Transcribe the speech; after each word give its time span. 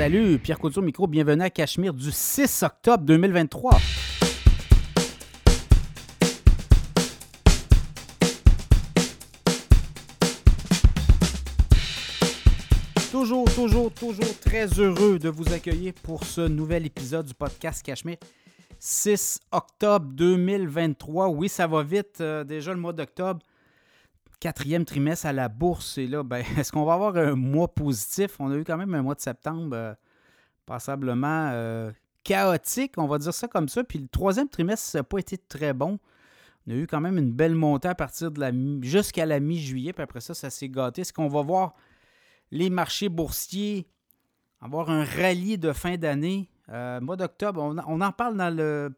Salut, 0.00 0.38
Pierre 0.38 0.58
Couture 0.58 0.80
Micro, 0.80 1.06
bienvenue 1.06 1.42
à 1.42 1.50
Cachemire 1.50 1.92
du 1.92 2.10
6 2.10 2.62
octobre 2.62 3.04
2023. 3.04 3.78
Toujours, 13.12 13.44
toujours, 13.54 13.92
toujours 13.92 14.38
très 14.40 14.68
heureux 14.80 15.18
de 15.18 15.28
vous 15.28 15.52
accueillir 15.52 15.92
pour 16.02 16.24
ce 16.24 16.48
nouvel 16.48 16.86
épisode 16.86 17.26
du 17.26 17.34
podcast 17.34 17.84
Cachemire. 17.84 18.16
6 18.78 19.40
octobre 19.52 20.06
2023. 20.14 21.28
Oui, 21.28 21.50
ça 21.50 21.66
va 21.66 21.82
vite. 21.82 22.22
euh, 22.22 22.42
déjà 22.42 22.72
le 22.72 22.80
mois 22.80 22.94
d'octobre. 22.94 23.40
Quatrième 24.40 24.84
trimestre 24.84 25.26
à 25.26 25.32
la 25.32 25.48
bourse. 25.48 25.98
Et 25.98 26.06
là, 26.06 26.22
ben, 26.22 26.42
est-ce 26.58 26.72
qu'on 26.72 26.84
va 26.84 26.94
avoir 26.94 27.16
un 27.16 27.34
mois 27.34 27.72
positif? 27.72 28.40
On 28.40 28.50
a 28.50 28.56
eu 28.56 28.64
quand 28.64 28.76
même 28.76 28.94
un 28.94 29.02
mois 29.02 29.14
de 29.14 29.20
septembre 29.20 29.76
euh, 29.76 29.94
passablement 30.66 31.50
euh, 31.52 31.92
chaotique, 32.24 32.94
on 32.96 33.06
va 33.06 33.18
dire 33.18 33.34
ça 33.34 33.48
comme 33.48 33.68
ça. 33.68 33.84
Puis 33.84 33.98
le 33.98 34.08
troisième 34.08 34.48
trimestre, 34.48 34.86
ça 34.86 34.98
n'a 34.98 35.04
pas 35.04 35.18
été 35.18 35.36
très 35.36 35.72
bon. 35.72 35.98
On 36.66 36.72
a 36.72 36.74
eu 36.74 36.86
quand 36.86 37.00
même 37.00 37.18
une 37.18 37.32
belle 37.32 37.54
montée 37.54 37.88
à 37.88 37.94
partir 37.94 38.30
de 38.30 38.40
la 38.40 38.52
jusqu'à 38.82 39.26
la 39.26 39.40
mi-juillet. 39.40 39.92
Puis 39.92 40.02
après 40.02 40.20
ça, 40.20 40.34
ça 40.34 40.50
s'est 40.50 40.68
gâté. 40.68 41.02
Est-ce 41.02 41.12
qu'on 41.12 41.28
va 41.28 41.42
voir 41.42 41.74
les 42.50 42.70
marchés 42.70 43.08
boursiers 43.08 43.88
avoir 44.60 44.90
un 44.90 45.04
rallye 45.04 45.58
de 45.58 45.72
fin 45.72 45.96
d'année? 45.96 46.50
Euh, 46.68 47.00
mois 47.00 47.16
d'octobre, 47.16 47.60
on, 47.62 48.00
en 48.00 48.12
parle 48.12 48.36
dans 48.36 48.54
le, 48.54 48.94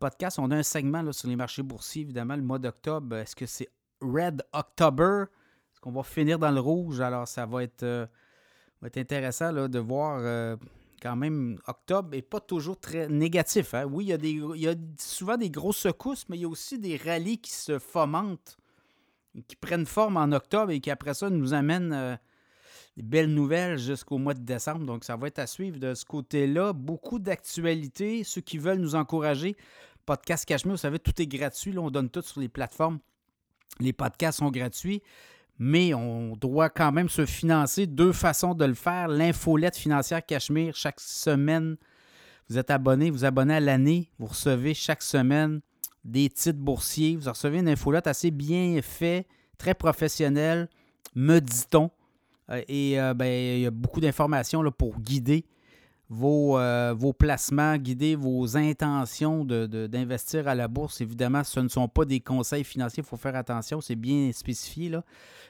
podcast. 0.00 0.38
On 0.38 0.50
a 0.50 0.56
un 0.56 0.62
segment 0.62 1.12
sur 1.12 1.28
les 1.28 1.36
marchés 1.36 1.62
boursiers, 1.62 2.02
évidemment, 2.02 2.34
le 2.34 2.42
mois 2.42 2.58
d'octobre. 2.58 3.16
Est-ce 3.16 3.36
que 3.36 3.46
c'est 3.46 3.68
Red 4.00 4.42
October? 4.52 5.24
Est-ce 5.72 5.80
qu'on 5.80 5.92
va 5.92 6.02
finir 6.02 6.38
dans 6.38 6.50
le 6.50 6.60
rouge? 6.60 7.00
Alors, 7.00 7.26
ça 7.28 7.46
va 7.46 7.62
être, 7.62 7.82
euh, 7.82 8.06
intéressant 8.82 9.52
là, 9.52 9.68
de 9.68 9.78
voir 9.78 10.18
euh, 10.20 10.56
quand 11.00 11.16
même 11.16 11.58
octobre 11.66 12.10
n'est 12.10 12.22
pas 12.22 12.40
toujours 12.40 12.78
très 12.78 13.08
négatif. 13.08 13.74
hein. 13.74 13.84
Oui, 13.84 14.06
il 14.06 14.08
y, 14.08 14.12
a 14.12 14.18
des, 14.18 14.30
il 14.30 14.60
y 14.60 14.68
a 14.68 14.74
souvent 14.98 15.36
des 15.36 15.50
grosses 15.50 15.78
secousses, 15.78 16.28
mais 16.28 16.36
il 16.36 16.42
y 16.42 16.44
a 16.44 16.48
aussi 16.48 16.78
des 16.78 16.96
rallyes 16.96 17.38
qui 17.38 17.52
se 17.52 17.78
fomentent, 17.78 18.56
qui 19.46 19.56
prennent 19.56 19.86
forme 19.86 20.16
en 20.16 20.32
octobre 20.32 20.72
et 20.72 20.80
qui 20.80 20.90
après 20.90 21.14
ça 21.14 21.30
nous 21.30 21.54
amènent 21.54 21.92
euh, 21.92 22.16
des 22.96 23.02
belles 23.04 23.32
nouvelles 23.32 23.78
jusqu'au 23.78 24.18
mois 24.18 24.34
de 24.34 24.40
décembre. 24.40 24.84
Donc, 24.84 25.04
ça 25.04 25.16
va 25.16 25.28
être 25.28 25.38
à 25.38 25.46
suivre 25.46 25.78
de 25.78 25.94
ce 25.94 26.04
côté-là. 26.04 26.72
Beaucoup 26.72 27.20
d'actualités. 27.20 28.24
Ceux 28.24 28.40
qui 28.40 28.58
veulent 28.58 28.80
nous 28.80 28.96
encourager, 28.96 29.56
Podcast 30.06 30.44
Cachemire, 30.44 30.74
vous 30.74 30.78
savez, 30.80 30.98
tout 30.98 31.20
est 31.22 31.26
gratuit. 31.26 31.70
Là, 31.72 31.80
on 31.82 31.90
donne 31.90 32.10
tout 32.10 32.22
sur 32.22 32.40
les 32.40 32.48
plateformes. 32.48 32.98
Les 33.80 33.92
podcasts 33.92 34.38
sont 34.38 34.50
gratuits, 34.50 35.02
mais 35.58 35.94
on 35.94 36.36
doit 36.36 36.70
quand 36.70 36.92
même 36.92 37.08
se 37.08 37.26
financer. 37.26 37.86
Deux 37.86 38.12
façons 38.12 38.54
de 38.54 38.64
le 38.64 38.74
faire. 38.74 39.08
L'infolette 39.08 39.76
financière 39.76 40.24
Cachemire, 40.24 40.74
chaque 40.74 41.00
semaine, 41.00 41.76
vous 42.48 42.58
êtes 42.58 42.70
abonné, 42.70 43.10
vous 43.10 43.24
abonnez 43.24 43.54
à 43.54 43.60
l'année, 43.60 44.10
vous 44.18 44.26
recevez 44.26 44.74
chaque 44.74 45.02
semaine 45.02 45.60
des 46.04 46.28
titres 46.28 46.58
boursiers. 46.58 47.16
Vous 47.16 47.28
recevez 47.28 47.58
une 47.58 47.68
infolette 47.68 48.06
assez 48.06 48.30
bien 48.30 48.80
faite, 48.82 49.26
très 49.58 49.74
professionnelle, 49.74 50.68
me 51.14 51.40
dit-on. 51.40 51.90
Euh, 52.50 52.62
Et 52.68 53.00
euh, 53.00 53.14
ben, 53.14 53.26
il 53.26 53.60
y 53.60 53.66
a 53.66 53.70
beaucoup 53.70 54.00
d'informations 54.00 54.62
pour 54.72 55.00
guider 55.00 55.44
vos, 56.10 56.58
euh, 56.58 56.94
vos 56.96 57.12
placements, 57.12 57.76
guider 57.76 58.16
vos 58.16 58.56
intentions 58.56 59.44
de- 59.44 59.66
de- 59.66 59.86
d'investir 59.86 60.48
à 60.48 60.54
la 60.54 60.66
bourse. 60.66 61.00
Évidemment, 61.00 61.44
ce 61.44 61.60
ne 61.60 61.68
sont 61.68 61.86
pas 61.88 62.04
des 62.04 62.20
conseils 62.20 62.64
financiers, 62.64 63.02
il 63.02 63.06
faut 63.06 63.16
faire 63.18 63.36
attention, 63.36 63.80
c'est 63.80 63.94
bien 63.96 64.30
spécifié, 64.32 64.88
là. 64.88 65.04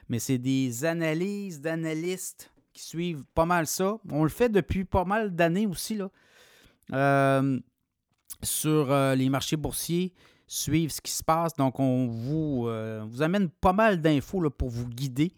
mais 0.08 0.18
c'est 0.18 0.38
des 0.38 0.84
analyses 0.84 1.60
d'analystes 1.60 2.50
qui 2.72 2.82
suivent 2.82 3.24
pas 3.34 3.44
mal 3.44 3.66
ça. 3.66 3.98
On 4.10 4.22
le 4.24 4.30
fait 4.30 4.48
depuis 4.48 4.84
pas 4.84 5.04
mal 5.04 5.34
d'années 5.34 5.66
aussi. 5.66 5.96
Là. 5.96 6.10
Euh, 6.92 7.60
sur 8.42 8.90
euh, 8.90 9.14
les 9.14 9.28
marchés 9.28 9.56
boursiers, 9.56 10.12
suivre 10.46 10.92
ce 10.92 11.00
qui 11.00 11.12
se 11.12 11.22
passe. 11.22 11.54
Donc, 11.54 11.78
on 11.78 12.06
vous, 12.06 12.68
vous 13.06 13.22
amène 13.22 13.48
pas 13.48 13.72
mal 13.72 14.00
d'infos 14.00 14.48
pour 14.50 14.70
vous 14.70 14.88
guider. 14.88 15.32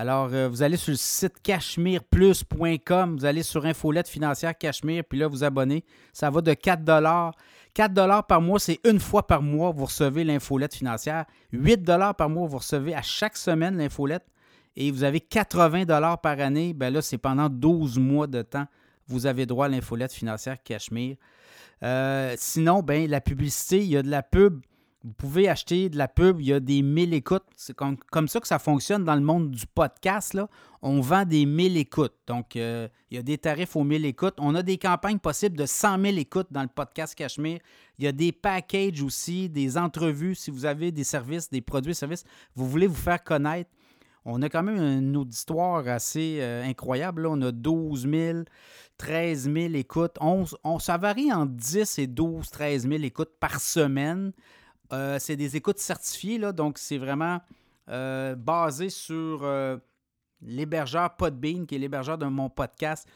Alors, 0.00 0.28
euh, 0.32 0.48
vous 0.48 0.62
allez 0.62 0.76
sur 0.76 0.92
le 0.92 0.96
site 0.96 1.42
cachemireplus.com, 1.42 3.16
vous 3.16 3.24
allez 3.24 3.42
sur 3.42 3.66
Infolette 3.66 4.06
financière 4.06 4.56
Cachemire, 4.56 5.02
puis 5.02 5.18
là, 5.18 5.26
vous 5.26 5.42
abonnez. 5.42 5.84
Ça 6.12 6.30
va 6.30 6.40
de 6.40 6.54
4 6.54 7.32
4 7.74 8.26
par 8.28 8.40
mois, 8.40 8.60
c'est 8.60 8.78
une 8.84 9.00
fois 9.00 9.26
par 9.26 9.42
mois, 9.42 9.72
vous 9.72 9.86
recevez 9.86 10.22
l'infolette 10.22 10.76
financière. 10.76 11.24
8 11.50 11.84
par 12.16 12.30
mois, 12.30 12.46
vous 12.46 12.58
recevez 12.58 12.94
à 12.94 13.02
chaque 13.02 13.36
semaine 13.36 13.76
l'infolette. 13.76 14.24
Et 14.76 14.92
vous 14.92 15.02
avez 15.02 15.18
80 15.18 15.84
par 16.22 16.38
année, 16.38 16.74
ben 16.74 16.94
là, 16.94 17.02
c'est 17.02 17.18
pendant 17.18 17.48
12 17.48 17.98
mois 17.98 18.28
de 18.28 18.42
temps, 18.42 18.68
vous 19.08 19.26
avez 19.26 19.46
droit 19.46 19.66
à 19.66 19.68
l'infolette 19.68 20.12
financière 20.12 20.62
Cachemire. 20.62 21.16
Euh, 21.82 22.36
sinon, 22.38 22.82
ben, 22.84 23.10
la 23.10 23.20
publicité, 23.20 23.78
il 23.78 23.88
y 23.88 23.96
a 23.96 24.02
de 24.04 24.10
la 24.10 24.22
pub. 24.22 24.60
Vous 25.04 25.12
pouvez 25.12 25.48
acheter 25.48 25.88
de 25.88 25.96
la 25.96 26.08
pub, 26.08 26.40
il 26.40 26.48
y 26.48 26.52
a 26.52 26.58
des 26.58 26.82
1000 26.82 27.14
écoutes. 27.14 27.44
C'est 27.56 27.74
comme, 27.74 28.26
ça 28.26 28.40
que 28.40 28.48
ça 28.48 28.58
fonctionne 28.58 29.04
dans 29.04 29.14
le 29.14 29.20
monde 29.20 29.52
du 29.52 29.64
podcast. 29.64 30.36
On 30.82 31.00
vend 31.00 31.24
des 31.24 31.46
1000 31.46 31.76
écoutes. 31.76 32.16
Donc, 32.26 32.56
euh, 32.56 32.88
il 33.08 33.16
y 33.16 33.18
a 33.18 33.22
des 33.22 33.38
tarifs 33.38 33.76
aux 33.76 33.84
1000 33.84 34.04
écoutes. 34.06 34.34
On 34.38 34.56
a 34.56 34.62
des 34.64 34.76
campagnes 34.76 35.20
possibles 35.20 35.56
de 35.56 35.66
100 35.66 36.00
000 36.00 36.16
écoutes 36.16 36.48
dans 36.50 36.62
le 36.62 36.68
podcast 36.68 37.14
Cachemire. 37.14 37.60
Il 38.00 38.06
y 38.06 38.08
a 38.08 38.12
des 38.12 38.32
packages 38.32 39.00
aussi, 39.00 39.48
des 39.48 39.78
entrevues. 39.78 40.34
Si 40.34 40.50
vous 40.50 40.64
avez 40.64 40.90
des 40.90 41.04
services, 41.04 41.48
des 41.48 41.60
produits 41.60 41.92
et 41.92 41.94
services, 41.94 42.24
vous 42.56 42.68
voulez 42.68 42.88
vous 42.88 42.94
faire 42.96 43.22
connaître. 43.22 43.70
On 44.24 44.42
a 44.42 44.48
quand 44.48 44.64
même 44.64 44.82
une 44.82 45.16
auditoire 45.16 45.86
assez 45.86 46.38
euh, 46.40 46.64
incroyable. 46.64 47.26
On 47.26 47.40
a 47.40 47.52
12 47.52 48.08
000, 48.10 48.38
13 48.98 49.44
000 49.44 49.74
écoutes. 49.74 50.18
Ça 50.80 50.96
varie 50.96 51.32
entre 51.32 51.52
10 51.52 52.00
et 52.00 52.08
12, 52.08 52.50
13 52.50 52.88
000 52.88 53.04
écoutes 53.04 53.32
par 53.38 53.60
semaine. 53.60 54.32
Euh, 54.92 55.18
c'est 55.18 55.36
des 55.36 55.56
écoutes 55.56 55.78
certifiées, 55.78 56.38
là, 56.38 56.52
donc 56.52 56.78
c'est 56.78 56.98
vraiment 56.98 57.40
euh, 57.88 58.34
basé 58.34 58.90
sur 58.90 59.42
euh, 59.42 59.76
l'hébergeur 60.40 61.16
Podbean, 61.16 61.66
qui 61.66 61.74
est 61.74 61.78
l'hébergeur 61.78 62.18
de 62.18 62.26
mon 62.26 62.48
podcast, 62.48 63.06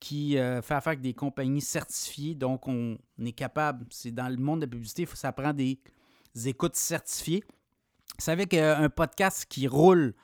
qui 0.00 0.32
fait 0.32 0.74
affaire 0.74 0.88
avec 0.88 1.02
des 1.02 1.12
compagnies 1.12 1.60
certifiées. 1.60 2.34
Donc, 2.34 2.66
on 2.66 2.96
est 3.22 3.32
capable, 3.32 3.84
c'est 3.90 4.10
dans 4.10 4.30
le 4.30 4.38
monde 4.38 4.60
de 4.60 4.64
la 4.64 4.70
publicité, 4.70 5.06
ça 5.12 5.30
prend 5.30 5.52
des 5.52 5.78
écoutes 6.46 6.74
certifiées. 6.74 7.44
Vous 8.16 8.24
savez 8.24 8.46
qu'un 8.46 8.88
podcast 8.88 9.44
qui 9.46 9.68
roule 9.68 10.14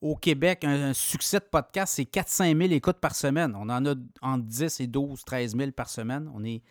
au 0.00 0.16
Québec, 0.16 0.64
un, 0.64 0.90
un 0.90 0.92
succès 0.92 1.38
de 1.38 1.44
podcast, 1.44 1.94
c'est 1.94 2.06
400 2.06 2.44
000 2.56 2.60
écoutes 2.72 2.98
par 2.98 3.14
semaine. 3.14 3.54
On 3.54 3.68
en 3.68 3.84
a 3.86 3.94
entre 4.22 4.44
10 4.44 4.80
et 4.80 4.86
12, 4.86 5.24
13 5.24 5.56
000 5.56 5.70
par 5.72 5.88
semaine. 5.88 6.30
On 6.34 6.42
est, 6.44 6.62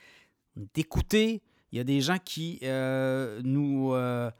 on 0.57 0.63
est 0.63 0.77
écouté. 0.77 1.41
Il 1.71 1.77
y 1.77 1.81
a 1.81 1.83
des 1.83 2.01
gens 2.01 2.17
qui 2.23 2.59
euh, 2.63 3.41
nous, 3.43 3.93
euh, 3.93 4.31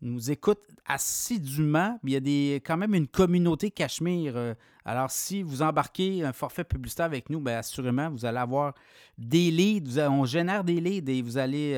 nous 0.00 0.30
écoutent 0.30 0.66
assidûment. 0.86 1.98
Il 2.04 2.10
y 2.10 2.16
a 2.16 2.20
des, 2.20 2.62
quand 2.64 2.76
même 2.76 2.94
une 2.94 3.08
communauté 3.08 3.70
Cachemire. 3.70 4.36
Euh, 4.36 4.54
Alors, 4.84 5.10
si 5.10 5.42
vous 5.42 5.62
embarquez 5.62 6.24
un 6.24 6.32
forfait 6.32 6.64
publicitaire 6.64 7.06
avec 7.06 7.30
nous, 7.30 7.40
bien, 7.40 7.58
assurément, 7.58 8.10
vous 8.10 8.24
allez 8.24 8.38
avoir 8.38 8.74
des 9.16 9.50
leads. 9.50 9.98
On 10.08 10.24
génère 10.24 10.62
des 10.62 10.80
leads 10.80 11.10
et 11.10 11.20
vous 11.20 11.36
allez 11.36 11.76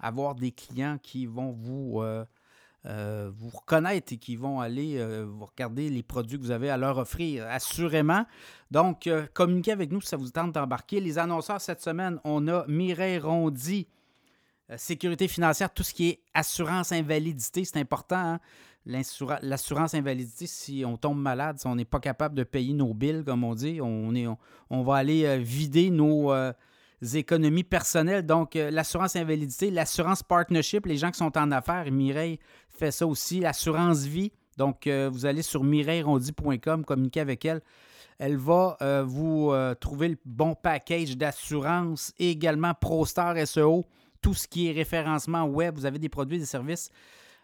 avoir 0.00 0.34
des 0.34 0.52
clients 0.52 0.98
qui 1.02 1.26
vont 1.26 1.52
vous, 1.52 2.02
vous 2.84 3.48
reconnaître 3.50 4.12
et 4.12 4.16
qui 4.16 4.36
vont 4.36 4.60
aller 4.60 5.24
vous 5.24 5.44
regarder 5.44 5.90
les 5.90 6.02
produits 6.02 6.38
que 6.38 6.42
vous 6.42 6.50
avez 6.50 6.70
à 6.70 6.76
leur 6.76 6.98
offrir, 6.98 7.46
assurément. 7.48 8.26
Donc, 8.70 9.08
communiquez 9.34 9.72
avec 9.72 9.92
nous 9.92 10.00
si 10.00 10.08
ça 10.08 10.16
vous 10.16 10.30
tente 10.30 10.52
d'embarquer. 10.52 10.98
Les 10.98 11.18
annonceurs 11.18 11.60
cette 11.60 11.82
semaine, 11.82 12.18
on 12.24 12.48
a 12.48 12.66
Mireille 12.66 13.18
Rondy, 13.18 13.86
sécurité 14.76 15.28
financière, 15.28 15.72
tout 15.72 15.82
ce 15.82 15.92
qui 15.92 16.08
est 16.08 16.20
assurance 16.32 16.92
invalidité, 16.92 17.64
c'est 17.64 17.78
important. 17.78 18.16
hein. 18.16 18.40
L'assurance 18.86 19.94
invalidité, 19.94 20.46
si 20.46 20.84
on 20.86 20.98
tombe 20.98 21.18
malade, 21.18 21.58
si 21.58 21.66
on 21.66 21.74
n'est 21.74 21.86
pas 21.86 22.00
capable 22.00 22.34
de 22.34 22.44
payer 22.44 22.74
nos 22.74 22.92
bills, 22.92 23.24
comme 23.24 23.42
on 23.42 23.54
dit, 23.54 23.80
on, 23.80 24.14
est, 24.14 24.26
on, 24.68 24.82
va 24.82 24.96
aller 24.96 25.24
euh, 25.24 25.38
vider 25.38 25.88
nos 25.88 26.32
euh, 26.32 26.52
économies 27.14 27.64
personnelles. 27.64 28.26
Donc, 28.26 28.56
euh, 28.56 28.70
l'assurance 28.70 29.16
invalidité, 29.16 29.70
l'assurance 29.70 30.22
partnership, 30.22 30.84
les 30.84 30.98
gens 30.98 31.10
qui 31.10 31.16
sont 31.18 31.36
en 31.38 31.50
affaires, 31.50 31.90
Mireille 31.90 32.38
fait 32.68 32.90
ça 32.90 33.06
aussi, 33.06 33.40
l'assurance 33.40 34.04
vie. 34.04 34.32
Donc, 34.56 34.86
euh, 34.86 35.08
vous 35.12 35.26
allez 35.26 35.42
sur 35.42 35.64
mireillerondy.com, 35.64 36.84
communiquer 36.84 37.20
avec 37.20 37.44
elle. 37.44 37.60
Elle 38.18 38.36
va 38.36 38.76
euh, 38.80 39.02
vous 39.04 39.50
euh, 39.50 39.74
trouver 39.74 40.08
le 40.08 40.16
bon 40.24 40.54
package 40.54 41.16
d'assurance 41.16 42.12
et 42.18 42.30
également 42.30 42.72
ProStar 42.74 43.36
SEO, 43.46 43.84
tout 44.24 44.32
ce 44.32 44.48
qui 44.48 44.68
est 44.68 44.72
référencement 44.72 45.44
web. 45.44 45.74
Vous 45.76 45.84
avez 45.84 45.98
des 45.98 46.08
produits, 46.08 46.38
des 46.38 46.46
services 46.46 46.90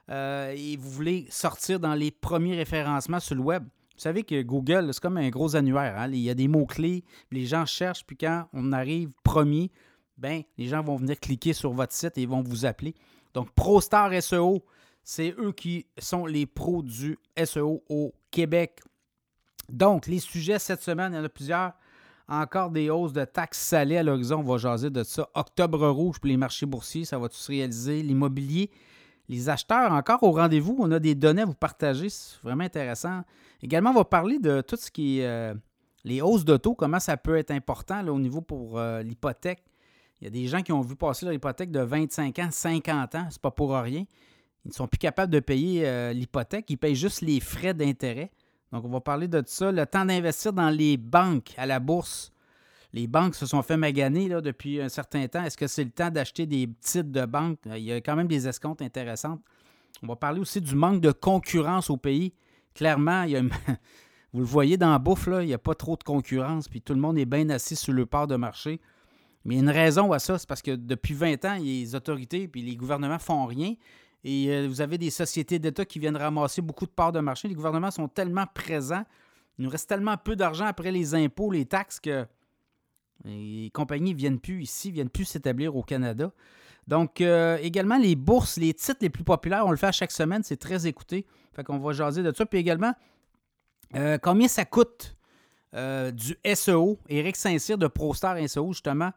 euh, 0.09 0.55
et 0.57 0.79
vous 0.79 0.89
voulez 0.89 1.27
sortir 1.29 1.79
dans 1.79 1.93
les 1.93 2.11
premiers 2.11 2.57
référencements 2.57 3.21
sur 3.21 3.35
le 3.35 3.43
web. 3.43 3.65
Vous 3.65 4.01
savez 4.01 4.25
que 4.25 4.41
Google, 4.41 4.89
c'est 4.95 5.01
comme 5.01 5.19
un 5.19 5.29
gros 5.29 5.55
annuaire. 5.55 5.99
hein. 5.99 6.09
Il 6.11 6.21
y 6.21 6.31
a 6.31 6.35
des 6.35 6.49
mots-clés, 6.49 7.05
les 7.31 7.45
gens 7.45 7.67
cherchent, 7.67 8.07
puis 8.07 8.17
quand 8.17 8.49
on 8.55 8.73
arrive 8.73 9.11
premier, 9.23 9.71
ben, 10.17 10.43
les 10.57 10.69
gens 10.69 10.83
vont 10.83 10.97
venir 10.97 11.21
cliquer 11.21 11.53
sur 11.53 11.71
votre 11.75 11.93
site 11.93 12.17
et 12.17 12.25
vont 12.25 12.43
vous 12.43 12.65
appeler. 12.65 12.95
Donc, 13.35 13.51
ProStar 13.51 14.11
SEO, 14.23 14.65
c'est 15.03 15.35
eux 15.39 15.53
qui 15.53 15.87
sont 15.99 16.25
les 16.25 16.47
pros 16.47 16.83
du 16.83 17.19
SEO 17.45 17.85
au 17.91 18.15
Québec. 18.31 18.81
Donc, 19.69 20.07
les 20.07 20.19
sujets 20.19 20.59
cette 20.59 20.83
semaine, 20.83 21.13
il 21.13 21.17
y 21.17 21.19
en 21.19 21.25
a 21.25 21.29
plusieurs. 21.29 21.73
Encore 22.31 22.71
des 22.71 22.91
hausses 22.91 23.13
de 23.13 23.25
taxes 23.25 23.59
salées 23.59 23.97
à 23.97 24.05
l'horizon. 24.05 24.39
On 24.39 24.45
va 24.45 24.57
jaser 24.57 24.89
de 24.89 25.03
ça. 25.03 25.29
Octobre 25.35 25.89
rouge 25.89 26.21
pour 26.21 26.29
les 26.29 26.37
marchés 26.37 26.65
boursiers, 26.65 27.05
ça 27.05 27.19
va 27.19 27.29
tout 27.29 27.35
se 27.35 27.51
réaliser? 27.51 28.05
L'immobilier, 28.05 28.71
les 29.29 29.49
acheteurs 29.49 29.91
encore 29.91 30.23
au 30.23 30.31
rendez-vous. 30.31 30.77
On 30.79 30.93
a 30.93 31.01
des 31.01 31.17
données 31.17 31.43
à 31.43 31.45
vous 31.45 31.55
partager. 31.55 32.09
C'est 32.09 32.41
vraiment 32.45 32.63
intéressant. 32.63 33.23
Également, 33.61 33.91
on 33.91 33.95
va 33.95 34.05
parler 34.05 34.39
de 34.39 34.61
tout 34.61 34.77
ce 34.77 34.93
qui 34.93 35.19
est 35.19 35.27
euh, 35.27 35.55
les 36.05 36.23
hausses 36.23 36.45
de 36.45 36.57
taux, 36.57 36.77
comment 36.77 37.01
ça 37.01 37.17
peut 37.17 37.37
être 37.37 37.51
important 37.51 38.07
au 38.07 38.21
niveau 38.21 38.41
pour 38.41 38.79
euh, 38.79 39.03
l'hypothèque. 39.03 39.65
Il 40.21 40.25
y 40.25 40.27
a 40.29 40.31
des 40.31 40.47
gens 40.47 40.63
qui 40.63 40.71
ont 40.71 40.83
vu 40.83 40.95
passer 40.95 41.27
leur 41.27 41.35
hypothèque 41.35 41.73
de 41.73 41.81
25 41.81 42.39
ans, 42.39 42.49
50 42.49 43.15
ans. 43.17 43.27
C'est 43.29 43.43
pas 43.43 43.51
pour 43.51 43.73
rien. 43.73 44.05
Ils 44.65 44.69
ne 44.69 44.73
sont 44.73 44.87
plus 44.87 44.99
capables 44.99 45.33
de 45.33 45.41
payer 45.41 45.85
euh, 45.85 46.13
l'hypothèque. 46.13 46.67
Ils 46.69 46.77
payent 46.77 46.95
juste 46.95 47.23
les 47.23 47.41
frais 47.41 47.75
d'intérêt. 47.75 48.31
Donc, 48.73 48.85
on 48.85 48.89
va 48.89 49.01
parler 49.01 49.29
de 49.29 49.43
ça. 49.47 49.73
Le 49.73 49.87
temps 49.87 50.05
d'investir 50.05 50.53
dans 50.53 50.71
les 50.71 50.97
banques, 50.97 51.53
à 51.57 51.67
la 51.67 51.81
bourse. 51.81 52.33
Les 52.93 53.07
banques 53.07 53.35
se 53.35 53.47
sont 53.47 53.63
fait 53.63 53.77
maganer 53.77 54.29
depuis 54.29 54.81
un 54.81 54.89
certain 54.89 55.27
temps. 55.29 55.45
Est-ce 55.45 55.57
que 55.57 55.67
c'est 55.67 55.85
le 55.85 55.91
temps 55.91 56.11
d'acheter 56.11 56.47
des 56.47 56.69
titres 56.81 57.11
de 57.11 57.25
banque? 57.25 57.59
Il 57.67 57.83
y 57.83 57.93
a 57.93 57.97
quand 57.97 58.17
même 58.17 58.29
des 58.29 58.49
escomptes 58.49 58.83
intéressantes. 58.83 59.41
On 60.03 60.07
va 60.07 60.17
parler 60.17 60.41
aussi 60.41 60.61
du 60.61 60.75
manque 60.75 61.01
de 61.01 61.13
concurrence 61.13 61.91
au 61.91 61.97
pays. 61.97 62.33
Clairement, 62.75 63.23
il 63.25 63.31
y 63.31 63.37
a 63.37 63.43
vous 64.33 64.41
le 64.41 64.47
voyez 64.47 64.77
dans 64.77 64.91
la 64.91 64.99
bouffe, 64.99 65.27
là, 65.27 65.43
il 65.43 65.47
n'y 65.47 65.55
a 65.55 65.59
pas 65.59 65.75
trop 65.75 65.97
de 65.97 66.05
concurrence, 66.05 66.69
puis 66.69 66.81
tout 66.81 66.95
le 66.95 67.01
monde 67.01 67.19
est 67.19 67.25
bien 67.25 67.49
assis 67.51 67.77
sur 67.77 67.93
le 67.93 68.07
port 68.07 68.27
de 68.27 68.37
marché. 68.37 68.81
Mais 69.45 69.55
il 69.55 69.59
y 69.59 69.61
a 69.61 69.65
une 69.65 69.71
raison 69.71 70.13
à 70.13 70.19
ça, 70.19 70.39
c'est 70.39 70.49
parce 70.49 70.63
que 70.63 70.73
depuis 70.73 71.15
20 71.15 71.45
ans, 71.45 71.59
les 71.61 71.95
autorités 71.95 72.51
et 72.55 72.61
les 72.61 72.77
gouvernements 72.77 73.19
font 73.19 73.47
rien. 73.47 73.75
Et 74.25 74.49
euh, 74.49 74.67
vous 74.69 74.81
avez 74.81 74.99
des 74.99 75.11
sociétés 75.11 75.59
d'État 75.59 75.85
qui 75.85 75.99
viennent 75.99 76.17
ramasser 76.17 76.61
beaucoup 76.61 76.87
de 76.87 76.91
parts 76.91 77.13
de 77.13 77.21
marché. 77.21 77.49
Les 77.49 77.55
gouvernements 77.55 77.91
sont 77.91 78.09
tellement 78.09 78.47
présents, 78.55 79.05
il 79.59 79.65
nous 79.65 79.71
reste 79.71 79.89
tellement 79.89 80.17
peu 80.17 80.37
d'argent 80.37 80.67
après 80.67 80.91
les 80.91 81.15
impôts, 81.15 81.51
les 81.51 81.67
taxes, 81.67 82.01
que 82.01 82.27
les 83.25 83.71
compagnies 83.75 84.15
ne 84.15 84.19
viennent 84.19 84.41
plus 84.41 84.63
ici, 84.63 84.89
ne 84.89 84.95
viennent 84.95 85.11
plus 85.11 85.25
s'établir 85.25 85.77
au 85.77 85.83
Canada. 85.83 86.33
Donc, 86.87 87.21
euh, 87.21 87.59
également, 87.61 87.99
les 87.99 88.17
bourses, 88.17 88.57
les 88.57 88.73
titres 88.75 89.01
les 89.03 89.11
plus 89.11 89.25
populaires, 89.25 89.67
on 89.67 89.71
le 89.71 89.77
fait 89.77 89.87
à 89.87 89.93
chaque 89.93 90.13
semaine, 90.13 90.43
c'est 90.43 90.57
très 90.57 90.87
écouté. 90.87 91.27
Fait 91.55 91.63
qu'on 91.63 91.79
va 91.79 91.93
jaser 91.93 92.23
de 92.23 92.33
ça. 92.35 92.47
Puis 92.47 92.59
également, 92.59 92.95
euh, 93.95 94.19
combien 94.19 94.49
ça 94.49 94.65
coûte 94.65 95.17
du 95.73 96.37
SEO? 96.55 96.99
Éric 97.09 97.37
Saint-Cyr 97.37 97.79
de 97.79 97.87
ProStar 97.87 98.37
SEO, 98.49 98.73
justement, 98.73 99.13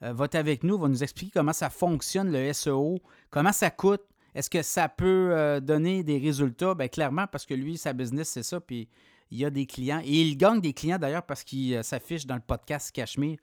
va 0.00 0.24
être 0.24 0.36
avec 0.36 0.62
nous, 0.62 0.78
va 0.78 0.88
nous 0.88 1.02
expliquer 1.02 1.32
comment 1.34 1.52
ça 1.52 1.68
fonctionne 1.68 2.32
le 2.32 2.52
SEO, 2.52 2.98
comment 3.30 3.52
ça 3.52 3.70
coûte, 3.70 4.07
est-ce 4.34 4.50
que 4.50 4.62
ça 4.62 4.88
peut 4.88 5.30
euh, 5.32 5.60
donner 5.60 6.02
des 6.02 6.18
résultats? 6.18 6.74
Bien, 6.74 6.88
clairement, 6.88 7.26
parce 7.26 7.46
que 7.46 7.54
lui, 7.54 7.76
sa 7.78 7.92
business, 7.92 8.28
c'est 8.28 8.42
ça. 8.42 8.60
Puis 8.60 8.88
il 9.30 9.44
a 9.44 9.50
des 9.50 9.66
clients. 9.66 10.00
Et 10.04 10.22
il 10.22 10.36
gagne 10.36 10.60
des 10.60 10.72
clients 10.72 10.98
d'ailleurs 10.98 11.24
parce 11.24 11.44
qu'il 11.44 11.74
euh, 11.74 11.82
s'affiche 11.82 12.26
dans 12.26 12.36
le 12.36 12.42
podcast 12.46 12.92
Cachemire. 12.92 13.38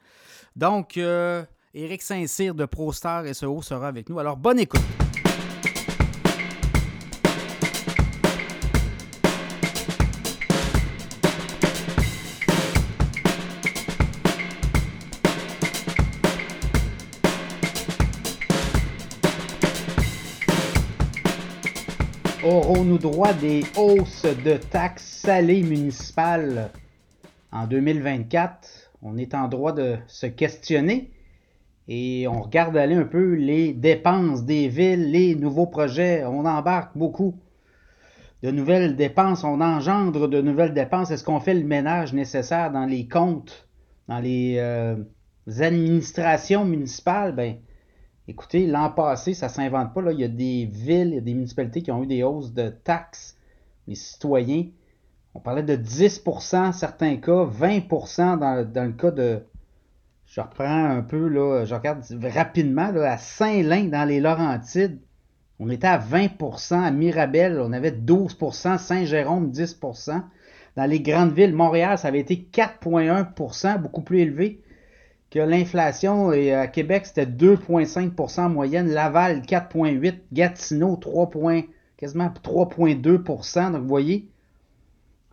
Donc, 0.56 0.98
euh, 0.98 1.44
Éric 1.74 2.02
Saint-Cyr 2.02 2.56
de 2.56 2.66
ProStar 2.66 3.26
SEO 3.34 3.62
sera 3.62 3.88
avec 3.88 4.10
nous. 4.10 4.20
Alors, 4.20 4.38
bonne 4.38 4.60
écoute. 4.60 5.05
Aurons-nous 22.46 23.00
droit 23.00 23.34
des 23.34 23.64
hausses 23.76 24.28
de 24.46 24.58
taxes 24.58 25.22
salées 25.24 25.64
municipales 25.64 26.70
en 27.52 27.66
2024? 27.66 28.92
On 29.02 29.18
est 29.18 29.34
en 29.34 29.48
droit 29.48 29.72
de 29.72 29.96
se 30.06 30.28
questionner 30.28 31.10
et 31.88 32.28
on 32.28 32.44
regarde 32.44 32.78
aller 32.78 32.94
un 32.94 33.06
peu 33.06 33.34
les 33.34 33.74
dépenses 33.74 34.46
des 34.46 34.68
villes, 34.68 35.10
les 35.10 35.34
nouveaux 35.34 35.66
projets. 35.66 36.24
On 36.24 36.46
embarque 36.46 36.96
beaucoup 36.96 37.34
de 38.44 38.52
nouvelles 38.52 38.96
dépenses, 38.96 39.44
on 39.44 39.60
engendre 39.60 40.28
de 40.28 40.40
nouvelles 40.40 40.76
dépenses. 40.76 41.10
Est-ce 41.10 41.24
qu'on 41.24 41.40
fait 41.40 41.56
le 41.56 41.64
ménage 41.66 42.14
nécessaire 42.14 42.72
dans 42.72 42.86
les 42.86 43.08
comptes, 43.08 43.68
dans 44.08 44.20
les, 44.20 44.58
euh, 44.60 44.96
administrations 45.48 46.64
municipales? 46.64 47.34
Ben, 47.34 47.56
Écoutez, 48.28 48.66
l'an 48.66 48.90
passé, 48.90 49.34
ça 49.34 49.48
ne 49.48 49.52
s'invente 49.52 49.94
pas. 49.94 50.02
Là. 50.02 50.12
Il 50.12 50.20
y 50.20 50.24
a 50.24 50.28
des 50.28 50.66
villes, 50.66 51.10
il 51.10 51.16
y 51.16 51.18
a 51.18 51.22
des 51.22 51.34
municipalités 51.34 51.82
qui 51.82 51.92
ont 51.92 52.02
eu 52.04 52.08
des 52.08 52.24
hausses 52.24 52.54
de 52.54 52.70
taxes, 52.70 53.38
les 53.88 53.96
citoyens. 53.96 54.66
On 55.36 55.40
parlait 55.40 55.64
de 55.64 55.76
10% 55.76 56.72
certains 56.72 57.18
cas, 57.18 57.44
20 57.44 57.88
dans, 58.38 58.72
dans, 58.72 58.86
le 58.86 58.94
cas 58.94 59.12
de. 59.12 59.44
Je 60.26 60.42
reprends 60.42 60.86
un 60.86 61.02
peu, 61.02 61.28
là, 61.28 61.66
je 61.66 61.76
regarde 61.76 62.04
rapidement, 62.24 62.92
à 62.96 63.18
Saint-Lin, 63.18 63.86
dans 63.86 64.06
les 64.06 64.20
Laurentides, 64.20 65.00
on 65.60 65.70
était 65.70 65.88
à 65.88 66.00
20% 66.00 66.82
à 66.82 66.92
Mirabel, 66.92 67.60
on 67.60 67.72
avait 67.72 67.92
12% 67.92 68.78
Saint-Jérôme, 68.78 69.52
10% 69.52 70.24
Dans 70.76 70.86
les 70.86 71.00
grandes 71.00 71.34
villes, 71.34 71.54
Montréal, 71.54 71.98
ça 71.98 72.10
avait 72.10 72.20
été 72.20 72.48
4,1% 72.52 73.82
beaucoup 73.82 74.02
plus 74.02 74.20
élevé 74.20 74.62
que 75.36 75.42
l'inflation 75.42 76.30
à 76.30 76.68
Québec, 76.68 77.06
c'était 77.08 77.26
2,5% 77.26 78.40
en 78.40 78.50
moyenne, 78.50 78.88
Laval 78.88 79.42
4,8, 79.42 80.16
Gatineau 80.32 80.96
3, 80.96 81.30
quasiment 81.98 82.32
3,2% 82.42 83.74
Donc, 83.74 83.82
vous 83.82 83.88
voyez, 83.88 84.30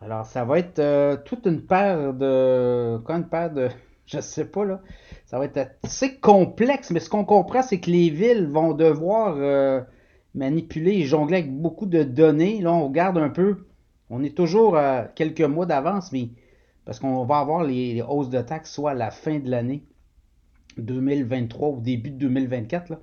alors 0.01 0.25
ça 0.25 0.43
va 0.43 0.59
être 0.59 0.79
euh, 0.79 1.15
toute 1.23 1.45
une 1.45 1.61
paire 1.61 2.13
de. 2.13 2.97
Quoi, 3.05 3.15
une 3.15 3.29
paire 3.29 3.53
de. 3.53 3.69
Je 4.05 4.19
sais 4.19 4.43
pas, 4.43 4.65
là. 4.65 4.81
Ça 5.25 5.39
va 5.39 5.45
être 5.45 5.69
assez 5.85 6.17
complexe, 6.17 6.91
mais 6.91 6.99
ce 6.99 7.09
qu'on 7.09 7.23
comprend, 7.23 7.61
c'est 7.61 7.79
que 7.79 7.89
les 7.89 8.09
villes 8.09 8.47
vont 8.47 8.73
devoir 8.73 9.37
euh, 9.37 9.79
manipuler 10.35 10.95
et 10.95 11.03
jongler 11.05 11.37
avec 11.37 11.57
beaucoup 11.57 11.85
de 11.85 12.03
données. 12.03 12.59
Là, 12.59 12.73
on 12.73 12.89
regarde 12.89 13.17
un 13.17 13.29
peu. 13.29 13.65
On 14.09 14.21
est 14.21 14.35
toujours 14.35 14.75
à 14.75 15.05
quelques 15.15 15.39
mois 15.39 15.65
d'avance, 15.65 16.11
mais 16.11 16.27
parce 16.83 16.99
qu'on 16.99 17.23
va 17.23 17.39
avoir 17.39 17.63
les, 17.63 18.01
hausses 18.01 18.29
de 18.29 18.41
taxes 18.41 18.73
soit 18.73 18.91
à 18.91 18.95
la 18.95 19.09
fin 19.09 19.39
de 19.39 19.49
l'année 19.49 19.85
2023 20.81 21.69
ou 21.69 21.79
début 21.81 22.11
de 22.11 22.17
2024. 22.17 22.93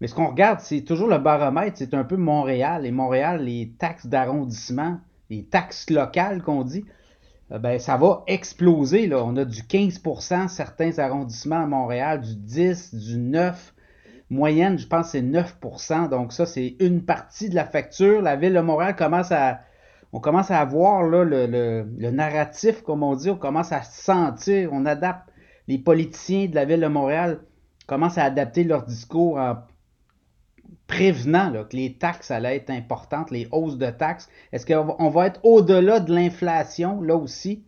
Mais 0.00 0.06
ce 0.06 0.14
qu'on 0.14 0.28
regarde, 0.28 0.60
c'est 0.60 0.82
toujours 0.82 1.08
le 1.08 1.18
baromètre, 1.18 1.76
c'est 1.78 1.94
un 1.94 2.04
peu 2.04 2.16
Montréal. 2.16 2.86
Et 2.86 2.90
Montréal, 2.90 3.44
les 3.44 3.72
taxes 3.78 4.06
d'arrondissement, 4.06 4.98
les 5.30 5.44
taxes 5.44 5.90
locales 5.90 6.42
qu'on 6.42 6.64
dit, 6.64 6.84
euh, 7.52 7.58
ben, 7.58 7.78
ça 7.78 7.96
va 7.96 8.24
exploser. 8.26 9.06
Là. 9.06 9.22
On 9.24 9.36
a 9.36 9.44
du 9.44 9.62
15% 9.62 10.48
certains 10.48 10.98
arrondissements 10.98 11.62
à 11.62 11.66
Montréal, 11.66 12.20
du 12.20 12.34
10, 12.34 12.94
du 12.94 13.18
9. 13.18 13.74
Moyenne, 14.28 14.76
je 14.76 14.88
pense, 14.88 15.10
c'est 15.10 15.22
9% 15.22 16.08
Donc 16.08 16.32
ça, 16.32 16.46
c'est 16.46 16.74
une 16.80 17.04
partie 17.04 17.48
de 17.48 17.54
la 17.54 17.64
facture. 17.64 18.22
La 18.22 18.34
ville 18.36 18.54
de 18.54 18.60
Montréal 18.60 18.96
commence 18.96 19.30
à, 19.30 19.60
on 20.12 20.20
commence 20.20 20.50
à 20.50 20.60
avoir 20.60 21.04
là, 21.04 21.24
le, 21.24 22.10
narratif, 22.10 22.82
comme 22.82 23.02
on 23.02 23.14
dit, 23.14 23.30
on 23.30 23.36
commence 23.36 23.72
à 23.72 23.82
sentir, 23.82 24.70
on 24.72 24.84
adapte. 24.84 25.28
Les 25.68 25.78
politiciens 25.78 26.46
de 26.46 26.54
la 26.54 26.64
ville 26.64 26.80
de 26.80 26.86
Montréal 26.86 27.40
commencent 27.86 28.18
à 28.18 28.24
adapter 28.24 28.64
leur 28.64 28.84
discours 28.84 29.38
en 29.38 29.56
prévenant 30.86 31.52
que 31.64 31.76
les 31.76 31.94
taxes 31.94 32.30
allaient 32.30 32.56
être 32.56 32.70
importantes, 32.70 33.30
les 33.30 33.48
hausses 33.50 33.78
de 33.78 33.90
taxes. 33.90 34.28
Est-ce 34.52 34.66
qu'on 34.66 35.10
va 35.10 35.26
être 35.26 35.40
au-delà 35.44 36.00
de 36.00 36.14
l'inflation, 36.14 37.00
là 37.00 37.16
aussi? 37.16 37.64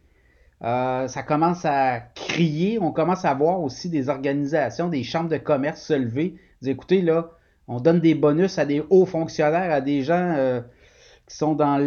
Euh, 0.63 1.07
ça 1.07 1.23
commence 1.23 1.65
à 1.65 2.01
crier. 2.15 2.79
On 2.81 2.93
commence 2.93 3.25
à 3.25 3.35
voir 3.35 3.61
aussi 3.61 3.89
des 3.89 4.09
organisations, 4.09 4.89
des 4.89 5.03
chambres 5.03 5.31
de 5.31 5.37
commerce 5.37 5.83
se 5.83 5.95
lever. 5.95 6.37
Écoutez, 6.65 7.03
là, 7.03 7.31
on 7.69 7.81
donne 7.81 8.01
des 8.01 8.15
bonus 8.15 8.59
à 8.59 8.67
des 8.67 8.83
hauts 8.91 9.07
fonctionnaires, 9.07 9.73
à 9.73 9.81
des 9.81 10.03
gens 10.03 10.35
euh, 10.37 10.61
qui 11.27 11.37
sont 11.37 11.55
dans 11.55 11.79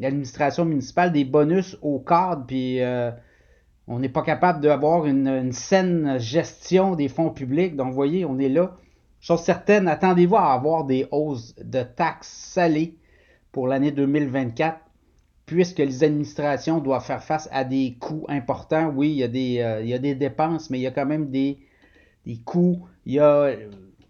l'administration 0.00 0.64
municipale 0.64 1.12
des 1.12 1.24
bonus 1.24 1.78
au 1.80 2.00
cadre, 2.00 2.44
puis 2.46 2.82
euh, 2.82 3.10
on 3.88 3.98
n'est 3.98 4.08
pas 4.08 4.22
capable 4.22 4.60
d'avoir 4.60 5.06
une, 5.06 5.52
saine 5.52 6.18
gestion 6.18 6.94
des 6.94 7.08
fonds 7.08 7.30
publics. 7.30 7.74
Donc, 7.74 7.88
vous 7.88 7.94
voyez, 7.94 8.24
on 8.24 8.38
est 8.38 8.50
là. 8.50 8.76
Chose 9.20 9.40
certaine, 9.40 9.88
attendez-vous 9.88 10.36
à 10.36 10.52
avoir 10.52 10.84
des 10.84 11.06
hausses 11.10 11.54
de 11.56 11.82
taxes 11.82 12.28
salées 12.28 12.94
pour 13.50 13.66
l'année 13.66 13.90
2024, 13.90 14.78
puisque 15.46 15.78
les 15.78 16.04
administrations 16.04 16.78
doivent 16.78 17.04
faire 17.04 17.24
face 17.24 17.48
à 17.50 17.64
des 17.64 17.96
coûts 17.98 18.26
importants. 18.28 18.92
Oui, 18.94 19.10
il 19.10 19.16
y 19.16 19.24
a 19.24 19.28
des, 19.28 19.60
euh, 19.60 19.80
il 19.82 19.88
y 19.88 19.94
a 19.94 19.98
des 19.98 20.14
dépenses, 20.14 20.70
mais 20.70 20.78
il 20.78 20.82
y 20.82 20.86
a 20.86 20.92
quand 20.92 21.06
même 21.06 21.30
des, 21.30 21.58
des 22.26 22.36
coûts. 22.36 22.86
Il 23.06 23.14
y 23.14 23.18
a, 23.18 23.50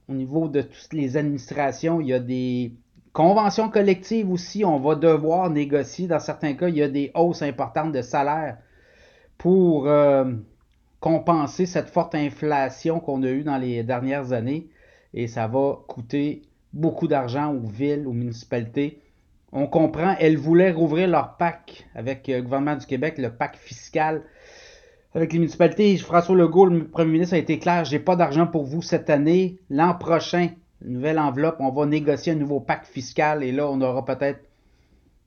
au 0.08 0.12
niveau 0.12 0.48
de 0.48 0.60
toutes 0.60 0.92
les 0.92 1.16
administrations, 1.16 2.00
il 2.00 2.08
y 2.08 2.12
a 2.12 2.18
des 2.20 2.72
Convention 3.18 3.68
collective 3.68 4.30
aussi, 4.30 4.64
on 4.64 4.78
va 4.78 4.94
devoir 4.94 5.50
négocier. 5.50 6.06
Dans 6.06 6.20
certains 6.20 6.54
cas, 6.54 6.68
il 6.68 6.76
y 6.76 6.82
a 6.82 6.88
des 6.88 7.10
hausses 7.14 7.42
importantes 7.42 7.90
de 7.90 8.00
salaire 8.00 8.58
pour 9.38 9.86
euh, 9.86 10.24
compenser 11.00 11.64
cette 11.64 11.88
forte 11.88 12.14
inflation 12.14 13.00
qu'on 13.00 13.22
a 13.22 13.28
eue 13.28 13.44
dans 13.44 13.56
les 13.56 13.82
dernières 13.84 14.32
années. 14.32 14.68
Et 15.14 15.28
ça 15.28 15.46
va 15.46 15.78
coûter 15.86 16.42
beaucoup 16.72 17.08
d'argent 17.08 17.54
aux 17.54 17.66
villes, 17.66 18.06
aux 18.06 18.12
municipalités. 18.12 19.00
On 19.52 19.66
comprend, 19.66 20.14
elles 20.18 20.36
voulaient 20.36 20.72
rouvrir 20.72 21.08
leur 21.08 21.36
PAC 21.36 21.86
avec 21.94 22.28
le 22.28 22.42
gouvernement 22.42 22.76
du 22.76 22.84
Québec, 22.84 23.16
le 23.16 23.30
PAC 23.30 23.56
fiscal. 23.56 24.22
avec 25.14 25.32
les 25.32 25.38
municipalités, 25.38 25.96
François 25.96 26.36
Legault, 26.36 26.66
le 26.66 26.86
premier 26.86 27.12
ministre, 27.12 27.34
a 27.34 27.38
été 27.38 27.58
clair, 27.58 27.84
j'ai 27.86 27.98
pas 27.98 28.14
d'argent 28.14 28.46
pour 28.46 28.64
vous 28.64 28.82
cette 28.82 29.08
année. 29.08 29.58
L'an 29.70 29.94
prochain, 29.94 30.50
nouvelle 30.84 31.18
enveloppe, 31.18 31.56
on 31.60 31.70
va 31.70 31.86
négocier 31.86 32.32
un 32.32 32.36
nouveau 32.36 32.60
pacte 32.60 32.86
fiscal 32.86 33.42
et 33.42 33.52
là, 33.52 33.70
on 33.70 33.80
aura 33.80 34.04
peut-être 34.04 34.40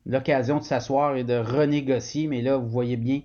l'occasion 0.06 0.60
de 0.60 0.64
s'asseoir 0.64 1.16
et 1.16 1.24
de 1.24 1.36
renégocier, 1.36 2.28
mais 2.28 2.42
là, 2.42 2.58
vous 2.58 2.70
voyez 2.70 2.98
bien. 2.98 3.22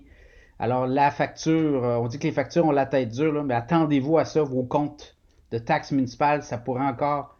Alors, 0.59 0.87
la 0.87 1.11
facture, 1.11 1.83
euh, 1.83 1.97
on 1.97 2.07
dit 2.07 2.17
que 2.17 2.23
les 2.23 2.33
factures 2.33 2.65
ont 2.65 2.71
la 2.71 2.87
tête 2.87 3.09
dure, 3.09 3.43
mais 3.43 3.53
attendez-vous 3.53 4.17
à 4.17 4.25
ça, 4.25 4.41
vos 4.41 4.63
comptes 4.63 5.15
de 5.51 5.59
taxes 5.59 5.91
municipales, 5.91 6.43
ça 6.43 6.57
pourrait 6.57 6.85
encore, 6.85 7.37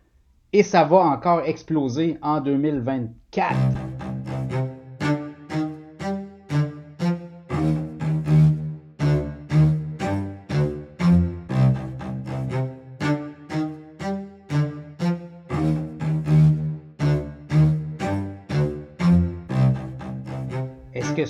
et 0.54 0.64
ça 0.64 0.84
va 0.84 0.98
encore 0.98 1.42
exploser 1.46 2.18
en 2.22 2.42
2024. 2.42 3.56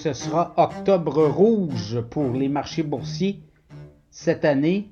Ce 0.07 0.13
sera 0.13 0.53
octobre 0.55 1.27
rouge 1.27 1.99
pour 1.99 2.31
les 2.31 2.47
marchés 2.47 2.83
boursiers 2.83 3.43
cette 4.09 4.45
année. 4.45 4.89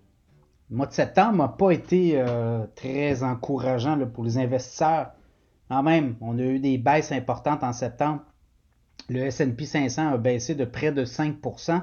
Le 0.70 0.76
mois 0.76 0.88
de 0.88 0.92
septembre 0.92 1.38
n'a 1.38 1.48
pas 1.48 1.72
été 1.72 2.16
euh, 2.16 2.66
très 2.76 3.24
encourageant 3.24 3.98
pour 4.08 4.26
les 4.26 4.38
investisseurs. 4.38 5.12
Quand 5.70 5.84
même, 5.84 6.18
on 6.20 6.38
a 6.38 6.42
eu 6.42 6.60
des 6.60 6.78
baisses 6.78 7.14
importantes 7.14 7.64
en 7.64 7.72
septembre. 7.72 8.24
Le 9.08 9.30
SP 9.32 9.64
500 9.64 10.10
a 10.10 10.18
baissé 10.18 10.54
de 10.54 10.66
près 10.66 10.92
de 10.92 11.06
5% 11.06 11.82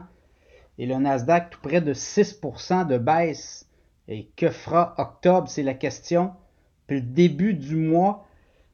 et 0.76 0.84
le 0.84 0.96
Nasdaq 0.96 1.48
tout 1.48 1.60
près 1.62 1.80
de 1.80 1.94
6% 1.94 2.86
de 2.86 2.98
baisse. 2.98 3.66
Et 4.08 4.28
que 4.36 4.50
fera 4.50 4.94
octobre, 4.98 5.48
c'est 5.48 5.62
la 5.62 5.74
question. 5.74 6.32
Puis 6.86 7.00
le 7.00 7.06
début 7.06 7.54
du 7.54 7.76
mois, 7.76 8.26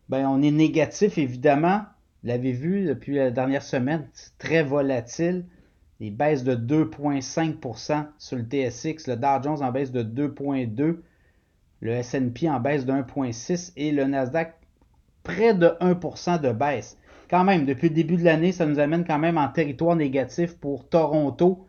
ben, 0.08 0.26
on 0.26 0.42
est 0.42 0.50
négatif 0.50 1.16
évidemment. 1.16 1.82
L'avez 2.24 2.52
vu 2.52 2.84
depuis 2.84 3.14
la 3.14 3.30
dernière 3.30 3.62
semaine, 3.62 4.08
très 4.38 4.62
volatile. 4.62 5.44
Des 6.00 6.10
baisses 6.10 6.44
de 6.44 6.54
2,5% 6.54 8.06
sur 8.18 8.36
le 8.36 8.44
TSX, 8.44 9.08
le 9.08 9.16
Dow 9.16 9.42
Jones 9.42 9.62
en 9.62 9.72
baisse 9.72 9.90
de 9.90 10.02
2,2%, 10.02 10.98
le 11.80 11.90
S&P 11.90 12.48
en 12.48 12.60
baisse 12.60 12.86
de 12.86 12.92
1,6% 12.92 13.72
et 13.76 13.90
le 13.90 14.04
Nasdaq 14.04 14.54
près 15.24 15.54
de 15.54 15.66
1% 15.80 16.40
de 16.40 16.52
baisse. 16.52 16.96
Quand 17.28 17.44
même, 17.44 17.66
depuis 17.66 17.88
le 17.88 17.94
début 17.94 18.16
de 18.16 18.24
l'année, 18.24 18.52
ça 18.52 18.64
nous 18.64 18.78
amène 18.78 19.04
quand 19.04 19.18
même 19.18 19.38
en 19.38 19.48
territoire 19.48 19.96
négatif 19.96 20.56
pour 20.56 20.88
Toronto. 20.88 21.66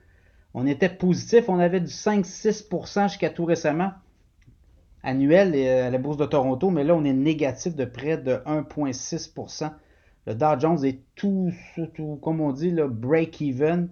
On 0.53 0.65
était 0.65 0.89
positif, 0.89 1.49
on 1.49 1.59
avait 1.59 1.81
du 1.81 1.87
5-6% 1.87 3.09
jusqu'à 3.09 3.29
tout 3.29 3.45
récemment 3.45 3.91
annuel 5.03 5.53
euh, 5.55 5.87
à 5.87 5.89
la 5.89 5.97
bourse 5.97 6.17
de 6.17 6.25
Toronto, 6.25 6.69
mais 6.69 6.83
là 6.83 6.95
on 6.95 7.03
est 7.03 7.13
négatif 7.13 7.75
de 7.75 7.85
près 7.85 8.17
de 8.17 8.33
1,6%. 8.45 9.71
Le 10.29 10.35
Dow 10.35 10.59
Jones 10.59 10.85
est 10.85 10.99
tout, 11.15 11.51
comme 12.21 12.39
on 12.39 12.51
dit, 12.51 12.69
le 12.69 12.87
break-even, 12.87 13.89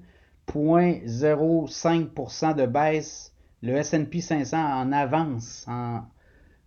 0,05% 0.48 2.56
de 2.56 2.67
baisse. 2.67 3.34
Le 3.63 3.75
S&P 3.77 4.22
500 4.22 4.56
en 4.56 4.91
avance, 4.91 5.65
en, 5.67 6.01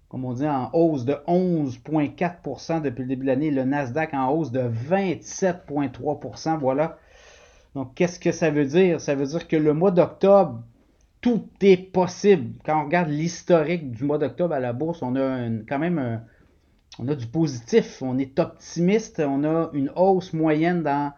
comme 0.09 0.25
on 0.25 0.33
dit, 0.33 0.49
en 0.49 0.71
hausse 0.73 1.05
de 1.05 1.13
11,4% 1.29 2.83
depuis 2.83 3.03
le 3.03 3.09
début 3.09 3.23
de 3.23 3.29
l'année. 3.29 3.53
Le 3.53 3.63
Nasdaq 3.63 4.13
en 4.13 4.33
hausse 4.33 4.51
de 4.51 4.63
27,3%. 4.63 6.59
Voilà. 6.59 6.99
Donc, 7.77 7.95
qu'est-ce 7.95 8.19
que 8.19 8.33
ça 8.33 8.51
veut 8.51 8.67
dire? 8.67 9.01
Ça 9.01 9.15
veut 9.15 9.27
dire 9.27 9.47
que 9.47 9.55
le 9.55 9.73
mois 9.73 9.93
d'octobre, 9.93 10.65
tout 11.21 11.47
est 11.61 11.93
possible. 11.93 12.55
Quand 12.65 12.83
on 12.83 12.87
regarde 12.87 13.11
l'historique 13.11 13.93
du 13.93 14.03
mois 14.03 14.19
d'octobre 14.19 14.53
à 14.53 14.59
la 14.59 14.73
bourse, 14.73 15.01
on 15.01 15.15
a 15.15 15.49
quand 15.69 15.79
même 15.79 16.01
un, 16.01 16.23
on 16.99 17.09
a 17.09 17.15
du 17.15 17.27
positif, 17.27 18.03
on 18.03 18.19
est 18.19 18.39
optimiste, 18.39 19.23
on 19.25 19.45
a 19.45 19.71
une 19.73 19.91
hausse 19.95 20.33
moyenne 20.33 20.83
dans 20.83 21.13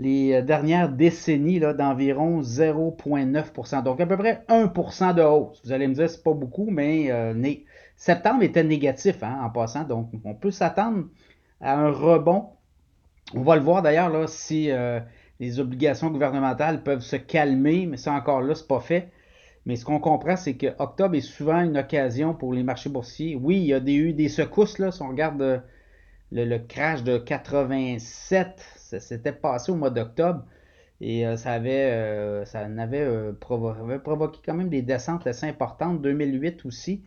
les 0.00 0.32
euh, 0.32 0.42
dernières 0.42 0.88
décennies 0.88 1.60
d'environ 1.60 2.40
0,9%. 2.40 3.82
Donc 3.82 4.00
à 4.00 4.06
peu 4.06 4.16
près 4.16 4.44
1% 4.48 5.14
de 5.14 5.22
hausse. 5.22 5.60
Vous 5.64 5.72
allez 5.72 5.86
me 5.86 5.94
dire, 5.94 6.08
c'est 6.08 6.24
pas 6.24 6.32
beaucoup, 6.32 6.70
mais 6.70 7.10
euh, 7.10 7.34
septembre 7.96 8.42
était 8.42 8.64
négatif 8.64 9.22
hein, 9.22 9.38
en 9.42 9.50
passant. 9.50 9.84
Donc 9.84 10.10
on 10.24 10.34
peut 10.34 10.50
s'attendre 10.50 11.04
à 11.60 11.78
un 11.78 11.90
rebond. 11.90 12.48
On 13.34 13.42
va 13.42 13.56
le 13.56 13.62
voir 13.62 13.82
d'ailleurs 13.82 14.28
si 14.28 14.70
euh, 14.70 14.98
les 15.38 15.60
obligations 15.60 16.10
gouvernementales 16.10 16.82
peuvent 16.82 17.02
se 17.02 17.16
calmer, 17.16 17.86
mais 17.86 17.96
ça 17.96 18.12
encore 18.12 18.40
là, 18.40 18.54
c'est 18.54 18.66
pas 18.66 18.80
fait. 18.80 19.10
Mais 19.70 19.76
ce 19.76 19.84
qu'on 19.84 20.00
comprend, 20.00 20.34
c'est 20.34 20.54
que 20.54 20.66
octobre 20.80 21.14
est 21.14 21.20
souvent 21.20 21.60
une 21.60 21.78
occasion 21.78 22.34
pour 22.34 22.52
les 22.52 22.64
marchés 22.64 22.90
boursiers. 22.90 23.36
Oui, 23.36 23.58
il 23.58 23.66
y 23.66 23.72
a 23.72 23.78
eu 23.78 24.12
des 24.12 24.28
secousses, 24.28 24.80
là, 24.80 24.90
si 24.90 25.00
on 25.00 25.10
regarde 25.10 25.40
euh, 25.40 25.60
le, 26.32 26.58
crash 26.58 27.04
de 27.04 27.18
87, 27.18 28.60
ça 28.76 28.98
s'était 28.98 29.30
passé 29.30 29.70
au 29.70 29.76
mois 29.76 29.90
d'octobre. 29.90 30.42
Et 31.00 31.24
euh, 31.24 31.36
ça 31.36 31.52
avait, 31.52 31.84
euh, 31.92 32.44
ça 32.46 32.66
provoqué 33.38 34.40
quand 34.44 34.54
même 34.54 34.70
des 34.70 34.82
descentes 34.82 35.28
assez 35.28 35.46
importantes, 35.46 36.02
2008 36.02 36.66
aussi. 36.66 37.04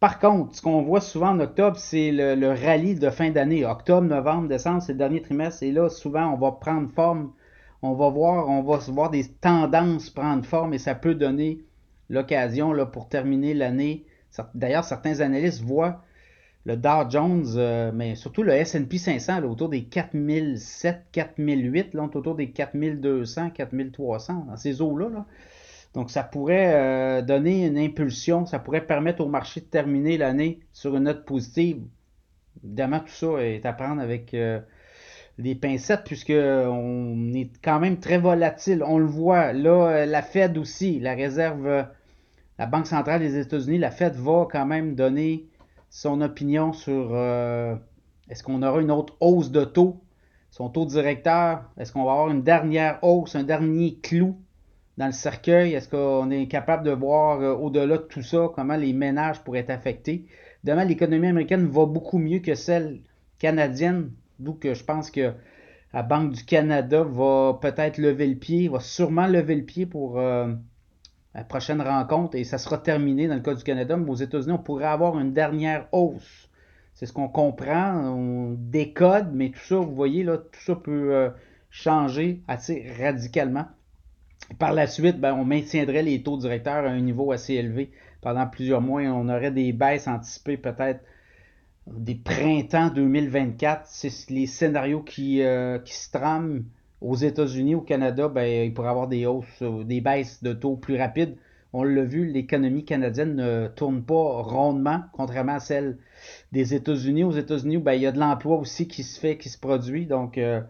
Par 0.00 0.18
contre, 0.18 0.56
ce 0.56 0.60
qu'on 0.60 0.82
voit 0.82 1.00
souvent 1.00 1.28
en 1.28 1.38
octobre, 1.38 1.76
c'est 1.78 2.10
le, 2.10 2.34
le, 2.34 2.48
rallye 2.48 2.96
de 2.96 3.10
fin 3.10 3.30
d'année. 3.30 3.64
Octobre, 3.64 4.08
novembre, 4.08 4.48
décembre, 4.48 4.82
c'est 4.82 4.94
le 4.94 4.98
dernier 4.98 5.22
trimestre. 5.22 5.62
Et 5.62 5.70
là, 5.70 5.88
souvent, 5.88 6.34
on 6.34 6.36
va 6.36 6.50
prendre 6.50 6.90
forme. 6.90 7.30
On 7.80 7.94
va 7.94 8.08
voir, 8.08 8.48
on 8.48 8.64
va 8.64 8.78
voir 8.88 9.10
des 9.10 9.28
tendances 9.40 10.10
prendre 10.10 10.44
forme 10.44 10.74
et 10.74 10.78
ça 10.78 10.96
peut 10.96 11.14
donner 11.14 11.60
l'occasion 12.12 12.72
pour 12.86 13.08
terminer 13.08 13.54
l'année. 13.54 14.04
D'ailleurs, 14.54 14.84
certains 14.84 15.20
analystes 15.20 15.62
voient 15.62 16.04
le 16.64 16.76
Dow 16.76 17.10
Jones, 17.10 17.44
euh, 17.56 17.90
mais 17.92 18.14
surtout 18.14 18.42
le 18.42 18.52
S&P 18.52 18.98
500 18.98 19.42
autour 19.42 19.68
des 19.68 19.84
4007, 19.84 21.06
4008, 21.10 21.94
là, 21.94 22.04
autour 22.04 22.36
des 22.36 22.50
4200, 22.50 23.50
4300, 23.50 24.46
dans 24.48 24.56
ces 24.56 24.80
eaux-là. 24.80 25.26
Donc, 25.94 26.10
ça 26.10 26.22
pourrait 26.22 26.74
euh, 26.74 27.22
donner 27.22 27.66
une 27.66 27.78
impulsion, 27.78 28.46
ça 28.46 28.58
pourrait 28.58 28.86
permettre 28.86 29.22
au 29.22 29.28
marché 29.28 29.60
de 29.60 29.66
terminer 29.66 30.16
l'année 30.16 30.60
sur 30.72 30.96
une 30.96 31.04
note 31.04 31.24
positive. 31.24 31.82
Évidemment, 32.64 33.00
tout 33.00 33.08
ça 33.08 33.42
est 33.42 33.66
à 33.66 33.72
prendre 33.72 34.00
avec 34.00 34.32
euh, 34.32 34.60
des 35.38 35.56
pincettes, 35.56 36.04
puisqu'on 36.04 37.32
est 37.34 37.50
quand 37.62 37.80
même 37.80 37.98
très 37.98 38.18
volatile. 38.18 38.84
On 38.86 38.98
le 38.98 39.06
voit. 39.06 39.52
Là, 39.52 40.06
la 40.06 40.22
Fed 40.22 40.56
aussi, 40.56 41.00
la 41.00 41.14
réserve 41.14 41.86
la 42.62 42.66
Banque 42.66 42.86
centrale 42.86 43.18
des 43.18 43.38
États-Unis, 43.38 43.78
la 43.78 43.90
Fed, 43.90 44.14
va 44.14 44.46
quand 44.48 44.66
même 44.66 44.94
donner 44.94 45.48
son 45.90 46.20
opinion 46.20 46.72
sur 46.72 47.08
euh, 47.10 47.74
est-ce 48.30 48.44
qu'on 48.44 48.62
aura 48.62 48.80
une 48.80 48.92
autre 48.92 49.16
hausse 49.18 49.50
de 49.50 49.64
taux, 49.64 50.00
son 50.52 50.68
taux 50.68 50.86
directeur, 50.86 51.64
est-ce 51.76 51.92
qu'on 51.92 52.04
va 52.04 52.12
avoir 52.12 52.30
une 52.30 52.44
dernière 52.44 53.00
hausse, 53.02 53.34
un 53.34 53.42
dernier 53.42 53.98
clou 54.00 54.40
dans 54.96 55.06
le 55.06 55.12
cercueil, 55.12 55.74
est-ce 55.74 55.88
qu'on 55.88 56.30
est 56.30 56.46
capable 56.46 56.84
de 56.84 56.92
voir 56.92 57.40
euh, 57.40 57.52
au-delà 57.52 57.98
de 57.98 58.02
tout 58.02 58.22
ça 58.22 58.48
comment 58.54 58.76
les 58.76 58.92
ménages 58.92 59.40
pourraient 59.40 59.58
être 59.58 59.70
affectés? 59.70 60.26
Demain, 60.62 60.84
l'économie 60.84 61.26
américaine 61.26 61.66
va 61.66 61.84
beaucoup 61.86 62.18
mieux 62.18 62.38
que 62.38 62.54
celle 62.54 63.00
canadienne, 63.40 64.12
d'où 64.38 64.54
que 64.54 64.72
je 64.74 64.84
pense 64.84 65.10
que 65.10 65.32
la 65.92 66.04
Banque 66.04 66.30
du 66.30 66.44
Canada 66.44 67.02
va 67.02 67.58
peut-être 67.60 67.98
lever 67.98 68.28
le 68.28 68.36
pied, 68.36 68.68
va 68.68 68.78
sûrement 68.78 69.26
lever 69.26 69.56
le 69.56 69.64
pied 69.64 69.84
pour 69.84 70.20
euh, 70.20 70.54
la 71.34 71.44
prochaine 71.44 71.80
rencontre 71.80 72.36
et 72.36 72.44
ça 72.44 72.58
sera 72.58 72.78
terminé 72.78 73.26
dans 73.26 73.34
le 73.34 73.40
cas 73.40 73.54
du 73.54 73.64
Canada, 73.64 73.96
mais 73.96 74.10
aux 74.10 74.16
États-Unis, 74.16 74.52
on 74.52 74.62
pourrait 74.62 74.86
avoir 74.86 75.18
une 75.18 75.32
dernière 75.32 75.88
hausse. 75.92 76.48
C'est 76.94 77.06
ce 77.06 77.12
qu'on 77.12 77.28
comprend, 77.28 77.94
on 77.94 78.54
décode, 78.58 79.30
mais 79.32 79.50
tout 79.50 79.64
ça, 79.64 79.76
vous 79.76 79.94
voyez, 79.94 80.24
là, 80.24 80.38
tout 80.38 80.60
ça 80.60 80.76
peut 80.76 81.14
euh, 81.14 81.30
changer 81.70 82.42
assez 82.48 82.86
radicalement. 82.98 83.66
Par 84.58 84.74
la 84.74 84.86
suite, 84.86 85.18
ben, 85.18 85.32
on 85.34 85.44
maintiendrait 85.44 86.02
les 86.02 86.22
taux 86.22 86.36
directeurs 86.36 86.84
à 86.84 86.88
un 86.88 87.00
niveau 87.00 87.32
assez 87.32 87.54
élevé 87.54 87.90
pendant 88.20 88.46
plusieurs 88.46 88.82
mois 88.82 89.02
et 89.02 89.08
on 89.08 89.28
aurait 89.28 89.50
des 89.50 89.72
baisses 89.72 90.06
anticipées 90.06 90.58
peut-être 90.58 91.00
des 91.86 92.14
printemps 92.14 92.90
2024. 92.90 93.86
C'est 93.86 94.30
les 94.30 94.46
scénarios 94.46 95.02
qui, 95.02 95.42
euh, 95.42 95.78
qui 95.78 95.94
se 95.94 96.10
trament 96.10 96.64
aux 97.02 97.16
États-Unis, 97.16 97.74
au 97.74 97.80
Canada, 97.80 98.28
ben, 98.28 98.66
il 98.66 98.72
pourrait 98.72 98.88
avoir 98.88 99.08
des 99.08 99.26
hausses, 99.26 99.62
euh, 99.62 99.84
des 99.84 100.00
baisses 100.00 100.42
de 100.42 100.52
taux 100.52 100.76
plus 100.76 100.96
rapides. 100.96 101.36
On 101.72 101.82
l'a 101.84 102.04
vu, 102.04 102.26
l'économie 102.26 102.84
canadienne 102.84 103.34
ne 103.34 103.68
tourne 103.68 104.02
pas 104.02 104.42
rondement, 104.42 105.02
contrairement 105.12 105.54
à 105.54 105.60
celle 105.60 105.98
des 106.52 106.74
États-Unis. 106.74 107.24
Aux 107.24 107.32
États-Unis, 107.32 107.78
ben, 107.78 107.94
il 107.94 108.02
y 108.02 108.06
a 108.06 108.12
de 108.12 108.20
l'emploi 108.20 108.56
aussi 108.56 108.86
qui 108.88 109.02
se 109.02 109.18
fait, 109.18 109.36
qui 109.38 109.48
se 109.48 109.58
produit. 109.58 110.06
Donc, 110.06 110.38
euh, 110.38 110.60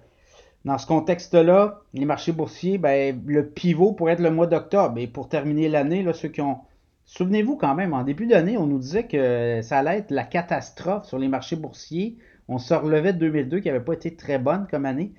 dans 0.65 0.79
ce 0.79 0.87
contexte-là, 0.87 1.83
les 1.93 2.05
marchés 2.05 2.33
boursiers, 2.33 2.79
ben, 2.79 3.21
le 3.27 3.49
pivot 3.49 3.93
pourrait 3.93 4.13
être 4.13 4.21
le 4.21 4.31
mois 4.31 4.47
d'octobre. 4.47 4.99
Et 4.99 5.09
pour 5.09 5.29
terminer 5.29 5.69
l'année, 5.69 6.07
ceux 6.15 6.29
qui 6.29 6.41
ont. 6.41 6.59
Souvenez-vous 7.05 7.57
quand 7.57 7.75
même, 7.75 7.93
en 7.93 8.05
début 8.05 8.27
d'année, 8.27 8.57
on 8.57 8.67
nous 8.67 8.79
disait 8.79 9.07
que 9.07 9.61
ça 9.63 9.79
allait 9.79 9.99
être 9.99 10.13
la 10.13 10.23
catastrophe 10.23 11.05
sur 11.05 11.19
les 11.19 11.29
marchés 11.29 11.57
boursiers. 11.57 12.17
On 12.49 12.59
se 12.59 12.73
relevait 12.73 13.13
de 13.13 13.19
2002, 13.19 13.61
qui 13.61 13.69
n'avait 13.69 13.85
pas 13.85 13.93
été 13.93 14.15
très 14.15 14.39
bonne 14.39 14.67
comme 14.71 14.87
année. 14.87 15.13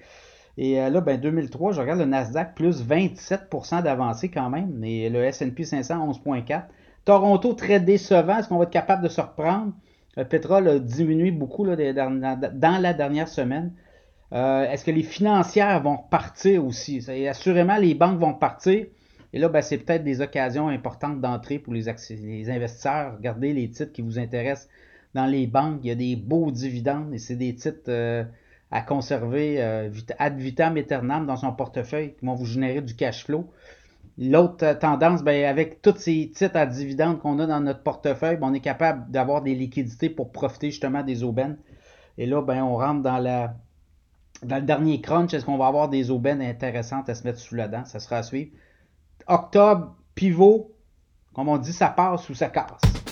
Et 0.58 0.76
là, 0.76 1.02
ben 1.02 1.20
2003, 1.20 1.72
je 1.72 1.82
regarde 1.82 2.00
le 2.00 2.06
Nasdaq, 2.06 2.54
plus 2.56 2.84
27% 2.84 3.82
d'avancée 3.84 4.30
quand 4.30 4.50
même. 4.50 4.84
Et 4.84 5.10
le 5.10 5.24
S&P 5.24 5.64
500, 5.64 6.12
11,4%. 6.12 6.64
Toronto, 7.06 7.54
très 7.54 7.80
décevant. 7.80 8.38
Est-ce 8.38 8.50
qu'on 8.50 8.58
va 8.58 8.64
être 8.64 8.70
capable 8.70 9.04
de 9.04 9.10
se 9.10 9.20
reprendre? 9.20 9.74
Le 10.16 10.26
pétrole 10.26 10.68
a 10.68 10.80
diminué 10.80 11.32
beaucoup 11.32 11.66
là, 11.66 11.76
dans 11.76 12.82
la 12.82 12.94
dernière 12.94 13.28
semaine. 13.28 13.74
Est-ce 14.32 14.86
que 14.86 14.92
les 14.92 15.04
financières 15.04 15.82
vont 15.82 15.98
repartir 15.98 16.64
aussi? 16.66 17.04
Et 17.10 17.28
assurément, 17.28 17.78
les 17.78 17.96
banques 17.96 18.20
vont 18.20 18.34
repartir. 18.34 18.86
Et 19.34 19.40
là, 19.40 19.50
ben, 19.50 19.62
c'est 19.62 19.80
peut-être 19.80 20.04
des 20.04 20.22
occasions 20.22 20.68
importantes 20.68 21.20
d'entrée 21.20 21.58
pour 21.58 21.74
les, 21.74 21.86
les, 22.10 22.50
investisseurs. 22.52 23.16
Regardez 23.18 23.52
les 23.52 23.70
titres 23.70 23.92
qui 23.92 24.04
vous 24.04 24.20
intéressent 24.20 24.70
dans 25.16 25.26
les 25.26 25.48
banques. 25.48 25.80
Il 25.84 25.88
y 25.88 25.92
a 25.92 25.96
des 25.96 26.16
beaux 26.16 26.52
dividendes 26.52 27.14
et 27.14 27.18
c'est 27.18 27.36
des 27.36 27.56
titres 27.56 27.90
euh, 27.90 28.24
à 28.74 28.82
conserver 28.82 29.62
euh, 29.62 29.92
ad 30.18 30.38
vitam 30.40 30.78
aeternam 30.78 31.28
dans 31.28 31.38
son 31.38 31.54
portefeuille 31.54 32.16
qui 32.16 32.26
vont 32.26 32.34
vous 32.34 32.46
générer 32.46 32.82
du 32.82 32.96
cash 32.96 33.24
flow. 33.24 33.52
L'autre 34.18 34.66
euh, 34.66 34.74
tendance, 34.74 35.24
ben, 35.24 35.46
avec 35.46 35.84
tous 35.84 35.96
ces 35.98 36.32
titres 36.34 36.58
à 36.58 36.66
dividendes 36.66 37.20
qu'on 37.20 37.38
a 37.38 37.46
dans 37.46 37.60
notre 37.60 37.84
portefeuille, 37.84 38.38
ben, 38.38 38.48
on 38.48 38.54
est 38.54 38.62
capable 38.62 39.12
d'avoir 39.12 39.44
des 39.44 39.54
liquidités 39.54 40.10
pour 40.10 40.32
profiter 40.32 40.72
justement 40.72 41.04
des 41.04 41.24
aubaines. 41.24 41.58
Et 42.18 42.26
là, 42.26 42.42
ben, 42.42 42.64
on 42.64 42.76
rentre 42.76 43.04
dans 43.04 43.54
dans 44.42 44.56
le 44.58 44.64
dernier 44.64 45.02
crunch. 45.02 45.34
Est-ce 45.36 45.46
qu'on 45.46 45.58
va 45.58 45.68
avoir 45.68 45.88
des 45.88 46.10
aubaines 46.10 46.42
intéressantes 46.42 47.08
à 47.10 47.16
se 47.16 47.24
mettre 47.24 47.40
sous 47.40 47.54
la 47.56 47.68
dent? 47.68 47.86
Ça 47.86 48.00
sera 48.00 48.18
à 48.18 48.24
suivre 48.24 48.50
octobre, 49.28 49.96
pivot, 50.16 50.72
comme 51.34 51.48
on 51.48 51.58
dit, 51.58 51.74
ça 51.74 51.90
passe 51.90 52.28
ou 52.30 52.34
ça 52.34 52.50
casse. 52.50 53.03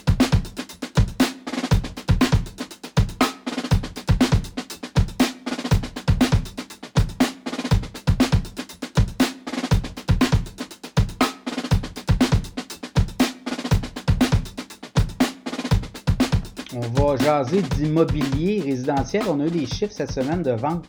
Jaser 17.21 17.61
d'immobilier 17.61 18.61
résidentiel. 18.61 19.23
On 19.29 19.39
a 19.41 19.45
eu 19.45 19.51
des 19.51 19.67
chiffres 19.67 19.93
cette 19.93 20.11
semaine 20.11 20.41
de 20.41 20.51
vente 20.51 20.87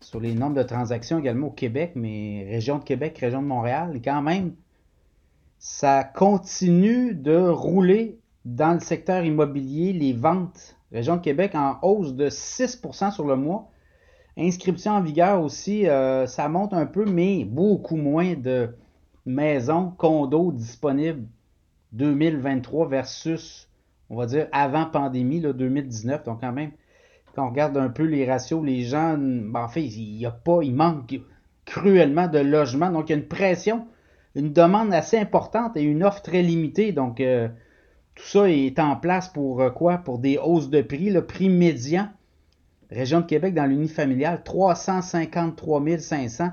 sur 0.00 0.20
les 0.20 0.34
nombres 0.34 0.54
de 0.54 0.62
transactions 0.62 1.18
également 1.18 1.48
au 1.48 1.52
Québec, 1.52 1.92
mais 1.96 2.46
région 2.48 2.78
de 2.78 2.84
Québec, 2.84 3.18
région 3.18 3.42
de 3.42 3.46
Montréal, 3.46 3.96
et 3.96 4.00
quand 4.00 4.22
même, 4.22 4.54
ça 5.58 6.04
continue 6.04 7.12
de 7.12 7.36
rouler 7.36 8.20
dans 8.44 8.74
le 8.74 8.80
secteur 8.80 9.24
immobilier, 9.24 9.92
les 9.92 10.12
ventes. 10.12 10.76
Région 10.92 11.16
de 11.16 11.22
Québec 11.22 11.56
en 11.56 11.78
hausse 11.82 12.14
de 12.14 12.28
6% 12.28 13.10
sur 13.10 13.26
le 13.26 13.34
mois. 13.34 13.68
Inscription 14.36 14.92
en 14.92 15.02
vigueur 15.02 15.42
aussi, 15.42 15.88
euh, 15.88 16.26
ça 16.26 16.48
monte 16.48 16.72
un 16.72 16.86
peu, 16.86 17.04
mais 17.04 17.44
beaucoup 17.44 17.96
moins 17.96 18.34
de 18.34 18.76
maisons, 19.24 19.92
condos 19.98 20.52
disponibles 20.52 21.26
2023 21.92 22.88
versus, 22.88 23.65
on 24.10 24.16
va 24.16 24.26
dire, 24.26 24.48
avant 24.52 24.86
pandémie, 24.86 25.40
là, 25.40 25.52
2019. 25.52 26.24
Donc 26.24 26.40
quand 26.40 26.52
même, 26.52 26.70
quand 27.34 27.46
on 27.46 27.50
regarde 27.50 27.76
un 27.76 27.90
peu 27.90 28.04
les 28.04 28.28
ratios, 28.28 28.64
les 28.64 28.82
gens, 28.82 29.16
ben, 29.18 29.60
en 29.60 29.68
fait, 29.68 29.84
il 29.84 30.16
y 30.16 30.26
a 30.26 30.30
pas, 30.30 30.60
il 30.62 30.74
manque 30.74 31.20
cruellement 31.66 32.28
de 32.28 32.38
logements. 32.38 32.90
Donc, 32.90 33.10
il 33.10 33.12
y 33.12 33.14
a 33.14 33.18
une 33.18 33.28
pression, 33.28 33.86
une 34.34 34.52
demande 34.52 34.94
assez 34.94 35.18
importante 35.18 35.76
et 35.76 35.82
une 35.82 36.02
offre 36.02 36.22
très 36.22 36.40
limitée. 36.40 36.92
Donc, 36.92 37.20
euh, 37.20 37.48
tout 38.14 38.24
ça 38.24 38.48
est 38.48 38.78
en 38.78 38.96
place 38.96 39.28
pour 39.28 39.60
euh, 39.60 39.70
quoi? 39.70 39.98
Pour 39.98 40.18
des 40.18 40.38
hausses 40.38 40.70
de 40.70 40.80
prix. 40.80 41.10
Le 41.10 41.26
prix 41.26 41.50
médian, 41.50 42.08
région 42.90 43.20
de 43.20 43.26
Québec 43.26 43.52
dans 43.52 43.66
l'unifamilial, 43.66 44.42
353 44.42 45.98
500, 45.98 46.50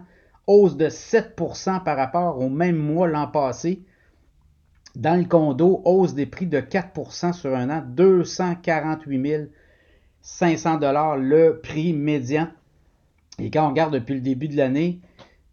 hausse 0.47 0.75
de 0.75 0.89
7% 0.89 1.83
par 1.83 1.95
rapport 1.95 2.39
au 2.39 2.49
même 2.49 2.75
mois 2.75 3.07
l'an 3.07 3.27
passé. 3.27 3.83
Dans 4.95 5.19
le 5.19 5.25
condo, 5.25 5.81
hausse 5.85 6.13
des 6.13 6.25
prix 6.25 6.45
de 6.45 6.59
4% 6.59 7.33
sur 7.33 7.55
un 7.55 7.69
an, 7.69 7.83
248 7.87 9.27
000 9.27 9.43
500 10.23 10.77
dollars 10.77 11.17
le 11.17 11.59
prix 11.61 11.93
médian. 11.93 12.47
Et 13.39 13.51
quand 13.51 13.65
on 13.65 13.69
regarde 13.69 13.93
depuis 13.93 14.15
le 14.15 14.21
début 14.21 14.47
de 14.47 14.55
l'année, 14.55 14.99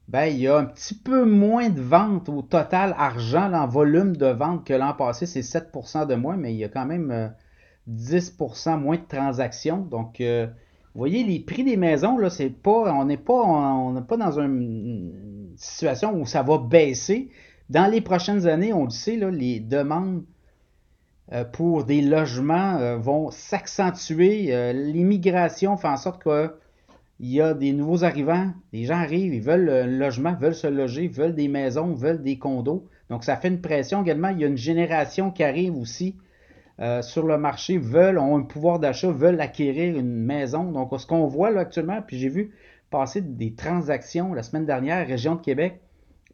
ben, 0.08 0.26
il 0.26 0.38
y 0.38 0.48
a 0.48 0.56
un 0.56 0.64
petit 0.64 0.94
peu 0.94 1.24
moins 1.24 1.68
de 1.68 1.80
ventes 1.80 2.28
au 2.28 2.42
total 2.42 2.94
argent 2.96 3.52
en 3.52 3.66
volume 3.66 4.16
de 4.16 4.26
vente 4.26 4.64
que 4.64 4.72
l'an 4.72 4.92
passé. 4.94 5.26
C'est 5.26 5.40
7% 5.40 6.06
de 6.06 6.14
moins, 6.14 6.36
mais 6.36 6.52
il 6.52 6.58
y 6.58 6.64
a 6.64 6.68
quand 6.68 6.86
même 6.86 7.32
10% 7.88 8.68
euh, 8.68 8.76
moins 8.76 8.96
de 8.96 9.06
transactions. 9.08 9.78
Donc, 9.78 10.20
euh, 10.20 10.46
vous 10.94 10.98
voyez, 10.98 11.24
les 11.24 11.40
prix 11.40 11.64
des 11.64 11.76
maisons, 11.76 12.18
là, 12.18 12.30
c'est 12.30 12.50
pas, 12.50 12.92
on 12.92 13.04
n'est 13.04 13.16
pas 13.16 14.16
dans 14.16 14.40
une 14.40 15.52
situation 15.56 16.14
où 16.14 16.26
ça 16.26 16.42
va 16.42 16.58
baisser. 16.58 17.30
Dans 17.70 17.86
les 17.86 18.00
prochaines 18.00 18.48
années, 18.48 18.72
on 18.72 18.82
le 18.82 18.90
sait, 18.90 19.14
les 19.14 19.60
demandes 19.60 20.24
euh, 21.32 21.44
pour 21.44 21.84
des 21.84 22.02
logements 22.02 22.76
euh, 22.78 22.96
vont 22.96 23.30
s'accentuer. 23.30 24.52
Euh, 24.52 24.72
l'immigration 24.72 25.76
fait 25.76 25.86
en 25.86 25.96
sorte 25.96 26.20
qu'il 26.20 26.50
y 27.20 27.40
a 27.40 27.54
des 27.54 27.72
nouveaux 27.72 28.02
arrivants. 28.02 28.50
Les 28.72 28.86
gens 28.86 28.96
arrivent, 28.96 29.32
ils 29.32 29.40
veulent 29.40 29.70
un 29.70 29.86
logement, 29.86 30.34
veulent 30.34 30.56
se 30.56 30.66
loger, 30.66 31.06
veulent 31.06 31.36
des 31.36 31.46
maisons, 31.46 31.94
veulent 31.94 32.24
des 32.24 32.40
condos. 32.40 32.88
Donc 33.08 33.22
ça 33.22 33.36
fait 33.36 33.46
une 33.46 33.60
pression 33.60 34.02
également. 34.02 34.30
Il 34.30 34.40
y 34.40 34.44
a 34.44 34.48
une 34.48 34.56
génération 34.56 35.30
qui 35.30 35.44
arrive 35.44 35.76
aussi 35.76 36.16
sur 37.02 37.26
le 37.26 37.36
marché, 37.36 37.76
veulent, 37.76 38.18
ont 38.18 38.38
un 38.38 38.42
pouvoir 38.42 38.78
d'achat, 38.78 39.10
veulent 39.10 39.40
acquérir 39.42 39.98
une 39.98 40.14
maison. 40.14 40.72
Donc 40.72 40.98
ce 40.98 41.06
qu'on 41.06 41.26
voit 41.26 41.54
actuellement, 41.58 42.00
puis 42.00 42.18
j'ai 42.18 42.30
vu 42.30 42.54
passer 42.88 43.20
des 43.20 43.54
transactions 43.54 44.32
la 44.32 44.42
semaine 44.42 44.64
dernière, 44.64 45.06
région 45.06 45.34
de 45.34 45.42
Québec, 45.42 45.82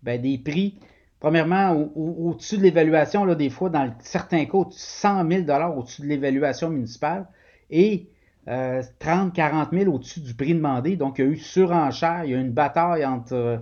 ben, 0.04 0.22
des 0.22 0.38
prix 0.38 0.78
Premièrement, 1.20 1.72
au-dessus 1.96 2.58
de 2.58 2.62
l'évaluation, 2.62 3.24
là, 3.24 3.34
des 3.34 3.50
fois, 3.50 3.70
dans 3.70 3.92
certains 4.00 4.44
cas, 4.44 4.64
100 4.70 5.28
000 5.46 5.76
au-dessus 5.76 6.02
de 6.02 6.06
l'évaluation 6.06 6.68
municipale 6.68 7.26
et 7.70 8.08
30, 8.46 9.32
40 9.32 9.70
000 9.72 9.92
au-dessus 9.92 10.20
du 10.20 10.34
prix 10.34 10.54
demandé. 10.54 10.96
Donc, 10.96 11.18
il 11.18 11.24
y 11.24 11.28
a 11.28 11.30
eu 11.30 11.36
surenchère, 11.36 12.24
il 12.24 12.30
y 12.30 12.34
a 12.34 12.38
eu 12.38 12.40
une 12.40 12.52
bataille 12.52 13.04
entre 13.04 13.34
euh, 13.34 13.58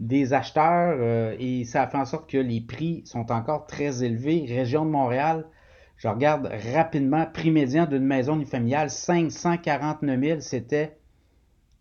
des 0.00 0.32
acheteurs 0.32 0.96
euh, 0.98 1.36
et 1.38 1.64
ça 1.64 1.82
a 1.82 1.86
fait 1.86 1.98
en 1.98 2.04
sorte 2.04 2.30
que 2.30 2.38
les 2.38 2.60
prix 2.60 3.02
sont 3.04 3.30
encore 3.30 3.66
très 3.66 4.02
élevés. 4.02 4.46
Région 4.48 4.86
de 4.86 4.90
Montréal, 4.90 5.44
je 5.96 6.08
regarde 6.08 6.50
rapidement, 6.74 7.26
prix 7.26 7.50
médian 7.50 7.86
d'une 7.86 8.04
maison 8.04 8.42
familiale, 8.44 8.90
549 8.90 10.20
000, 10.20 10.40
c'était 10.40 10.96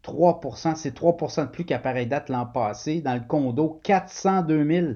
3% 0.03 0.75
c'est 0.75 0.97
3% 0.97 1.45
de 1.45 1.49
plus 1.49 1.65
qu'à 1.65 1.79
pareille 1.79 2.07
date 2.07 2.29
l'an 2.29 2.45
passé. 2.45 3.01
Dans 3.01 3.13
le 3.13 3.21
condo, 3.21 3.79
402 3.83 4.65
000. 4.65 4.87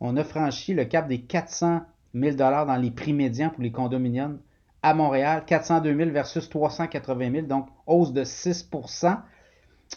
On 0.00 0.16
a 0.16 0.24
franchi 0.24 0.74
le 0.74 0.84
cap 0.84 1.08
des 1.08 1.20
400 1.20 1.82
000 2.14 2.36
dans 2.36 2.80
les 2.80 2.90
prix 2.90 3.12
médians 3.12 3.50
pour 3.50 3.62
les 3.62 3.72
condominiums 3.72 4.38
à 4.82 4.94
Montréal. 4.94 5.44
402 5.46 5.94
000 5.96 6.10
versus 6.10 6.48
380 6.48 7.30
000, 7.32 7.46
donc 7.46 7.68
hausse 7.86 8.12
de 8.12 8.24
6% 8.24 9.18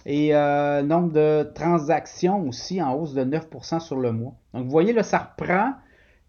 Et 0.06 0.36
euh, 0.36 0.82
nombre 0.82 1.14
de 1.14 1.50
transactions 1.56 2.48
aussi 2.48 2.82
en 2.82 2.94
hausse 2.94 3.14
de 3.14 3.24
9% 3.24 3.80
sur 3.80 3.98
le 3.98 4.12
mois. 4.12 4.34
Donc 4.54 4.66
vous 4.66 4.72
voyez, 4.72 4.94
là, 4.94 5.04
ça 5.04 5.20
reprend. 5.20 5.74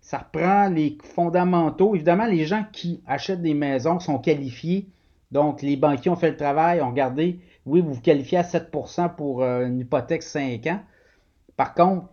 Ça 0.00 0.18
reprend 0.18 0.68
les 0.68 0.98
fondamentaux. 1.14 1.94
Évidemment, 1.94 2.26
les 2.26 2.44
gens 2.44 2.64
qui 2.72 3.02
achètent 3.06 3.42
des 3.42 3.54
maisons 3.54 4.00
sont 4.00 4.18
qualifiés. 4.18 4.88
Donc, 5.30 5.62
les 5.62 5.76
banquiers 5.76 6.10
ont 6.10 6.16
fait 6.16 6.30
le 6.30 6.36
travail, 6.36 6.82
ont 6.82 6.90
regardé 6.90 7.38
oui, 7.66 7.80
vous 7.80 7.94
vous 7.94 8.00
qualifiez 8.00 8.38
à 8.38 8.42
7% 8.42 9.14
pour 9.14 9.42
euh, 9.42 9.66
une 9.66 9.80
hypothèque 9.80 10.22
5 10.22 10.66
ans. 10.66 10.80
Par 11.56 11.74
contre, 11.74 12.06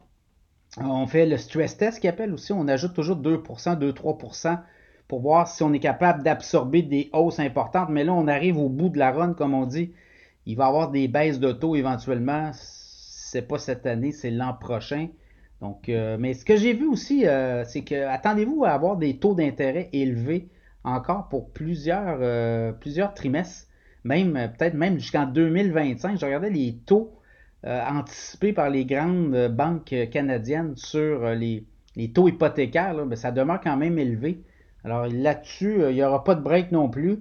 on 0.78 1.08
fait 1.08 1.26
le 1.26 1.38
stress 1.38 1.78
test 1.78 2.00
qui 2.00 2.08
appelle 2.08 2.34
aussi. 2.34 2.54
On 2.54 2.68
ajoute 2.68 2.94
toujours 2.94 3.18
2% 3.18 3.80
2-3% 3.80 4.60
pour 5.08 5.22
voir 5.22 5.48
si 5.48 5.64
on 5.64 5.74
est 5.74 5.80
capable 5.80 6.22
d'absorber 6.22 6.84
des 6.84 7.10
hausses 7.14 7.40
importantes. 7.40 7.90
Mais 7.90 8.04
là, 8.04 8.14
on 8.14 8.28
arrive 8.28 8.58
au 8.58 8.70
bout 8.70 8.90
de 8.90 9.00
la 9.00 9.12
run, 9.12 9.34
comme 9.34 9.56
on 9.56 9.66
dit. 9.66 9.92
Il 10.46 10.56
va 10.56 10.66
y 10.66 10.68
avoir 10.68 10.92
des 10.92 11.08
baisses 11.08 11.40
de 11.40 11.52
taux 11.52 11.76
éventuellement. 11.76 12.52
C'est 12.54 13.48
pas 13.48 13.58
cette 13.58 13.88
année, 13.88 14.12
c'est 14.12 14.32
l'an 14.32 14.54
prochain. 14.54 15.08
Donc, 15.62 15.90
euh, 15.90 16.18
mais 16.20 16.36
ce 16.36 16.46
que 16.46 16.56
j'ai 16.56 16.74
vu 16.74 16.88
aussi, 16.88 17.28
euh, 17.28 17.64
c'est 17.66 17.84
que 17.84 18.06
attendez-vous 18.08 18.66
à 18.66 18.70
avoir 18.70 18.98
des 18.98 19.18
taux 19.18 19.34
d'intérêt 19.34 19.90
élevés 19.94 20.48
encore 20.84 21.28
pour 21.28 21.50
plusieurs, 21.52 22.20
plusieurs 22.80 23.14
trimestres 23.14 23.69
même 24.04 24.36
euh, 24.36 24.48
peut-être 24.48 24.74
même 24.74 25.00
jusqu'en 25.00 25.26
2025. 25.26 26.20
Je 26.20 26.26
regardais 26.26 26.50
les 26.50 26.78
taux 26.86 27.14
euh, 27.66 27.82
anticipés 27.86 28.54
par 28.54 28.70
les 28.70 28.86
grandes 28.86 29.36
euh, 29.36 29.50
banques 29.50 29.94
canadiennes 30.12 30.76
sur 30.76 31.30
les, 31.32 31.66
taux 32.14 32.28
hypothécaires, 32.28 33.06
ben, 33.06 33.16
ça 33.16 33.32
demeure 33.32 33.60
quand 33.62 33.76
même 33.76 33.98
élevé. 34.00 34.42
Alors 34.86 35.08
là-dessus, 35.08 35.82
il 35.90 35.96
n'y 35.96 36.04
aura 36.04 36.24
pas 36.24 36.36
de 36.36 36.42
break 36.42 36.72
non 36.72 36.90
plus. 36.90 37.20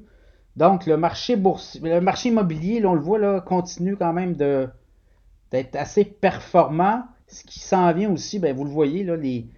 Donc 0.56 0.86
le 0.86 0.96
marché 0.96 1.36
boursier, 1.36 1.80
le 1.82 2.00
marché 2.00 2.28
immobilier, 2.28 2.84
on 2.84 2.94
le 2.94 3.00
voit 3.00 3.18
là, 3.18 3.40
continue 3.40 3.96
quand 3.96 4.12
même 4.12 4.34
d'être 4.34 5.74
assez 5.74 6.04
performant. 6.04 7.02
Ce 7.26 7.42
qui 7.42 7.58
s'en 7.58 7.92
vient 7.92 8.12
aussi, 8.12 8.38
ben, 8.38 8.54
vous 8.54 8.64
le 8.64 8.70
voyez, 8.70 9.02
là, 9.02 9.16
les 9.16 9.48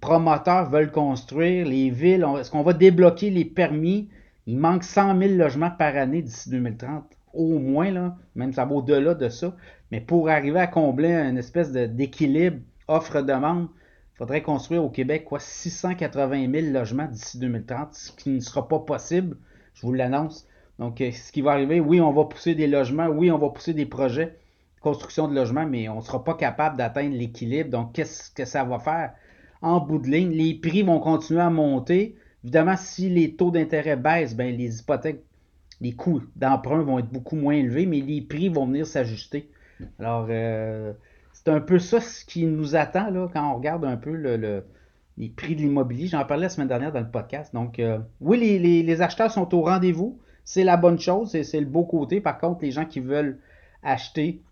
promoteurs 0.00 0.68
veulent 0.68 0.92
construire, 0.92 1.66
les 1.66 1.88
villes, 1.88 2.26
est-ce 2.38 2.50
qu'on 2.50 2.62
va 2.62 2.74
débloquer 2.74 3.30
les 3.30 3.46
permis? 3.46 4.10
Il 4.48 4.56
manque 4.58 4.82
100 4.82 5.18
000 5.20 5.34
logements 5.34 5.70
par 5.70 5.94
année 5.94 6.22
d'ici 6.22 6.48
2030. 6.48 7.04
au 7.34 7.58
moins, 7.58 7.90
là, 7.90 8.16
même 8.34 8.54
ça 8.54 8.64
va 8.64 8.74
au-delà 8.74 9.14
de 9.14 9.28
ça. 9.28 9.54
Mais 9.92 10.00
pour 10.00 10.30
arriver 10.30 10.58
à 10.58 10.66
combler 10.66 11.12
une 11.12 11.36
espèce 11.36 11.70
d'équilibre 11.70 12.58
offre-demande, 12.88 13.68
il 14.14 14.16
faudrait 14.16 14.42
construire 14.42 14.82
au 14.82 14.88
Québec 14.88 15.24
quoi, 15.26 15.38
680 15.38 16.50
000 16.50 16.72
logements 16.72 17.06
d'ici 17.06 17.38
2030, 17.38 17.94
ce 17.94 18.12
qui 18.12 18.30
ne 18.30 18.40
sera 18.40 18.66
pas 18.66 18.78
possible, 18.78 19.36
je 19.74 19.82
vous 19.82 19.92
l'annonce. 19.92 20.48
Donc, 20.78 21.02
euh, 21.02 21.12
ce 21.12 21.30
qui 21.30 21.42
va 21.42 21.52
arriver, 21.52 21.78
oui, 21.78 22.00
on 22.00 22.12
va 22.12 22.24
pousser 22.24 22.54
des 22.54 22.66
logements, 22.68 23.08
oui, 23.08 23.30
on 23.30 23.38
va 23.38 23.50
pousser 23.50 23.74
des 23.74 23.86
projets 23.86 24.38
construction 24.80 25.28
de 25.28 25.34
logements, 25.34 25.66
mais 25.66 25.90
on 25.90 25.96
ne 25.96 26.00
sera 26.00 26.24
pas 26.24 26.34
capable 26.34 26.78
d'atteindre 26.78 27.14
l'équilibre. 27.14 27.70
Donc, 27.70 27.92
qu'est-ce 27.92 28.30
que 28.30 28.46
ça 28.46 28.64
va 28.64 28.78
faire? 28.78 29.12
En 29.60 29.80
bout 29.80 29.98
de 29.98 30.08
ligne, 30.08 30.30
les 30.30 30.54
prix 30.54 30.82
vont 30.82 31.00
continuer 31.00 31.40
à 31.40 31.50
monter. 31.50 32.16
Évidemment, 32.44 32.76
si 32.76 33.08
les 33.08 33.34
taux 33.34 33.50
d'intérêt 33.50 33.96
baissent, 33.96 34.36
ben, 34.36 34.54
les 34.56 34.80
hypothèques, 34.80 35.24
les 35.80 35.92
coûts 35.92 36.22
d'emprunt 36.36 36.82
vont 36.82 36.98
être 36.98 37.10
beaucoup 37.10 37.36
moins 37.36 37.54
élevés, 37.54 37.86
mais 37.86 38.00
les 38.00 38.20
prix 38.20 38.48
vont 38.48 38.66
venir 38.66 38.86
s'ajuster. 38.86 39.50
Alors, 39.98 40.26
euh, 40.30 40.92
c'est 41.32 41.48
un 41.48 41.60
peu 41.60 41.78
ça 41.78 42.00
ce 42.00 42.24
qui 42.24 42.44
nous 42.46 42.74
attend 42.74 43.10
là, 43.10 43.28
quand 43.32 43.52
on 43.52 43.56
regarde 43.56 43.84
un 43.84 43.96
peu 43.96 44.12
le, 44.12 44.64
les 45.16 45.28
prix 45.28 45.54
de 45.54 45.60
l'immobilier. 45.60 46.06
J'en 46.06 46.24
parlais 46.24 46.44
la 46.44 46.48
semaine 46.48 46.68
dernière 46.68 46.92
dans 46.92 47.00
le 47.00 47.10
podcast. 47.10 47.52
Donc, 47.52 47.78
euh, 47.78 47.98
oui, 48.20 48.58
les, 48.58 49.02
acheteurs 49.02 49.30
sont 49.30 49.54
au 49.54 49.62
rendez-vous. 49.62 50.18
C'est 50.44 50.64
la 50.64 50.76
bonne 50.76 50.98
chose, 50.98 51.30
c'est 51.42 51.60
le 51.60 51.66
beau 51.66 51.84
côté. 51.84 52.20
Par 52.20 52.38
contre, 52.38 52.62
les 52.62 52.70
gens 52.70 52.86
qui 52.86 53.00
veulent 53.00 53.38
acheter 53.82 54.42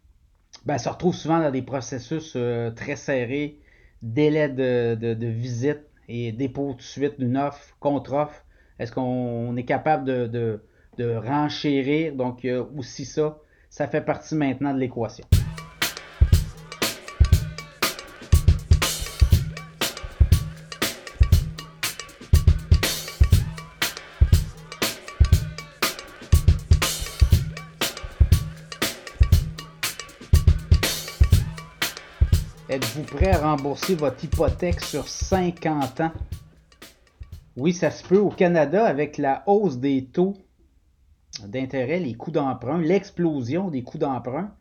ben, 0.65 0.79
se 0.79 0.89
retrouvent 0.89 1.15
souvent 1.15 1.39
dans 1.39 1.51
des 1.51 1.63
processus 1.63 2.35
euh, 2.37 2.71
très 2.71 2.97
serrés, 2.97 3.59
délai 4.03 4.49
de, 4.49 5.27
visite 5.27 5.81
et 6.09 6.33
dépôt 6.33 6.73
tout 6.73 6.79
de 6.79 6.83
suite 6.83 7.19
d'une 7.19 7.37
offre, 7.37 7.77
contre-offre. 7.81 8.45
Est-ce 8.79 8.93
qu'on 8.93 9.57
est 9.57 9.65
capable 9.65 10.05
de, 10.05 10.61
de, 10.99 11.15
renchérir? 11.17 12.15
Donc, 12.15 12.47
aussi 12.77 13.05
ça, 13.05 13.39
ça 13.71 13.87
fait 13.87 14.03
partie 14.03 14.35
maintenant 14.35 14.75
de 14.75 14.79
l'équation. 14.79 15.25
À 33.31 33.39
rembourser 33.39 33.95
votre 33.95 34.23
hypothèque 34.25 34.81
sur 34.81 35.09
50 35.09 36.01
ans? 36.01 36.13
Oui, 37.57 37.73
ça 37.73 37.91
se 37.91 38.07
peut 38.07 38.19
au 38.19 38.29
Canada 38.29 38.85
avec 38.85 39.19
la 39.19 39.43
hausse 39.47 39.79
des 39.79 40.07
taux 40.07 40.35
d'intérêt, 41.45 41.99
les 41.99 42.15
coûts 42.15 42.31
d'emprunt, 42.31 42.79
l'explosion 42.79 43.71
des 43.71 43.83
coûts 43.83 43.99
d'emprunt. 43.99 44.55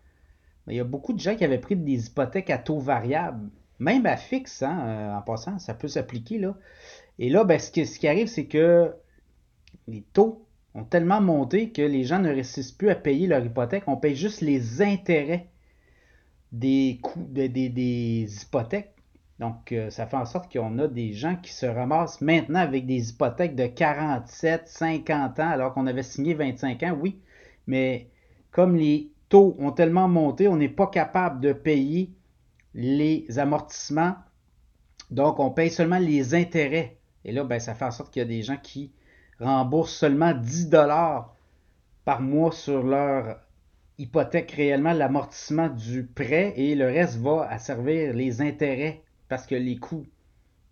Il 0.67 0.75
y 0.75 0.80
a 0.80 0.84
beaucoup 0.84 1.13
de 1.13 1.19
gens 1.19 1.36
qui 1.36 1.43
avaient 1.43 1.60
pris 1.60 1.75
des 1.75 2.08
hypothèques 2.08 2.49
à 2.49 2.58
taux 2.58 2.80
variable, 2.80 3.49
même 3.80 4.06
à 4.06 4.17
fixe, 4.17 4.63
hein, 4.63 4.80
euh, 4.86 5.13
en 5.13 5.21
passant, 5.21 5.60
ça 5.60 5.73
peut 5.73 5.88
s'appliquer. 5.88 6.39
Là. 6.39 6.56
Et 7.19 7.30
là, 7.30 7.43
ben, 7.43 7.60
ce, 7.60 7.71
ce 7.71 7.99
qui 7.99 8.08
arrive, 8.08 8.28
c'est 8.28 8.47
que 8.47 8.93
les 9.88 10.01
taux 10.13 10.47
ont 10.73 10.86
tellement 10.86 11.21
monté 11.21 11.71
que 11.71 11.82
les 11.82 12.04
gens 12.04 12.19
ne 12.19 12.30
réussissent 12.30 12.71
plus 12.71 12.89
à 12.89 12.95
payer 12.95 13.28
leur 13.28 13.45
hypothèque, 13.45 13.84
on 13.88 13.97
paye 13.97 14.15
juste 14.15 14.41
les 14.41 14.82
intérêts 14.82 15.49
des 16.59 16.99
coûts 17.01 17.27
des 17.29 18.43
hypothèques. 18.43 18.93
Donc, 19.39 19.73
euh, 19.73 19.89
ça 19.89 20.07
fait 20.07 20.15
en 20.15 20.25
sorte 20.25 20.51
qu'on 20.51 20.79
a 20.79 20.87
des 20.87 21.11
gens 21.11 21.35
qui 21.35 21.51
se 21.51 21.65
ramassent 21.65 22.21
maintenant 22.21 22.59
avec 22.59 22.85
des 22.85 23.09
hypothèques 23.09 23.55
de 23.55 23.67
47, 23.67 24.67
50 24.67 25.39
ans, 25.39 25.49
alors 25.49 25.73
qu'on 25.73 25.87
avait 25.87 26.03
signé 26.03 26.33
25 26.33 26.83
ans, 26.83 26.97
oui. 27.01 27.19
Mais 27.67 28.07
comme 28.51 28.77
les 28.77 29.11
taux 29.27 29.55
ont 29.59 29.71
tellement 29.71 30.07
monté, 30.07 30.47
on 30.47 30.55
n'est 30.55 30.69
pas 30.69 30.87
capable 30.87 31.41
de 31.41 31.51
payer 31.51 32.13
les 32.73 33.25
amortissements. 33.37 34.15
Donc, 35.11 35.39
on 35.39 35.51
paye 35.51 35.69
seulement 35.69 35.99
les 35.99 36.33
intérêts. 36.33 36.97
Et 37.25 37.33
là, 37.33 37.43
ben, 37.43 37.59
ça 37.59 37.73
fait 37.73 37.85
en 37.85 37.91
sorte 37.91 38.13
qu'il 38.13 38.21
y 38.21 38.25
a 38.25 38.27
des 38.27 38.43
gens 38.43 38.57
qui 38.57 38.93
remboursent 39.41 39.95
seulement 39.95 40.33
10 40.33 40.69
dollars 40.69 41.35
par 42.05 42.21
mois 42.21 42.53
sur 42.53 42.83
leur 42.83 43.39
hypothèque 43.97 44.51
réellement 44.51 44.93
l'amortissement 44.93 45.69
du 45.69 46.03
prêt 46.03 46.53
et 46.58 46.75
le 46.75 46.86
reste 46.86 47.17
va 47.17 47.47
à 47.49 47.60
servir 47.60 48.13
les 48.13 48.41
intérêts 48.41 49.01
parce 49.29 49.45
que 49.45 49.55
les 49.55 49.77
coûts 49.77 50.05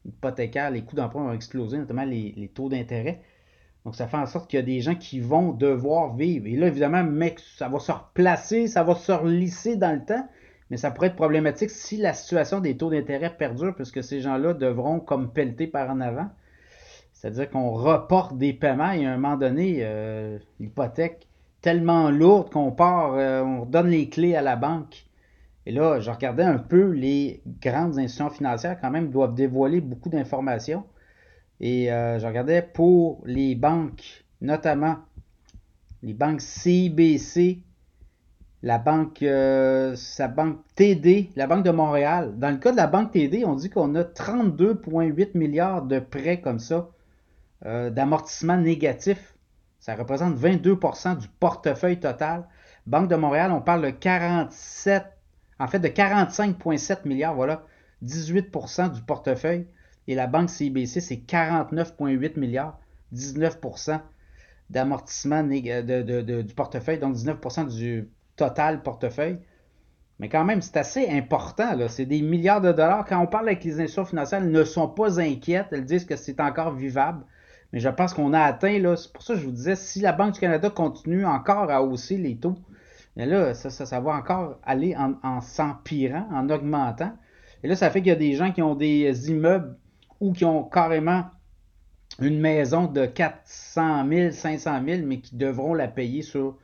hypothécaires, 0.06 0.72
les 0.72 0.82
coûts 0.82 0.96
d'emprunt 0.96 1.22
ont 1.22 1.34
explosé, 1.34 1.78
notamment 1.78 2.04
les, 2.04 2.52
taux 2.54 2.70
d'intérêt. 2.70 3.22
Donc, 3.86 3.96
ça 3.96 4.08
fait 4.08 4.18
en 4.18 4.26
sorte 4.26 4.50
qu'il 4.50 4.60
y 4.60 4.64
a 4.64 4.66
des 4.66 4.82
gens 4.82 4.96
qui 4.96 5.20
vont 5.20 5.52
devoir 5.52 6.16
vivre. 6.16 6.48
Et 6.48 6.56
là, 6.56 6.68
évidemment, 6.68 7.04
mec, 7.04 7.40
ça 7.40 7.68
va 7.70 7.80
se 7.80 7.92
replacer, 7.92 8.68
ça 8.68 8.84
va 8.84 8.96
se 8.96 9.12
relisser 9.12 9.76
dans 9.76 9.94
le 9.94 10.04
temps, 10.04 10.28
mais 10.70 10.78
ça 10.78 10.92
pourrait 10.92 11.08
être 11.08 11.16
problématique 11.16 11.70
si 11.70 11.98
la 11.98 12.14
situation 12.14 12.60
des 12.60 12.78
taux 12.78 12.90
d'intérêt 12.90 13.36
perdure, 13.36 13.76
puisque 13.76 14.04
ces 14.04 14.22
gens-là 14.22 14.54
devront 14.54 15.00
comme 15.00 15.32
pelleter 15.32 15.68
par 15.68 15.90
en 15.90 16.00
avant. 16.00 16.30
C'est-à-dire 17.14 17.50
qu'on 17.50 17.72
reporte 17.72 18.38
des 18.38 18.54
paiements 18.54 18.92
et 18.92 19.06
à 19.06 19.14
un 19.14 19.18
moment 19.18 19.38
donné, 19.38 19.78
euh, 19.82 20.38
l'hypothèque 20.60 21.28
tellement 21.64 22.12
lourde 22.12 22.52
qu'on 22.52 22.72
part, 22.72 23.16
euh, 23.16 23.42
on 23.42 23.66
donne 23.66 23.88
les 23.90 24.10
clés 24.10 24.36
à 24.36 24.44
la 24.44 24.56
banque. 24.56 25.08
Et 25.66 25.72
là, 25.72 26.00
je 26.00 26.12
regardais 26.12 26.44
un 26.44 26.60
peu 26.60 26.92
les 26.92 27.42
grandes 27.62 27.98
institutions 27.98 28.30
financières, 28.30 28.80
quand 28.80 28.92
même, 28.92 29.10
doivent 29.10 29.34
dévoiler 29.34 29.82
beaucoup 29.82 30.10
d'informations. 30.10 30.84
Et 31.60 31.92
euh, 31.92 32.20
je 32.20 32.28
regardais 32.28 32.62
pour 32.62 33.24
les 33.26 33.56
banques, 33.56 34.26
notamment 34.42 34.98
les 36.04 36.14
banques 36.14 36.42
CIBC, 36.42 37.64
la 38.64 38.78
banque, 38.78 39.24
euh, 39.24 39.96
sa 39.96 40.28
banque 40.28 40.60
TD, 40.76 41.30
la 41.36 41.48
Banque 41.48 41.66
de 41.66 41.72
Montréal. 41.72 42.34
Dans 42.38 42.50
le 42.50 42.58
cas 42.58 42.72
de 42.72 42.78
la 42.78 42.88
banque 42.88 43.12
TD, 43.12 43.46
on 43.46 43.56
dit 43.56 43.70
qu'on 43.70 43.96
a 43.96 44.04
32,8 44.04 45.38
milliards 45.38 45.84
de 45.84 46.00
prêts 46.00 46.40
comme 46.42 46.60
ça, 46.60 46.90
euh, 47.66 47.90
d'amortissement 47.90 48.58
négatif. 48.58 49.33
Ça 49.84 49.96
représente 49.96 50.38
22% 50.38 51.18
du 51.18 51.28
portefeuille 51.28 52.00
total. 52.00 52.48
Banque 52.88 53.10
de 53.10 53.18
Montréal, 53.18 53.52
on 53.52 53.60
parle 53.60 53.82
de 53.82 53.90
47 53.90 55.04
en 55.60 55.68
fait 55.68 55.80
de 55.80 55.90
45,7 55.90 57.06
milliards, 57.06 57.36
voilà, 57.36 57.66
18% 58.02 58.94
du 58.94 59.02
portefeuille. 59.02 59.68
Et 60.08 60.16
la 60.16 60.26
banque 60.28 60.50
CIBC, 60.50 61.02
c'est 61.02 61.18
49,8 61.28 62.40
milliards, 62.40 62.80
19% 63.14 64.00
d'amortissement 64.70 65.44
du 65.44 66.54
portefeuille, 66.56 67.00
donc 67.00 67.16
19% 67.16 67.68
du 67.68 68.10
total 68.38 68.84
portefeuille. 68.84 69.40
Mais 70.18 70.30
quand 70.30 70.46
même, 70.46 70.62
c'est 70.62 70.78
assez 70.78 71.10
important. 71.10 71.76
C'est 71.90 72.06
des 72.06 72.22
milliards 72.22 72.62
de 72.62 72.72
dollars. 72.72 73.04
Quand 73.04 73.22
on 73.22 73.28
parle 73.28 73.50
avec 73.50 73.66
les 73.66 73.74
institutions 73.74 74.06
financières, 74.06 74.42
elles 74.42 74.50
ne 74.50 74.64
sont 74.64 74.88
pas 74.88 75.20
inquiètes. 75.20 75.68
Elles 75.72 75.84
disent 75.84 76.06
que 76.06 76.16
c'est 76.16 76.40
encore 76.40 76.74
vivable. 76.74 77.26
Mais 77.74 77.80
je 77.80 77.90
pense 77.90 78.14
qu'on 78.14 78.34
a 78.34 78.40
atteint, 78.40 78.78
là, 78.78 78.96
c'est 78.96 79.12
pour 79.12 79.24
ça 79.24 79.34
que 79.34 79.40
je 79.40 79.46
vous 79.46 79.52
disais, 79.52 79.76
si 79.76 80.00
la 80.00 80.14
Banque 80.14 80.36
du 80.36 80.40
Canada 80.40 80.70
continue 80.70 81.26
encore 81.26 81.72
à 81.72 81.84
hausser 81.84 82.18
les 82.18 82.38
taux, 82.38 82.56
mais 83.16 83.26
là, 83.26 83.56
ça, 83.56 83.70
ça, 83.72 84.00
va 84.00 84.12
encore 84.12 84.60
aller 84.64 84.96
en, 84.96 85.42
s'empirant, 85.42 86.28
en 86.32 86.50
augmentant. 86.50 87.12
Et 87.64 87.68
là, 87.68 87.76
ça 87.76 87.90
fait 87.90 88.02
qu'il 88.02 88.10
y 88.10 88.12
a 88.12 88.16
des 88.16 88.34
gens 88.34 88.52
qui 88.52 88.62
ont 88.62 88.76
des 88.76 89.30
immeubles 89.30 89.76
ou 90.20 90.34
qui 90.34 90.46
ont 90.46 90.64
carrément 90.64 91.26
une 92.20 92.40
maison 92.40 92.86
de 92.86 93.08
400 93.08 94.08
000, 94.08 94.32
500 94.32 94.82
000, 94.86 95.02
mais 95.06 95.20
qui 95.20 95.36
devront 95.36 95.74
la 95.74 95.88
payer 95.88 96.22
sur 96.22 96.58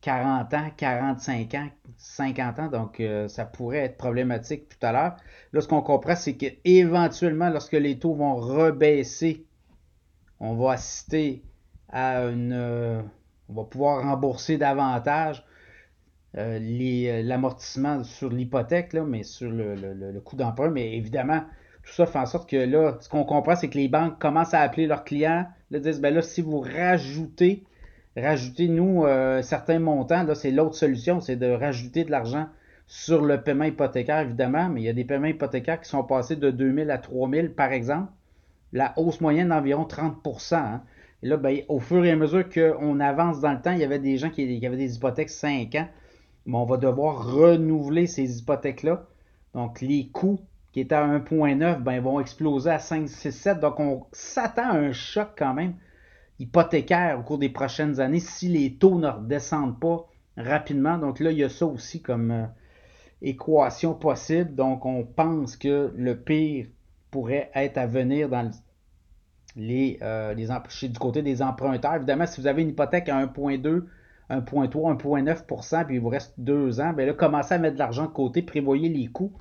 40 0.00 0.54
ans, 0.54 0.70
45 0.76 1.54
ans, 1.54 1.68
50 1.98 2.58
ans. 2.58 2.68
Donc, 2.68 3.00
euh, 3.00 3.28
ça 3.28 3.44
pourrait 3.44 3.78
être 3.78 3.98
problématique 3.98 4.68
tout 4.68 4.86
à 4.86 4.92
l'heure. 4.92 5.16
Là, 5.52 5.60
ce 5.60 5.68
qu'on 5.68 5.82
comprend, 5.82 6.16
c'est 6.16 6.36
qu'éventuellement, 6.36 7.50
lorsque 7.50 7.72
les 7.72 7.98
taux 7.98 8.14
vont 8.14 8.34
rebaisser, 8.34 9.46
on 10.42 10.54
va 10.54 10.72
assister 10.72 11.42
à 11.88 12.24
une... 12.24 12.52
Euh, 12.52 13.00
on 13.48 13.54
va 13.54 13.64
pouvoir 13.64 14.02
rembourser 14.02 14.58
davantage. 14.58 15.44
Euh, 16.38 16.58
euh, 16.58 17.22
l'amortissement 17.22 18.04
sur 18.04 18.30
l'hypothèque, 18.30 18.94
mais 18.94 19.22
sur 19.22 19.50
le, 19.50 20.18
coût 20.20 20.36
d'emprunt. 20.36 20.70
Mais 20.70 20.96
évidemment, 20.96 21.42
tout 21.82 21.92
ça 21.92 22.06
fait 22.06 22.18
en 22.18 22.26
sorte 22.26 22.48
que 22.48 22.56
là, 22.56 22.96
ce 23.00 23.08
qu'on 23.08 23.24
comprend, 23.24 23.54
c'est 23.54 23.68
que 23.68 23.78
les 23.78 23.88
banques 23.88 24.18
commencent 24.18 24.54
à 24.54 24.60
appeler 24.60 24.86
leurs 24.86 25.04
clients, 25.04 25.46
là, 25.70 25.78
disent, 25.78 26.00
ben 26.00 26.14
là, 26.14 26.22
si 26.22 26.40
vous 26.40 26.60
rajoutez, 26.60 27.64
rajoutez 28.16 28.68
nous 28.68 29.04
euh, 29.04 29.42
certains 29.42 29.78
montants, 29.78 30.24
là, 30.24 30.34
c'est 30.34 30.50
l'autre 30.50 30.74
solution, 30.74 31.20
c'est 31.20 31.36
de 31.36 31.50
rajouter 31.50 32.04
de 32.04 32.10
l'argent 32.10 32.46
sur 32.86 33.22
le 33.22 33.42
paiement 33.42 33.64
hypothécaire, 33.64 34.20
évidemment, 34.20 34.68
mais 34.68 34.80
il 34.82 34.84
y 34.84 34.88
a 34.88 34.92
des 34.92 35.04
paiements 35.04 35.26
hypothécaires 35.26 35.80
qui 35.80 35.88
sont 35.88 36.04
passés 36.04 36.36
de 36.36 36.50
2000 36.50 36.90
à 36.90 36.98
3000, 36.98 37.52
par 37.54 37.72
exemple. 37.72 38.10
La 38.72 38.94
hausse 38.96 39.20
moyenne 39.20 39.48
d'environ 39.48 39.84
30% 39.84 40.54
hein. 40.54 40.82
Et 41.22 41.28
là, 41.28 41.36
ben, 41.36 41.60
au 41.68 41.78
fur 41.78 42.04
et 42.04 42.10
à 42.10 42.16
mesure 42.16 42.48
qu'on 42.50 42.98
avance 42.98 43.40
dans 43.40 43.52
le 43.52 43.60
temps, 43.60 43.70
il 43.70 43.78
y 43.78 43.84
avait 43.84 44.00
des 44.00 44.16
gens 44.18 44.30
qui, 44.30 44.42
avaient 44.66 44.76
des 44.76 44.96
hypothèques 44.96 45.30
5 45.30 45.74
ans 45.76 45.88
on 46.46 46.64
va 46.64 46.76
devoir 46.76 47.32
renouveler 47.32 48.06
ces 48.06 48.40
hypothèques-là. 48.40 49.06
Donc, 49.54 49.80
les 49.80 50.08
coûts 50.08 50.40
qui 50.72 50.80
étaient 50.80 50.94
à 50.94 51.06
1,9 51.06 51.82
ben, 51.82 52.00
vont 52.00 52.20
exploser 52.20 52.70
à 52.70 52.78
5, 52.78 53.08
6, 53.08 53.30
7. 53.30 53.60
Donc, 53.60 53.78
on 53.78 54.06
s'attend 54.12 54.70
à 54.70 54.76
un 54.76 54.92
choc 54.92 55.28
quand 55.36 55.54
même. 55.54 55.74
hypothécaire 56.38 57.20
au 57.20 57.22
cours 57.22 57.38
des 57.38 57.50
prochaines 57.50 58.00
années 58.00 58.18
si 58.18 58.48
les 58.48 58.74
taux 58.74 58.98
ne 58.98 59.08
redescendent 59.08 59.78
pas 59.78 60.08
rapidement. 60.36 60.98
Donc 60.98 61.20
là, 61.20 61.30
il 61.30 61.38
y 61.38 61.44
a 61.44 61.48
ça 61.48 61.66
aussi 61.66 62.02
comme 62.02 62.48
équation 63.20 63.94
possible. 63.94 64.54
Donc 64.54 64.84
on 64.86 65.04
pense 65.04 65.56
que 65.56 65.92
le 65.96 66.16
pire 66.16 66.66
pourrait 67.12 67.52
être 67.54 67.78
à 67.78 67.86
venir 67.86 68.28
dans 68.28 68.50
les, 69.54 70.00
les 70.34 70.88
du 70.88 70.98
côté 70.98 71.22
des 71.22 71.42
emprunteurs. 71.42 71.94
Évidemment, 71.94 72.26
si 72.26 72.40
vous 72.40 72.48
avez 72.48 72.62
une 72.62 72.70
hypothèque 72.70 73.08
à 73.08 73.24
1,2 73.24 73.84
1,3, 74.30 74.96
1,9% 74.96 75.84
puis 75.86 75.96
il 75.96 76.00
vous 76.00 76.08
reste 76.08 76.34
deux 76.38 76.80
ans, 76.80 76.92
bien 76.92 77.06
là, 77.06 77.12
commencez 77.12 77.54
à 77.54 77.58
mettre 77.58 77.74
de 77.74 77.78
l'argent 77.78 78.04
de 78.04 78.10
côté, 78.12 78.42
prévoyez 78.42 78.88
les 78.88 79.06
coûts, 79.06 79.32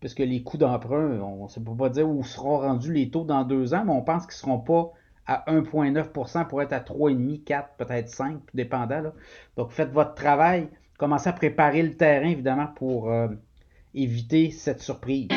puisque 0.00 0.20
les 0.20 0.42
coûts 0.42 0.58
d'emprunt, 0.58 1.20
on 1.20 1.46
ne 1.46 1.64
peut 1.64 1.76
pas 1.76 1.88
dire 1.90 2.08
où 2.08 2.22
seront 2.24 2.58
rendus 2.58 2.92
les 2.92 3.10
taux 3.10 3.24
dans 3.24 3.44
deux 3.44 3.74
ans, 3.74 3.84
mais 3.84 3.92
on 3.92 4.02
pense 4.02 4.26
qu'ils 4.26 4.48
ne 4.48 4.56
seront 4.56 4.60
pas 4.60 4.92
à 5.26 5.44
1,9% 5.48 6.46
pour 6.46 6.62
être 6.62 6.72
à 6.72 6.80
3,5, 6.80 7.44
4, 7.44 7.68
peut-être 7.76 8.08
5%, 8.08 8.38
dépendant. 8.54 9.12
Donc, 9.56 9.72
faites 9.72 9.92
votre 9.92 10.14
travail. 10.14 10.68
Commencez 10.98 11.28
à 11.28 11.32
préparer 11.32 11.82
le 11.82 11.94
terrain, 11.94 12.28
évidemment, 12.28 12.68
pour 12.74 13.10
euh, 13.10 13.28
éviter 13.94 14.50
cette 14.50 14.80
surprise. 14.80 15.28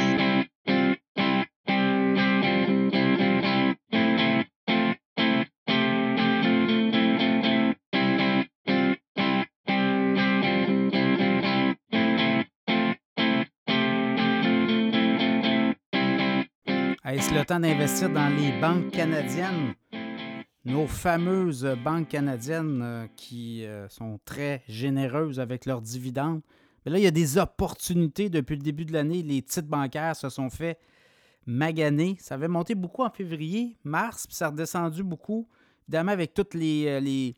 Est-ce 17.03 17.33
le 17.33 17.43
temps 17.43 17.59
d'investir 17.59 18.11
dans 18.11 18.29
les 18.29 18.61
banques 18.61 18.91
canadiennes? 18.91 19.73
Nos 20.65 20.85
fameuses 20.85 21.67
banques 21.83 22.09
canadiennes 22.09 22.81
euh, 22.83 23.07
qui 23.15 23.65
euh, 23.65 23.89
sont 23.89 24.19
très 24.23 24.61
généreuses 24.67 25.39
avec 25.39 25.65
leurs 25.65 25.81
dividendes. 25.81 26.41
Mais 26.85 26.91
là, 26.91 26.99
il 26.99 27.03
y 27.03 27.07
a 27.07 27.11
des 27.11 27.39
opportunités 27.39 28.29
depuis 28.29 28.55
le 28.55 28.61
début 28.61 28.85
de 28.85 28.93
l'année. 28.93 29.23
Les 29.23 29.41
titres 29.41 29.67
bancaires 29.67 30.15
se 30.15 30.29
sont 30.29 30.51
fait 30.51 30.77
maganer. 31.47 32.17
Ça 32.19 32.35
avait 32.35 32.47
monté 32.47 32.75
beaucoup 32.75 33.01
en 33.01 33.09
février, 33.09 33.77
mars, 33.83 34.27
puis 34.27 34.35
ça 34.35 34.45
a 34.45 34.49
redescendu 34.49 35.01
beaucoup. 35.01 35.47
Évidemment, 35.87 36.11
avec 36.11 36.35
toutes 36.35 36.53
les, 36.53 37.01
les, 37.01 37.35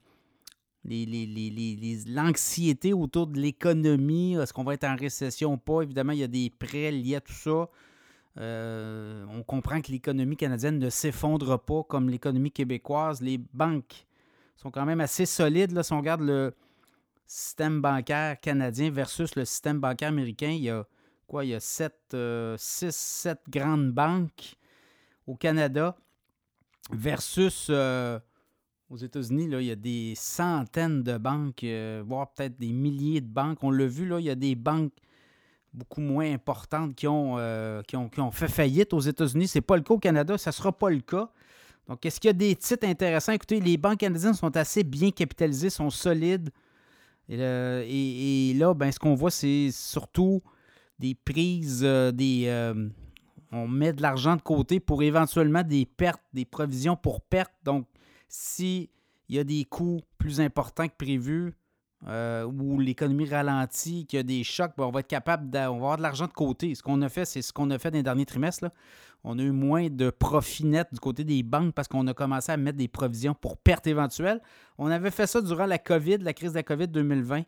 l'anxiété 2.07 2.91
autour 2.91 3.27
de 3.27 3.39
l'économie. 3.39 4.33
Est-ce 4.33 4.51
qu'on 4.51 4.65
va 4.65 4.73
être 4.73 4.83
en 4.83 4.97
récession 4.97 5.53
ou 5.53 5.57
pas? 5.57 5.83
Évidemment, 5.83 6.11
il 6.11 6.19
y 6.19 6.23
a 6.23 6.27
des 6.27 6.49
prêts 6.49 6.91
liés 6.91 7.15
à 7.15 7.21
tout 7.21 7.31
ça. 7.31 7.69
Euh, 8.39 9.25
on 9.29 9.43
comprend 9.43 9.81
que 9.81 9.91
l'économie 9.91 10.37
canadienne 10.37 10.79
ne 10.79 10.89
s'effondre 10.89 11.59
pas 11.59 11.83
comme 11.83 12.09
l'économie 12.09 12.51
québécoise. 12.51 13.21
Les 13.21 13.37
banques 13.37 14.05
sont 14.55 14.71
quand 14.71 14.85
même 14.85 15.01
assez 15.01 15.25
solides. 15.25 15.71
Là, 15.71 15.83
si 15.83 15.93
on 15.93 15.99
regarde 15.99 16.21
le 16.21 16.53
système 17.27 17.81
bancaire 17.81 18.39
canadien 18.39 18.89
versus 18.89 19.35
le 19.35 19.45
système 19.45 19.79
bancaire 19.79 20.09
américain, 20.09 20.49
il 20.49 20.63
y 20.63 20.69
a 20.69 20.85
quoi? 21.27 21.45
Il 21.45 21.49
y 21.49 21.53
a 21.53 21.59
6, 21.59 21.91
7 22.09 22.13
euh, 22.15 22.55
grandes 23.49 23.91
banques 23.91 24.55
au 25.27 25.35
Canada 25.35 25.95
versus 26.91 27.67
euh, 27.69 28.19
aux 28.89 28.97
États-Unis, 28.97 29.47
il 29.51 29.61
y 29.61 29.71
a 29.71 29.75
des 29.75 30.13
centaines 30.15 31.01
de 31.01 31.17
banques, 31.17 31.65
voire 32.05 32.31
peut-être 32.33 32.59
des 32.59 32.71
milliers 32.71 33.21
de 33.21 33.27
banques. 33.27 33.63
On 33.63 33.71
l'a 33.71 33.87
vu, 33.87 34.05
là, 34.05 34.19
il 34.19 34.25
y 34.25 34.29
a 34.29 34.35
des 34.35 34.53
banques 34.55 34.93
beaucoup 35.73 36.01
moins 36.01 36.31
importantes 36.31 36.95
qui 36.95 37.07
ont, 37.07 37.35
euh, 37.37 37.81
qui 37.83 37.95
ont, 37.95 38.31
fait 38.31 38.47
faillite 38.47 38.93
aux 38.93 38.99
États-Unis. 38.99 39.47
Ce 39.47 39.57
n'est 39.57 39.61
pas 39.61 39.75
le 39.75 39.83
cas 39.83 39.93
au 39.93 39.99
Canada, 39.99 40.37
ça 40.37 40.51
ne 40.51 40.53
sera 40.53 40.71
pas 40.71 40.89
le 40.89 40.99
cas. 40.99 41.29
Donc, 41.87 42.05
est-ce 42.05 42.19
qu'il 42.19 42.29
y 42.29 42.31
a 42.31 42.33
des 42.33 42.55
titres 42.55 42.87
intéressants? 42.87 43.33
Écoutez, 43.33 43.59
les 43.59 43.77
banques 43.77 43.99
canadiennes 43.99 44.33
sont 44.33 44.55
assez 44.55 44.83
bien 44.83 45.11
capitalisées, 45.11 45.69
sont 45.69 45.89
solides. 45.89 46.49
Et, 47.27 48.53
là, 48.57 48.73
ben, 48.73 48.91
ce 48.91 48.99
qu'on 48.99 49.15
voit, 49.15 49.31
c'est 49.31 49.69
surtout 49.71 50.41
des 50.99 51.15
prises, 51.15 51.81
euh, 51.83 52.11
des, 52.11 52.45
euh, 52.47 52.87
on 53.51 53.67
met 53.67 53.93
de 53.93 54.01
l'argent 54.01 54.35
de 54.35 54.41
côté 54.41 54.79
pour 54.79 55.03
éventuellement 55.03 55.63
des 55.63 55.85
pertes, 55.85 56.21
des 56.33 56.45
provisions 56.45 56.95
pour 56.95 57.21
pertes. 57.21 57.53
Donc, 57.63 57.87
s'il 58.29 58.87
y 59.29 59.39
a 59.39 59.43
des 59.43 59.65
coûts 59.65 60.01
plus 60.17 60.39
importants 60.39 60.87
que 60.87 60.95
prévus, 60.97 61.53
euh, 62.07 62.43
où 62.43 62.79
l'économie 62.79 63.29
ralentit, 63.29 64.05
qu'il 64.05 64.17
y 64.17 64.19
a 64.19 64.23
des 64.23 64.43
chocs, 64.43 64.73
ben, 64.77 64.85
on 64.85 64.91
va 64.91 64.99
être 64.99 65.07
capable 65.07 65.49
d'avoir 65.49 65.75
avoir 65.75 65.97
de 65.97 66.01
l'argent 66.01 66.27
de 66.27 66.33
côté. 66.33 66.75
Ce 66.75 66.83
qu'on 66.83 67.01
a 67.01 67.09
fait, 67.09 67.25
c'est 67.25 67.41
ce 67.41 67.53
qu'on 67.53 67.69
a 67.71 67.79
fait 67.79 67.91
dans 67.91 67.97
les 67.97 68.03
derniers 68.03 68.25
trimestres. 68.25 68.69
On 69.23 69.39
a 69.39 69.41
eu 69.41 69.51
moins 69.51 69.87
de 69.89 70.09
profit 70.09 70.65
net 70.65 70.89
du 70.91 70.99
côté 70.99 71.23
des 71.23 71.43
banques 71.43 71.73
parce 71.73 71.87
qu'on 71.87 72.05
a 72.07 72.13
commencé 72.13 72.51
à 72.51 72.57
mettre 72.57 72.77
des 72.77 72.89
provisions 72.89 73.33
pour 73.33 73.57
pertes 73.57 73.87
éventuelles. 73.87 74.41
On 74.77 74.87
avait 74.87 75.11
fait 75.11 75.27
ça 75.27 75.41
durant 75.41 75.65
la 75.65 75.77
COVID, 75.77 76.17
la 76.17 76.33
crise 76.33 76.51
de 76.51 76.57
la 76.57 76.63
COVID 76.63 76.89
2020. 76.89 77.43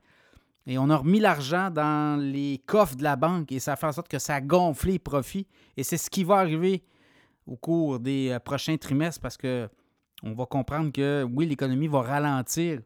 Et 0.67 0.77
on 0.77 0.89
a 0.89 0.95
remis 0.95 1.19
l'argent 1.19 1.69
dans 1.69 2.19
les 2.19 2.61
coffres 2.65 2.95
de 2.95 3.03
la 3.03 3.17
banque 3.17 3.51
et 3.51 3.59
ça 3.59 3.73
a 3.73 3.75
fait 3.75 3.87
en 3.87 3.91
sorte 3.91 4.07
que 4.07 4.19
ça 4.19 4.35
a 4.35 4.41
gonflé 4.41 4.93
les 4.93 4.99
profits. 4.99 5.47
Et 5.75 5.83
c'est 5.83 5.97
ce 5.97 6.09
qui 6.09 6.23
va 6.23 6.37
arriver 6.37 6.83
au 7.45 7.57
cours 7.57 7.99
des 7.99 8.29
euh, 8.31 8.39
prochains 8.39 8.77
trimestres 8.77 9.21
parce 9.21 9.37
que 9.37 9.69
on 10.23 10.33
va 10.33 10.45
comprendre 10.45 10.91
que 10.91 11.27
oui, 11.31 11.45
l'économie 11.45 11.87
va 11.87 12.01
ralentir 12.01 12.79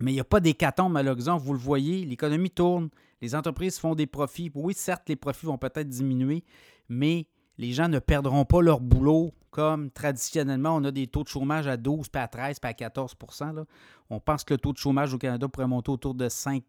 mais 0.00 0.12
il 0.12 0.14
n'y 0.14 0.20
a 0.20 0.24
pas 0.24 0.40
d'hécatombe, 0.40 0.92
malheureusement. 0.92 1.36
Vous 1.36 1.52
le 1.52 1.58
voyez, 1.58 2.04
l'économie 2.04 2.50
tourne, 2.50 2.88
les 3.20 3.34
entreprises 3.34 3.78
font 3.78 3.94
des 3.94 4.06
profits. 4.06 4.50
Oui, 4.54 4.74
certes, 4.74 5.08
les 5.08 5.16
profits 5.16 5.46
vont 5.46 5.58
peut-être 5.58 5.88
diminuer, 5.88 6.44
mais 6.88 7.26
les 7.58 7.72
gens 7.72 7.88
ne 7.88 7.98
perdront 7.98 8.44
pas 8.44 8.60
leur 8.60 8.80
boulot 8.80 9.32
comme 9.54 9.88
traditionnellement, 9.92 10.74
on 10.74 10.82
a 10.82 10.90
des 10.90 11.06
taux 11.06 11.22
de 11.22 11.28
chômage 11.28 11.68
à 11.68 11.76
12, 11.76 12.08
puis 12.08 12.20
à 12.20 12.26
13, 12.26 12.58
puis 12.58 12.68
à 12.68 12.74
14 12.74 13.16
là. 13.54 13.64
On 14.10 14.18
pense 14.18 14.42
que 14.42 14.52
le 14.52 14.58
taux 14.58 14.72
de 14.72 14.78
chômage 14.78 15.14
au 15.14 15.18
Canada 15.18 15.46
pourrait 15.46 15.68
monter 15.68 15.92
autour 15.92 16.16
de 16.16 16.28
5, 16.28 16.64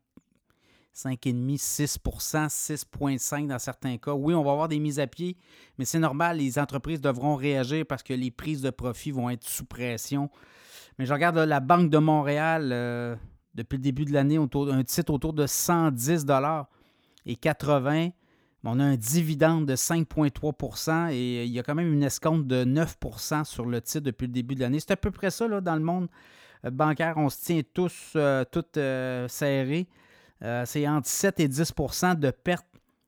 5,5, 0.96 1.58
6 1.58 2.00
6,5 2.00 3.48
dans 3.48 3.60
certains 3.60 3.98
cas. 3.98 4.14
Oui, 4.14 4.34
on 4.34 4.44
va 4.44 4.52
avoir 4.52 4.68
des 4.68 4.80
mises 4.80 5.00
à 5.00 5.08
pied, 5.08 5.38
mais 5.78 5.86
c'est 5.86 6.00
normal, 6.00 6.38
les 6.38 6.58
entreprises 6.58 7.02
devront 7.02 7.36
réagir 7.36 7.86
parce 7.86 8.04
que 8.04 8.14
les 8.14 8.32
prises 8.32 8.62
de 8.62 8.70
profit 8.70 9.12
vont 9.12 9.30
être 9.30 9.44
sous 9.44 9.66
pression 9.66 10.30
mais 10.98 11.06
je 11.06 11.14
regarde 11.14 11.38
la 11.38 11.60
Banque 11.60 11.90
de 11.90 11.98
Montréal 11.98 12.70
euh, 12.72 13.16
depuis 13.54 13.78
le 13.78 13.84
début 13.84 14.06
de 14.06 14.14
l'année, 14.14 14.38
un 14.38 14.84
titre 14.84 15.14
autour 15.14 15.34
de 15.34 15.46
110 15.46 16.26
et 17.26 17.36
80 17.36 18.10
on 18.68 18.80
a 18.80 18.84
un 18.84 18.96
dividende 18.96 19.68
de 19.68 19.76
5,3% 19.76 21.12
et 21.12 21.46
il 21.46 21.52
y 21.52 21.60
a 21.60 21.64
quand 21.64 21.76
même 21.76 21.94
une 21.94 22.02
escompte 22.02 22.48
de 22.48 22.66
9% 22.66 23.44
sur 23.46 23.66
le 23.66 23.80
titre 23.80 24.06
depuis 24.06 24.26
le 24.26 24.34
début 24.34 24.56
de 24.56 24.62
l'année. 24.62 24.80
C'est 24.80 24.90
à 24.90 24.98
peu 24.98 25.12
près 25.12 25.30
ça 25.30 25.48
là, 25.48 25.62
dans 25.62 25.76
le 25.76 25.82
monde 25.82 26.08
euh, 26.66 26.72
bancaire. 26.72 27.14
On 27.18 27.30
se 27.30 27.44
tient 27.44 27.62
tous, 27.74 28.14
euh, 28.16 29.28
serrés. 29.28 29.88
C'est 30.66 30.88
entre 30.88 31.08
7 31.08 31.40
et 31.40 31.48
10% 31.48 32.20
de 32.20 32.32
perte 32.32 32.68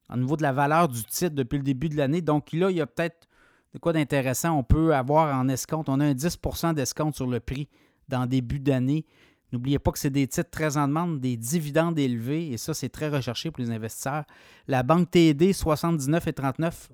au 0.10 0.18
niveau 0.18 0.38
de 0.38 0.44
la 0.44 0.54
valeur 0.54 0.88
du 0.88 1.04
titre 1.04 1.36
depuis 1.36 1.58
le 1.58 1.64
début 1.64 1.90
de 1.90 1.98
l'année. 1.98 2.22
Donc 2.22 2.54
là, 2.54 2.72
il 2.72 2.78
y 2.78 2.82
a 2.82 2.88
peut-être 2.88 3.28
de 3.74 3.80
quoi 3.80 3.94
d'intéressant. 3.94 4.58
On 4.58 4.64
peut 4.64 4.96
avoir 4.96 5.38
en 5.38 5.48
escompte, 5.50 5.90
on 5.90 6.00
a 6.00 6.06
un 6.06 6.14
10% 6.14 6.74
d'escompte 6.74 7.16
sur 7.16 7.28
le 7.28 7.40
prix 7.40 7.68
dans 8.08 8.26
début 8.26 8.60
d'année. 8.60 9.06
N'oubliez 9.52 9.80
pas 9.80 9.92
que 9.92 10.00
c'est 10.00 10.10
des 10.10 10.28
titres 10.28 10.50
très 10.50 10.76
en 10.76 10.88
demande, 10.88 11.22
des 11.22 11.38
dividendes 11.38 11.98
élevés, 11.98 12.52
et 12.52 12.58
ça, 12.58 12.74
c'est 12.74 12.90
très 12.90 13.08
recherché 13.08 13.50
pour 13.50 13.64
les 13.64 13.72
investisseurs. 13.72 14.26
La 14.68 14.84
banque 14.84 15.10
TD, 15.12 15.54
79 15.54 16.28
et 16.28 16.34
39, 16.34 16.90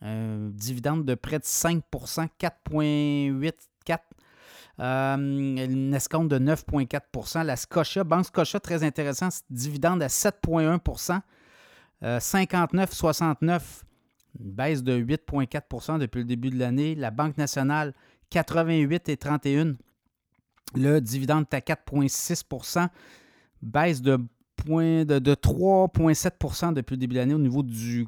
un 0.00 0.48
dividende 0.50 1.04
de 1.04 1.14
près 1.14 1.38
de 1.38 1.44
5% 1.44 1.82
4,84 2.40 3.42
euh, 3.90 3.96
une 4.78 5.92
escompte 5.94 6.28
de 6.28 6.38
9,4% 6.38 7.44
La 7.44 7.56
Scotia, 7.56 8.04
Banque 8.04 8.26
Scotia, 8.26 8.60
très 8.60 8.84
intéressant, 8.84 9.28
dividende 9.50 10.02
à 10.02 10.08
7,1% 10.08 11.20
59,69 12.02 13.60
une 14.40 14.50
baisse 14.52 14.82
de 14.82 14.98
8,4% 14.98 15.98
depuis 15.98 16.18
le 16.18 16.24
début 16.24 16.50
de 16.50 16.58
l'année. 16.58 16.94
La 16.94 17.10
Banque 17.10 17.36
nationale, 17.38 17.94
88 18.30 19.08
et 19.08 19.16
31. 19.16 19.76
Le 20.74 21.00
dividende 21.00 21.46
est 21.50 21.56
à 21.56 21.60
4,6% 21.60 22.88
baisse 23.62 24.02
de, 24.02 24.16
de, 24.66 25.34
3,7% 25.34 26.74
depuis 26.74 26.94
le 26.94 26.98
début 26.98 27.14
de 27.14 27.20
l'année 27.20 27.34
au 27.34 27.38
niveau 27.38 27.62
du, 27.62 28.06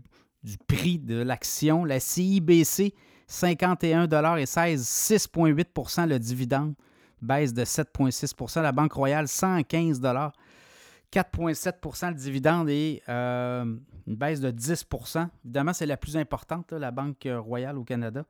prix 0.68 0.98
de 0.98 1.22
l'action. 1.22 1.85
La 1.85 2.00
CIBC, 2.00 2.94
51 3.30 4.36
et 4.38 4.46
16, 4.46 4.82
6,8% 4.82 6.08
le 6.08 6.18
dividende, 6.18 6.74
baisse 7.22 7.54
de 7.54 7.64
7,6% 7.64 8.60
La 8.60 8.72
Banque 8.72 8.92
Royale, 8.92 9.28
115 9.28 10.00
4,7% 10.00 12.08
le 12.08 12.14
dividende 12.14 12.68
et 12.68 13.00
euh, 13.08 13.64
une 14.06 14.16
baisse 14.16 14.40
de 14.40 14.50
10% 14.50 15.28
Évidemment, 15.44 15.72
c'est 15.72 15.86
la 15.86 15.96
plus 15.96 16.16
importante, 16.16 16.72
la 16.72 16.90
Banque 16.90 17.28
Royale 17.28 17.78
au 17.78 17.84
Canada. 17.84 18.24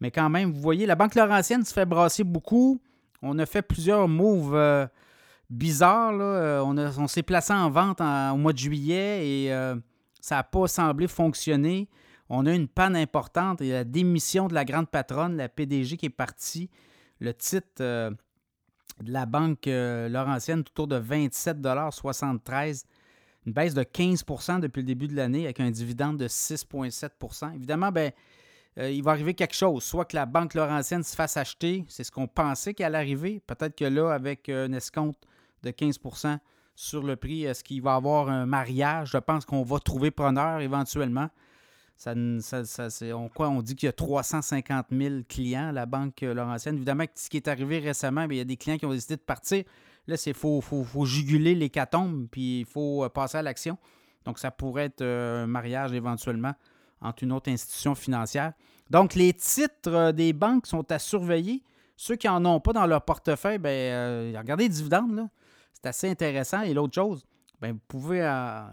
Mais 0.00 0.12
quand 0.12 0.30
même, 0.30 0.52
vous 0.52 0.60
voyez, 0.60 0.86
la 0.86 0.94
Banque 0.94 1.16
Laurentienne 1.16 1.64
se 1.64 1.72
fait 1.72 1.86
brasser 1.86 2.22
beaucoup. 2.22 2.80
On 3.22 3.36
a 3.40 3.46
fait 3.46 3.62
plusieurs 3.62 4.06
moves 4.06 4.54
euh, 4.54 4.86
bizarres. 5.50 6.14
Euh, 6.20 6.62
on, 6.62 7.08
s'est 7.08 7.24
placé 7.24 7.52
en 7.52 7.70
vente 7.70 8.00
au 8.00 8.36
mois 8.36 8.52
de 8.52 8.58
juillet 8.58 9.28
et 9.28 9.48
ça 10.20 10.36
n'a 10.36 10.44
pas 10.44 10.68
semblé 10.68 11.08
fonctionner. 11.08 11.88
On 12.28 12.46
a 12.46 12.54
une 12.54 12.68
panne 12.68 12.96
importante 12.96 13.60
et 13.60 13.70
la 13.70 13.84
démission 13.84 14.48
de 14.48 14.54
la 14.54 14.64
grande 14.64 14.88
patronne, 14.88 15.36
la 15.36 15.48
PDG 15.48 15.96
qui 15.96 16.06
est 16.06 16.10
partie. 16.10 16.70
Le 17.20 17.34
titre 17.34 17.68
de 17.78 18.16
la 19.06 19.26
banque 19.26 19.66
Laurentienne 19.66 20.60
autour 20.60 20.88
de 20.88 20.98
27,73 20.98 22.84
une 23.46 23.52
baisse 23.52 23.74
de 23.74 23.82
15% 23.82 24.60
depuis 24.60 24.80
le 24.80 24.86
début 24.86 25.08
de 25.08 25.16
l'année 25.16 25.44
avec 25.44 25.60
un 25.60 25.70
dividende 25.70 26.16
de 26.16 26.28
6,7% 26.28 27.54
Évidemment, 27.54 27.92
ben, 27.92 28.10
il 28.76 29.02
va 29.02 29.12
arriver 29.12 29.34
quelque 29.34 29.54
chose. 29.54 29.84
Soit 29.84 30.06
que 30.06 30.16
la 30.16 30.26
Banque 30.26 30.54
Laurentienne 30.54 31.02
se 31.02 31.14
fasse 31.14 31.36
acheter, 31.36 31.84
c'est 31.88 32.04
ce 32.04 32.10
qu'on 32.10 32.26
pensait 32.26 32.74
qu'elle 32.74 32.94
allait 32.94 32.98
arriver. 32.98 33.42
Peut-être 33.46 33.76
que 33.76 33.84
là, 33.84 34.12
avec 34.12 34.48
un 34.48 34.72
escompte 34.72 35.22
de 35.62 35.70
15% 35.70 36.38
sur 36.74 37.02
le 37.02 37.16
prix, 37.16 37.44
est-ce 37.44 37.62
qu'il 37.62 37.82
va 37.82 37.92
y 37.92 37.96
avoir 37.96 38.28
un 38.28 38.46
mariage? 38.46 39.10
Je 39.12 39.18
pense 39.18 39.44
qu'on 39.44 39.62
va 39.62 39.78
trouver 39.78 40.10
preneur 40.10 40.60
éventuellement. 40.60 41.28
On, 42.06 43.28
quoi, 43.34 43.48
on 43.48 43.62
dit 43.62 43.76
qu'il 43.76 43.86
y 43.86 43.88
a 43.88 43.92
350 43.92 44.86
000 44.90 45.14
clients 45.28 45.68
à 45.68 45.72
la 45.72 45.86
Banque 45.86 46.20
Laurentienne. 46.20 46.76
Évidemment, 46.76 47.04
ce 47.14 47.30
qui 47.30 47.36
est 47.36 47.48
arrivé 47.48 47.78
récemment, 47.78 48.26
il 48.30 48.36
y 48.36 48.40
a 48.40 48.44
des 48.44 48.56
clients 48.56 48.78
qui 48.78 48.86
ont 48.86 48.92
décidé 48.92 49.16
de 49.16 49.22
partir. 49.22 49.64
Là, 50.06 50.16
c'est 50.16 50.34
faut, 50.34 50.60
faut, 50.60 50.84
faut 50.84 51.06
juguler 51.06 51.54
l'hécatombe, 51.54 52.26
puis 52.30 52.60
il 52.60 52.66
faut 52.66 53.04
euh, 53.04 53.08
passer 53.08 53.38
à 53.38 53.42
l'action. 53.42 53.78
Donc, 54.24 54.38
ça 54.38 54.50
pourrait 54.50 54.86
être 54.86 55.00
euh, 55.00 55.44
un 55.44 55.46
mariage 55.46 55.92
éventuellement 55.92 56.52
entre 57.00 57.22
une 57.22 57.32
autre 57.32 57.50
institution 57.50 57.94
financière. 57.94 58.52
Donc, 58.90 59.14
les 59.14 59.32
titres 59.32 59.92
euh, 59.92 60.12
des 60.12 60.32
banques 60.32 60.66
sont 60.66 60.90
à 60.92 60.98
surveiller. 60.98 61.62
Ceux 61.96 62.16
qui 62.16 62.26
n'en 62.26 62.44
ont 62.44 62.60
pas 62.60 62.72
dans 62.72 62.86
leur 62.86 63.02
portefeuille, 63.02 63.58
bien, 63.58 64.32
regardez 64.36 64.64
les 64.64 64.68
dividendes. 64.68 65.28
C'est 65.72 65.86
assez 65.86 66.10
intéressant. 66.10 66.62
Et 66.62 66.74
l'autre 66.74 66.94
chose, 66.94 67.24
bien, 67.60 67.72
vous 67.72 67.80
pouvez, 67.88 68.20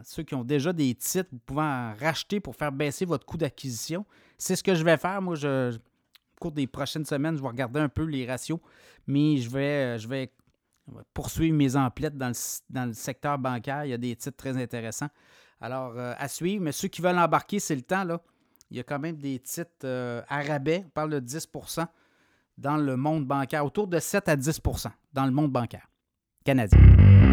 ceux 0.03 0.23
qui 0.23 0.35
ont 0.35 0.43
déjà 0.43 0.73
des 0.73 0.93
titres, 0.95 1.29
vous 1.31 1.39
pouvez 1.39 1.61
en 1.61 1.93
racheter 1.93 2.39
pour 2.39 2.55
faire 2.55 2.71
baisser 2.71 3.05
votre 3.05 3.25
coût 3.25 3.37
d'acquisition. 3.37 4.05
C'est 4.37 4.55
ce 4.55 4.63
que 4.63 4.75
je 4.75 4.83
vais 4.83 4.97
faire. 4.97 5.21
Moi, 5.21 5.35
au 5.45 5.71
cours 6.39 6.51
des 6.51 6.67
prochaines 6.67 7.05
semaines, 7.05 7.37
je 7.37 7.41
vais 7.41 7.47
regarder 7.47 7.79
un 7.79 7.89
peu 7.89 8.03
les 8.03 8.25
ratios, 8.25 8.59
mais 9.07 9.37
je 9.37 9.49
vais, 9.49 9.99
je 9.99 10.07
vais 10.07 10.31
poursuivre 11.13 11.55
mes 11.55 11.75
emplettes 11.75 12.17
dans 12.17 12.33
le, 12.85 12.93
secteur 12.93 13.37
bancaire. 13.37 13.85
Il 13.85 13.89
y 13.89 13.93
a 13.93 13.97
des 13.97 14.15
titres 14.15 14.37
très 14.37 14.57
intéressants. 14.57 15.09
Alors, 15.59 15.93
euh, 15.97 16.13
à 16.17 16.27
suivre. 16.27 16.63
Mais 16.63 16.71
ceux 16.71 16.87
qui 16.87 17.01
veulent 17.01 17.19
embarquer, 17.19 17.59
c'est 17.59 17.75
le 17.75 17.83
temps. 17.83 18.03
Là. 18.03 18.19
Il 18.71 18.77
y 18.77 18.79
a 18.79 18.83
quand 18.83 18.99
même 18.99 19.17
des 19.17 19.37
titres 19.39 19.69
euh, 19.83 20.21
On 20.29 20.89
parle 20.89 21.11
de 21.11 21.19
10% 21.19 21.85
dans 22.57 22.77
le 22.77 22.97
monde 22.97 23.25
bancaire, 23.25 23.65
autour 23.65 23.87
de 23.87 23.99
7 23.99 24.27
à 24.29 24.35
10% 24.35 24.91
dans 25.13 25.25
le 25.25 25.31
monde 25.31 25.51
bancaire 25.51 25.87
canadien. 26.43 27.30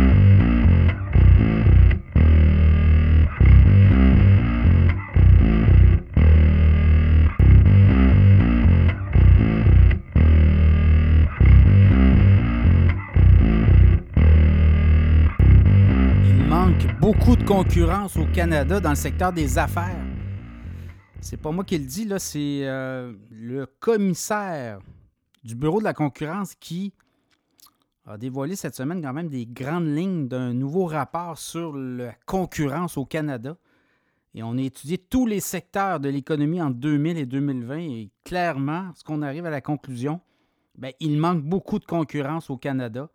Concurrence 17.48 18.14
au 18.18 18.26
Canada 18.26 18.78
dans 18.78 18.90
le 18.90 18.94
secteur 18.94 19.32
des 19.32 19.56
affaires. 19.56 20.04
C'est 21.22 21.38
pas 21.38 21.50
moi 21.50 21.64
qui 21.64 21.78
le 21.78 21.86
dis, 21.86 22.04
là, 22.04 22.18
c'est 22.18 22.60
euh, 22.64 23.14
le 23.30 23.64
commissaire 23.64 24.80
du 25.42 25.54
Bureau 25.54 25.78
de 25.78 25.84
la 25.84 25.94
concurrence 25.94 26.54
qui 26.54 26.92
a 28.04 28.18
dévoilé 28.18 28.54
cette 28.54 28.74
semaine 28.74 29.00
quand 29.00 29.14
même 29.14 29.30
des 29.30 29.46
grandes 29.46 29.86
lignes 29.86 30.28
d'un 30.28 30.52
nouveau 30.52 30.84
rapport 30.84 31.38
sur 31.38 31.74
la 31.74 32.12
concurrence 32.26 32.98
au 32.98 33.06
Canada. 33.06 33.56
Et 34.34 34.42
on 34.42 34.58
a 34.58 34.60
étudié 34.60 34.98
tous 34.98 35.24
les 35.24 35.40
secteurs 35.40 36.00
de 36.00 36.10
l'économie 36.10 36.60
en 36.60 36.68
2000 36.68 37.16
et 37.16 37.24
2020 37.24 37.78
et 37.78 38.10
clairement, 38.24 38.90
ce 38.94 39.02
qu'on 39.02 39.22
arrive 39.22 39.46
à 39.46 39.50
la 39.50 39.62
conclusion, 39.62 40.20
bien, 40.76 40.90
il 41.00 41.16
manque 41.16 41.42
beaucoup 41.42 41.78
de 41.78 41.86
concurrence 41.86 42.50
au 42.50 42.58
Canada. 42.58 43.08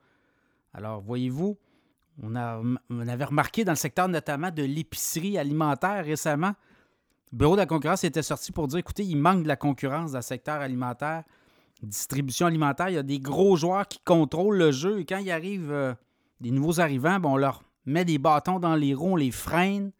Alors, 0.73 1.01
voyez-vous, 1.01 1.55
on, 2.21 3.07
avait 3.07 3.23
remarqué 3.23 3.63
dans 3.63 3.71
le 3.71 3.77
secteur 3.77 4.07
notamment 4.07 4.51
de 4.51 4.63
l'épicerie 4.63 5.37
alimentaire 5.37 6.05
récemment. 6.05 6.53
Le 7.31 7.37
Bureau 7.37 7.55
de 7.55 7.61
la 7.61 7.65
concurrence 7.65 8.03
était 8.03 8.21
sorti 8.21 8.51
pour 8.51 8.67
dire 8.67 8.79
écoutez, 8.79 9.03
il 9.03 9.17
manque 9.17 9.43
de 9.43 9.47
la 9.47 9.55
concurrence 9.55 10.11
dans 10.11 10.19
le 10.19 10.23
secteur 10.23 10.61
alimentaire, 10.61 11.23
distribution 11.81 12.45
alimentaire. 12.45 12.89
Il 12.89 12.95
y 12.95 12.99
a 12.99 13.03
des 13.03 13.19
gros 13.19 13.55
joueurs 13.55 13.87
qui 13.87 13.99
contrôlent 14.05 14.57
le 14.57 14.71
jeu 14.71 14.99
et 14.99 15.05
quand 15.05 15.17
il 15.17 15.31
arrive 15.31 15.71
euh, 15.71 15.93
des 16.39 16.51
nouveaux 16.51 16.79
arrivants, 16.79 17.19
on 17.23 17.37
leur 17.37 17.63
met 17.85 18.05
des 18.05 18.19
bâtons 18.19 18.59
dans 18.59 18.75
les 18.75 18.93
roues, 18.93 19.13
on 19.13 19.15
les 19.15 19.31
freine. 19.31 19.91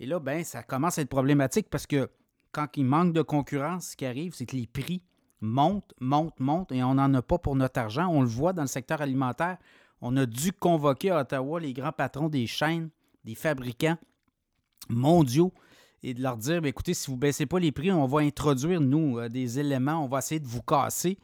Et 0.00 0.06
là, 0.06 0.20
ben, 0.20 0.44
ça 0.44 0.62
commence 0.62 0.98
à 0.98 1.02
être 1.02 1.08
problématique 1.08 1.68
parce 1.68 1.86
que 1.86 2.08
quand 2.52 2.68
il 2.76 2.84
manque 2.84 3.12
de 3.12 3.22
concurrence, 3.22 3.90
ce 3.90 3.96
qui 3.96 4.06
arrive, 4.06 4.34
c'est 4.34 4.46
que 4.46 4.56
les 4.56 4.66
prix 4.66 5.02
montent, 5.40 5.92
montent, 6.00 6.40
montent 6.40 6.72
et 6.72 6.82
on 6.82 6.94
n'en 6.94 7.12
a 7.14 7.22
pas 7.22 7.38
pour 7.38 7.56
notre 7.56 7.78
argent. 7.78 8.08
On 8.08 8.22
le 8.22 8.28
voit 8.28 8.52
dans 8.52 8.62
le 8.62 8.68
secteur 8.68 9.02
alimentaire 9.02 9.58
on 10.00 10.16
a 10.16 10.26
dû 10.26 10.52
convoquer 10.52 11.10
à 11.10 11.20
Ottawa 11.20 11.60
les 11.60 11.72
grands 11.72 11.92
patrons 11.92 12.28
des 12.28 12.46
chaînes, 12.46 12.90
des 13.24 13.34
fabricants 13.34 13.98
mondiaux 14.88 15.52
et 16.02 16.14
de 16.14 16.22
leur 16.22 16.36
dire 16.36 16.62
ben, 16.62 16.68
écoutez, 16.68 16.94
si 16.94 17.08
vous 17.08 17.16
ne 17.16 17.20
baissez 17.20 17.46
pas 17.46 17.58
les 17.58 17.72
prix, 17.72 17.90
on 17.90 18.06
va 18.06 18.20
introduire, 18.20 18.80
nous, 18.80 19.18
euh, 19.18 19.28
des 19.28 19.58
éléments, 19.58 20.04
on 20.04 20.08
va 20.08 20.18
essayer 20.18 20.40
de 20.40 20.46
vous 20.46 20.62
casser. 20.62 21.18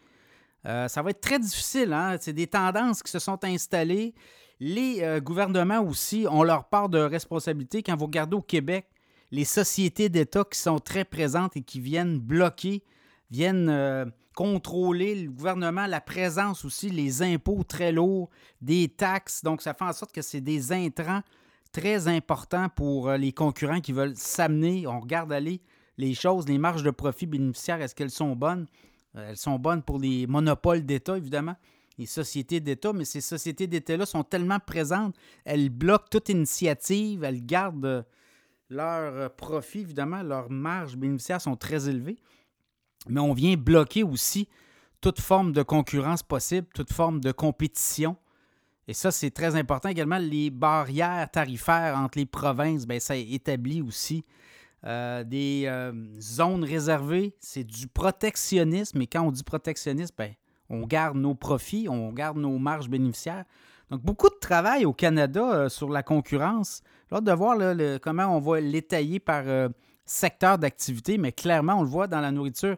Euh, 0.66 0.88
ça 0.88 1.02
va 1.02 1.10
être 1.10 1.20
très 1.20 1.38
difficile. 1.38 1.92
Hein? 1.92 2.16
C'est 2.20 2.32
des 2.32 2.46
tendances 2.46 3.02
qui 3.02 3.10
se 3.10 3.18
sont 3.18 3.42
installées. 3.44 4.14
Les 4.60 5.02
euh, 5.02 5.20
gouvernements 5.20 5.80
aussi 5.80 6.26
ont 6.28 6.42
leur 6.42 6.68
part 6.68 6.88
de 6.88 6.98
responsabilité. 6.98 7.82
Quand 7.82 7.96
vous 7.96 8.06
regardez 8.06 8.36
au 8.36 8.42
Québec, 8.42 8.86
les 9.30 9.44
sociétés 9.44 10.08
d'État 10.08 10.44
qui 10.44 10.58
sont 10.58 10.78
très 10.78 11.04
présentes 11.04 11.56
et 11.56 11.62
qui 11.62 11.80
viennent 11.80 12.18
bloquer, 12.18 12.82
viennent 13.30 14.12
contrôler 14.34 15.14
le 15.14 15.30
gouvernement, 15.30 15.86
la 15.86 16.00
présence 16.00 16.64
aussi, 16.64 16.90
les 16.90 17.22
impôts 17.22 17.62
très 17.62 17.92
lourds, 17.92 18.28
des 18.60 18.88
taxes. 18.88 19.42
Donc, 19.42 19.62
ça 19.62 19.74
fait 19.74 19.84
en 19.84 19.92
sorte 19.92 20.12
que 20.12 20.22
c'est 20.22 20.40
des 20.40 20.72
intrants 20.72 21.22
très 21.72 22.08
importants 22.08 22.68
pour 22.68 23.08
euh, 23.08 23.16
les 23.16 23.32
concurrents 23.32 23.80
qui 23.80 23.92
veulent 23.92 24.16
s'amener. 24.16 24.86
On 24.86 25.00
regarde 25.00 25.32
aller 25.32 25.60
les 25.96 26.14
choses, 26.14 26.48
les 26.48 26.58
marges 26.58 26.82
de 26.82 26.90
profit 26.90 27.26
bénéficiaires, 27.26 27.80
est-ce 27.80 27.94
qu'elles 27.94 28.10
sont 28.10 28.34
bonnes? 28.34 28.66
Euh, 29.16 29.30
elles 29.30 29.36
sont 29.36 29.58
bonnes 29.58 29.82
pour 29.82 29.98
les 29.98 30.26
monopoles 30.26 30.84
d'État, 30.84 31.16
évidemment, 31.16 31.56
les 31.98 32.06
sociétés 32.06 32.60
d'État, 32.60 32.92
mais 32.92 33.04
ces 33.04 33.20
sociétés 33.20 33.66
d'État-là 33.66 34.06
sont 34.06 34.24
tellement 34.24 34.58
présentes, 34.58 35.14
elles 35.44 35.70
bloquent 35.70 36.08
toute 36.10 36.28
initiative, 36.28 37.22
elles 37.22 37.44
gardent 37.44 38.04
leurs 38.70 39.30
profits, 39.36 39.80
évidemment, 39.80 40.22
leurs 40.22 40.50
marges 40.50 40.96
bénéficiaires 40.96 41.40
sont 41.40 41.54
très 41.54 41.88
élevées 41.88 42.18
mais 43.08 43.20
on 43.20 43.32
vient 43.32 43.56
bloquer 43.56 44.02
aussi 44.02 44.48
toute 45.00 45.20
forme 45.20 45.52
de 45.52 45.62
concurrence 45.62 46.22
possible, 46.22 46.66
toute 46.74 46.92
forme 46.92 47.20
de 47.20 47.30
compétition. 47.30 48.16
Et 48.88 48.94
ça, 48.94 49.10
c'est 49.10 49.30
très 49.30 49.56
important 49.56 49.88
également. 49.88 50.18
Les 50.18 50.50
barrières 50.50 51.30
tarifaires 51.30 51.96
entre 51.98 52.18
les 52.18 52.26
provinces, 52.26 52.86
bien, 52.86 53.00
ça 53.00 53.16
établit 53.16 53.82
aussi 53.82 54.24
euh, 54.86 55.24
des 55.24 55.64
euh, 55.66 55.92
zones 56.20 56.64
réservées. 56.64 57.34
C'est 57.40 57.64
du 57.64 57.86
protectionnisme. 57.86 59.00
Et 59.00 59.06
quand 59.06 59.22
on 59.22 59.30
dit 59.30 59.42
protectionnisme, 59.42 60.14
bien, 60.18 60.32
on 60.68 60.86
garde 60.86 61.16
nos 61.16 61.34
profits, 61.34 61.86
on 61.88 62.12
garde 62.12 62.38
nos 62.38 62.58
marges 62.58 62.88
bénéficiaires. 62.88 63.44
Donc, 63.90 64.02
beaucoup 64.02 64.28
de 64.28 64.38
travail 64.40 64.84
au 64.84 64.92
Canada 64.92 65.52
euh, 65.52 65.68
sur 65.68 65.88
la 65.88 66.02
concurrence. 66.02 66.82
J'ai 67.10 67.16
hâte 67.16 67.24
de 67.24 67.32
voir 67.32 67.58
comment 68.02 68.36
on 68.36 68.40
va 68.40 68.60
l'étayer 68.60 69.20
par 69.20 69.44
secteur 70.04 70.58
d'activité, 70.58 71.16
mais 71.18 71.32
clairement, 71.32 71.74
on 71.74 71.82
le 71.82 71.88
voit 71.88 72.06
dans 72.06 72.20
la 72.20 72.30
nourriture. 72.30 72.76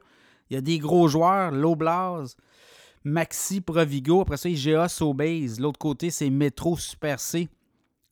Il 0.51 0.55
y 0.55 0.57
a 0.57 0.61
des 0.61 0.79
gros 0.79 1.09
joueurs, 1.09 1.51
Loblaws, 1.51 2.37
Maxi, 3.05 3.61
Provigo. 3.61 4.21
Après 4.21 4.37
ça, 4.37 4.49
IGA, 4.49 4.89
Sobeys. 4.89 5.57
L'autre 5.59 5.79
côté, 5.79 6.11
c'est 6.11 6.31
Metro, 6.31 6.77
Super 6.77 7.21
C, 7.21 7.49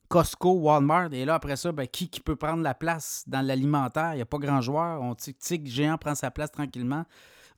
Costco, 0.07 0.53
Walmart. 0.53 1.13
Et 1.13 1.25
là, 1.25 1.35
après 1.35 1.55
ça, 1.55 1.71
ben, 1.71 1.87
qui, 1.87 2.07
peut 2.07 2.35
prendre 2.35 2.63
la 2.63 2.73
place 2.73 3.23
dans 3.27 3.45
l'alimentaire? 3.45 4.13
Il 4.13 4.17
n'y 4.17 4.21
a 4.21 4.25
pas 4.25 4.37
grand 4.37 4.61
joueur. 4.61 5.01
On 5.01 5.15
tic 5.15 5.67
géant 5.67 5.97
prend 5.97 6.15
sa 6.15 6.31
place 6.31 6.51
tranquillement. 6.51 7.05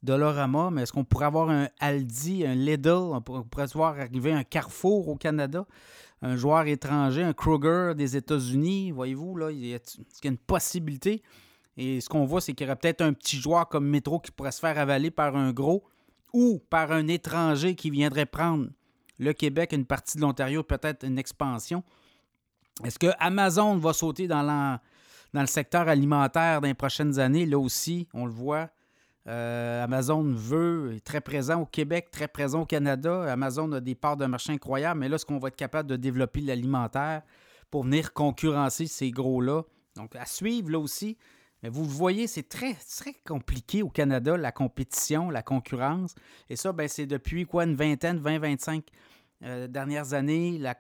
Dolorama, 0.03 0.69
mais 0.71 0.83
est-ce 0.83 0.93
qu'on 0.93 1.03
pourrait 1.03 1.25
avoir 1.25 1.49
un 1.49 1.69
Aldi, 1.79 2.45
un 2.45 2.53
Lidl? 2.53 2.89
On 2.89 3.21
pourrait 3.21 3.65
voir 3.73 3.99
arriver 3.99 4.31
un 4.31 4.43
Carrefour 4.43 5.07
au 5.07 5.15
Canada? 5.15 5.65
Un 6.21 6.35
joueur 6.35 6.65
étranger, 6.67 7.23
un 7.23 7.33
Kroger 7.33 7.93
des 7.95 8.15
États-Unis? 8.15 8.91
Voyez-vous, 8.91 9.35
là, 9.37 9.51
il 9.51 9.65
y 9.65 9.75
a 9.75 9.79
une 10.23 10.37
possibilité? 10.37 11.23
Et 11.77 12.01
ce 12.01 12.09
qu'on 12.09 12.25
voit, 12.25 12.41
c'est 12.41 12.53
qu'il 12.53 12.65
y 12.65 12.69
aurait 12.69 12.75
peut-être 12.75 13.01
un 13.01 13.13
petit 13.13 13.37
joueur 13.37 13.69
comme 13.69 13.87
Metro 13.87 14.19
qui 14.19 14.31
pourrait 14.31 14.51
se 14.51 14.59
faire 14.59 14.77
avaler 14.79 15.11
par 15.11 15.35
un 15.35 15.53
gros 15.53 15.83
ou 16.33 16.59
par 16.69 16.91
un 16.91 17.07
étranger 17.07 17.75
qui 17.75 17.91
viendrait 17.91 18.25
prendre 18.25 18.67
le 19.19 19.33
Québec, 19.33 19.71
une 19.73 19.85
partie 19.85 20.17
de 20.17 20.21
l'Ontario, 20.21 20.63
peut-être 20.63 21.05
une 21.05 21.17
expansion. 21.17 21.83
Est-ce 22.83 22.99
que 22.99 23.07
Amazon 23.19 23.77
va 23.77 23.93
sauter 23.93 24.27
dans, 24.27 24.43
dans 25.33 25.41
le 25.41 25.47
secteur 25.47 25.87
alimentaire 25.87 26.61
dans 26.61 26.67
les 26.67 26.73
prochaines 26.73 27.19
années? 27.19 27.45
Là 27.45 27.57
aussi, 27.57 28.07
on 28.13 28.25
le 28.25 28.31
voit. 28.31 28.69
Euh, 29.27 29.83
Amazon 29.83 30.23
veut, 30.23 30.93
est 30.95 31.03
très 31.03 31.21
présent 31.21 31.61
au 31.61 31.65
Québec, 31.65 32.11
très 32.11 32.27
présent 32.27 32.61
au 32.61 32.65
Canada. 32.65 33.31
Amazon 33.31 33.71
a 33.73 33.81
des 33.81 33.95
parts 33.95 34.17
de 34.17 34.25
marché 34.25 34.53
incroyables, 34.53 34.99
mais 34.99 35.09
là, 35.09 35.15
est-ce 35.15 35.25
qu'on 35.25 35.39
va 35.39 35.49
être 35.49 35.55
capable 35.55 35.89
de 35.89 35.95
développer 35.95 36.39
l'alimentaire 36.39 37.23
pour 37.69 37.83
venir 37.83 38.13
concurrencer 38.13 38.87
ces 38.87 39.11
gros-là? 39.11 39.63
Donc, 39.95 40.15
à 40.15 40.25
suivre 40.25 40.71
là 40.71 40.79
aussi. 40.79 41.17
Vous 41.69 41.85
voyez, 41.85 42.27
c'est 42.27 42.47
très, 42.47 42.73
très 42.73 43.13
compliqué 43.25 43.83
au 43.83 43.89
Canada, 43.89 44.37
la 44.37 44.51
compétition, 44.51 45.29
la 45.29 45.41
concurrence. 45.41 46.15
Et 46.49 46.55
ça, 46.55 46.71
ben, 46.73 46.87
c'est 46.87 47.05
depuis 47.05 47.45
quoi, 47.45 47.63
une 47.63 47.75
vingtaine, 47.75 48.19
20-25 48.19 48.83
euh, 49.43 49.67
dernières 49.67 50.13
années. 50.13 50.57
La, 50.57 50.75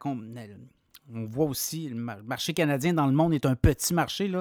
on 1.13 1.25
voit 1.25 1.45
aussi, 1.45 1.89
le 1.89 1.95
marché 1.95 2.53
canadien 2.53 2.93
dans 2.93 3.05
le 3.05 3.13
monde 3.13 3.33
est 3.33 3.45
un 3.45 3.55
petit 3.55 3.93
marché. 3.93 4.31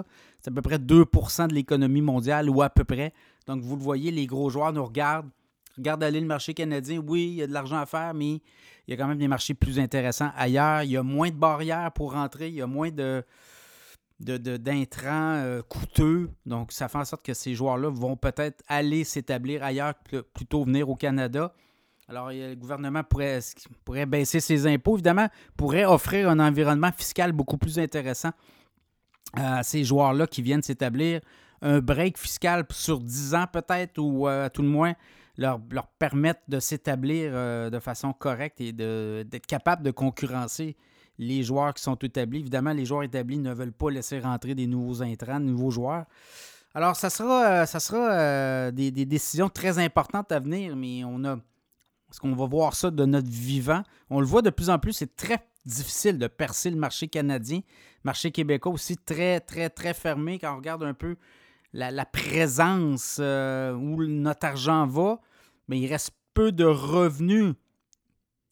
C'est 0.40 0.51
à 0.51 0.55
peu 0.55 0.62
près 0.62 0.78
2% 0.78 1.49
de 1.49 1.55
l'économie 1.55 2.03
mondiale 2.03 2.51
ou 2.51 2.62
à 2.62 2.70
peu 2.70 2.84
près. 2.84 3.12
Donc, 3.47 3.62
vous 3.62 3.76
le 3.76 3.82
voyez, 3.82 4.11
les 4.11 4.26
gros 4.26 4.51
joueurs 4.51 4.72
nous 4.72 4.84
regardent. 4.84 5.30
Regardent 5.76 6.05
aller 6.05 6.20
le 6.20 6.26
marché 6.26 6.55
canadien. 6.55 7.03
Oui, 7.07 7.28
il 7.28 7.34
y 7.34 7.42
a 7.42 7.47
de 7.47 7.53
l'argent 7.53 7.76
à 7.76 7.86
faire, 7.86 8.14
mais 8.14 8.40
il 8.86 8.90
y 8.90 8.92
a 8.94 8.97
quand 8.97 9.07
même 9.07 9.18
des 9.18 9.28
marchés 9.28 9.53
plus 9.53 9.78
intéressants 9.78 10.30
ailleurs. 10.34 10.82
Il 10.82 10.90
y 10.90 10.97
a 10.97 11.03
moins 11.03 11.28
de 11.28 11.36
barrières 11.36 11.92
pour 11.92 12.12
rentrer. 12.12 12.49
Il 12.49 12.55
y 12.55 12.62
a 12.62 12.66
moins 12.66 12.90
de, 12.90 13.22
d'intrants 14.18 15.34
euh, 15.36 15.62
coûteux. 15.62 16.30
Donc, 16.46 16.72
ça 16.72 16.88
fait 16.88 16.98
en 16.98 17.04
sorte 17.04 17.24
que 17.24 17.34
ces 17.34 17.54
joueurs-là 17.54 17.90
vont 17.90 18.16
peut-être 18.16 18.62
aller 18.68 19.04
s'établir 19.04 19.62
ailleurs 19.62 19.94
plutôt 20.34 20.64
venir 20.64 20.88
au 20.88 20.96
Canada. 20.96 21.52
Alors, 22.08 22.30
le 22.30 22.54
gouvernement 22.54 23.02
pourrait, 23.02 24.06
baisser 24.06 24.40
ses 24.40 24.66
impôts, 24.66 24.94
évidemment, 24.94 25.28
pourrait 25.56 25.84
offrir 25.84 26.30
un 26.30 26.38
environnement 26.38 26.92
fiscal 26.92 27.32
beaucoup 27.32 27.58
plus 27.58 27.78
intéressant 27.78 28.30
à 29.34 29.62
ces 29.62 29.84
joueurs-là 29.84 30.26
qui 30.26 30.40
viennent 30.40 30.62
s'établir. 30.62 31.20
Un 31.62 31.80
break 31.80 32.16
fiscal 32.16 32.64
sur 32.70 33.00
10 33.00 33.34
ans 33.34 33.46
peut-être, 33.52 33.98
ou 33.98 34.28
euh, 34.28 34.46
à 34.46 34.50
tout 34.50 34.62
le 34.62 34.68
moins 34.68 34.94
leur, 35.36 35.60
leur 35.70 35.88
permettre 35.88 36.40
de 36.48 36.60
s'établir 36.60 37.32
euh, 37.34 37.70
de 37.70 37.78
façon 37.80 38.12
correcte 38.12 38.60
et 38.60 38.72
d'être 38.72 39.46
capable 39.46 39.82
de 39.82 39.90
concurrencer 39.90 40.76
les 41.18 41.42
joueurs 41.42 41.74
qui 41.74 41.82
sont 41.82 41.96
établis. 41.96 42.40
Évidemment, 42.40 42.72
les 42.72 42.84
joueurs 42.84 43.02
établis 43.02 43.38
ne 43.38 43.52
veulent 43.52 43.72
pas 43.72 43.90
laisser 43.90 44.20
rentrer 44.20 44.54
des 44.54 44.66
nouveaux 44.66 45.02
intrants, 45.02 45.40
de 45.40 45.46
nouveaux 45.46 45.70
joueurs. 45.70 46.04
Alors, 46.74 46.94
ça 46.96 47.08
sera, 47.08 47.62
euh, 47.62 47.66
sera 47.66 48.70
des, 48.70 48.90
décisions 48.90 49.48
très 49.48 49.78
importantes 49.78 50.30
à 50.30 50.40
venir, 50.40 50.76
mais 50.76 51.04
on 51.04 51.24
a 51.24 51.38
est-ce 52.10 52.20
qu'on 52.20 52.34
va 52.34 52.46
voir 52.46 52.74
ça 52.74 52.90
de 52.90 53.04
notre 53.04 53.28
vivant? 53.28 53.82
On 54.10 54.20
le 54.20 54.26
voit 54.26 54.42
de 54.42 54.50
plus 54.50 54.70
en 54.70 54.78
plus, 54.78 54.92
c'est 54.92 55.16
très 55.16 55.44
difficile 55.64 56.18
de 56.18 56.26
percer 56.28 56.70
le 56.70 56.76
marché 56.76 57.08
canadien. 57.08 57.60
Marché 58.04 58.30
québécois 58.30 58.72
aussi 58.72 58.96
très, 58.96 59.40
très, 59.40 59.68
très 59.68 59.92
fermé 59.94 60.38
quand 60.38 60.54
on 60.54 60.56
regarde 60.56 60.84
un 60.84 60.94
peu 60.94 61.16
la, 61.72 62.06
présence 62.06 63.18
euh, 63.20 63.74
où 63.74 64.02
notre 64.04 64.46
argent 64.46 64.86
va. 64.86 65.20
Mais 65.68 65.80
il 65.80 65.88
reste 65.88 66.12
peu 66.32 66.52
de 66.52 66.64
revenus 66.64 67.54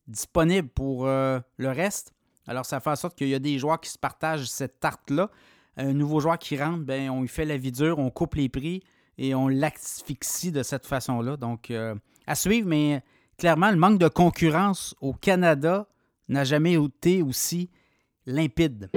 disponibles 0.08 0.68
pour 0.68 1.06
euh, 1.06 1.38
le 1.56 1.70
reste. 1.70 2.12
Alors, 2.47 2.66
ça 2.66 2.80
fait 2.80 2.90
en 2.90 2.97
sorte 2.97 3.16
qu'il 3.16 3.28
y 3.28 3.34
a 3.34 3.38
des 3.38 3.59
joueurs 3.59 3.80
qui 3.80 3.90
se 3.90 3.99
partagent 3.99 4.47
cette 4.47 4.80
tarte-là. 4.80 5.30
Un 5.76 5.92
nouveau 5.92 6.20
joueur 6.20 6.38
qui 6.38 6.57
rentre, 6.57 6.84
ben, 6.84 7.11
on 7.11 7.22
lui 7.22 7.28
fait 7.28 7.45
la 7.45 7.57
vie 7.57 7.72
dure, 7.72 7.99
on 7.99 8.11
coupe 8.11 8.34
les 8.34 8.49
prix 8.49 8.82
et 9.18 9.34
on 9.34 9.49
l'asphyxie 9.49 10.53
de 10.53 10.62
cette 10.62 10.86
façon-là. 10.86 11.36
Donc, 11.36 11.70
euh, 11.70 11.95
à 12.26 12.34
suivre, 12.34 12.68
mais 12.68 13.03
clairement, 13.38 13.70
le 13.70 13.76
manque 13.76 13.99
de 13.99 14.09
concurrence 14.09 14.95
au 15.01 15.12
Canada 15.12 15.86
n'a 16.28 16.45
jamais 16.45 16.74
été 16.74 17.22
aussi 17.22 17.70
limpide. 18.26 18.90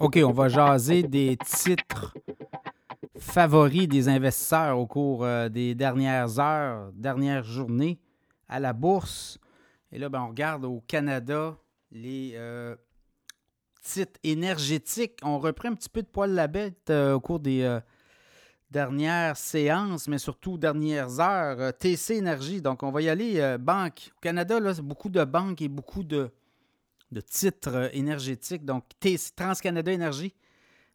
OK, 0.00 0.16
on 0.24 0.30
va 0.30 0.48
jaser 0.48 1.02
des 1.02 1.36
titres 1.44 2.14
favoris 3.18 3.88
des 3.88 4.08
investisseurs 4.08 4.78
au 4.78 4.86
cours 4.86 5.24
euh, 5.24 5.48
des 5.48 5.74
dernières 5.74 6.38
heures, 6.38 6.92
dernières 6.92 7.42
journées 7.42 7.98
à 8.48 8.60
la 8.60 8.72
bourse. 8.72 9.38
Et 9.90 9.98
là, 9.98 10.08
ben, 10.08 10.22
on 10.22 10.28
regarde 10.28 10.64
au 10.64 10.80
Canada 10.86 11.56
les 11.90 12.34
euh, 12.36 12.76
titres 13.82 14.20
énergétiques 14.22 15.18
ont 15.24 15.40
repris 15.40 15.66
un 15.66 15.74
petit 15.74 15.88
peu 15.88 16.02
de 16.02 16.06
poil 16.06 16.30
la 16.30 16.46
bête 16.46 16.90
euh, 16.90 17.14
au 17.14 17.20
cours 17.20 17.40
des 17.40 17.80
dernières 18.70 19.36
séances, 19.36 20.06
mais 20.06 20.18
surtout 20.18 20.58
dernières 20.58 21.18
heures. 21.18 21.76
TC 21.76 22.10
Énergie, 22.10 22.62
donc 22.62 22.84
on 22.84 22.92
va 22.92 23.02
y 23.02 23.08
aller. 23.08 23.56
banque. 23.58 24.12
Au 24.16 24.20
Canada, 24.20 24.60
là, 24.60 24.74
beaucoup 24.80 25.08
de 25.08 25.24
banques 25.24 25.60
et 25.60 25.68
beaucoup 25.68 26.04
de, 26.04 26.30
de 27.10 27.20
titres 27.20 27.90
énergétiques. 27.94 28.64
Donc, 28.64 28.84
TransCanada 29.36 29.92
Énergie 29.92 30.34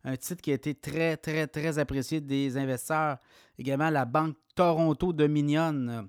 un 0.04 0.18
titre 0.18 0.42
qui 0.42 0.52
a 0.52 0.56
été 0.56 0.76
très, 0.76 1.18
très, 1.18 1.48
très 1.48 1.80
apprécié 1.80 2.20
des 2.20 2.58
investisseurs. 2.58 3.18
Également 3.58 3.90
la 3.90 4.06
Banque 4.06 4.36
Toronto 4.56 5.14
Dominion. 5.14 6.08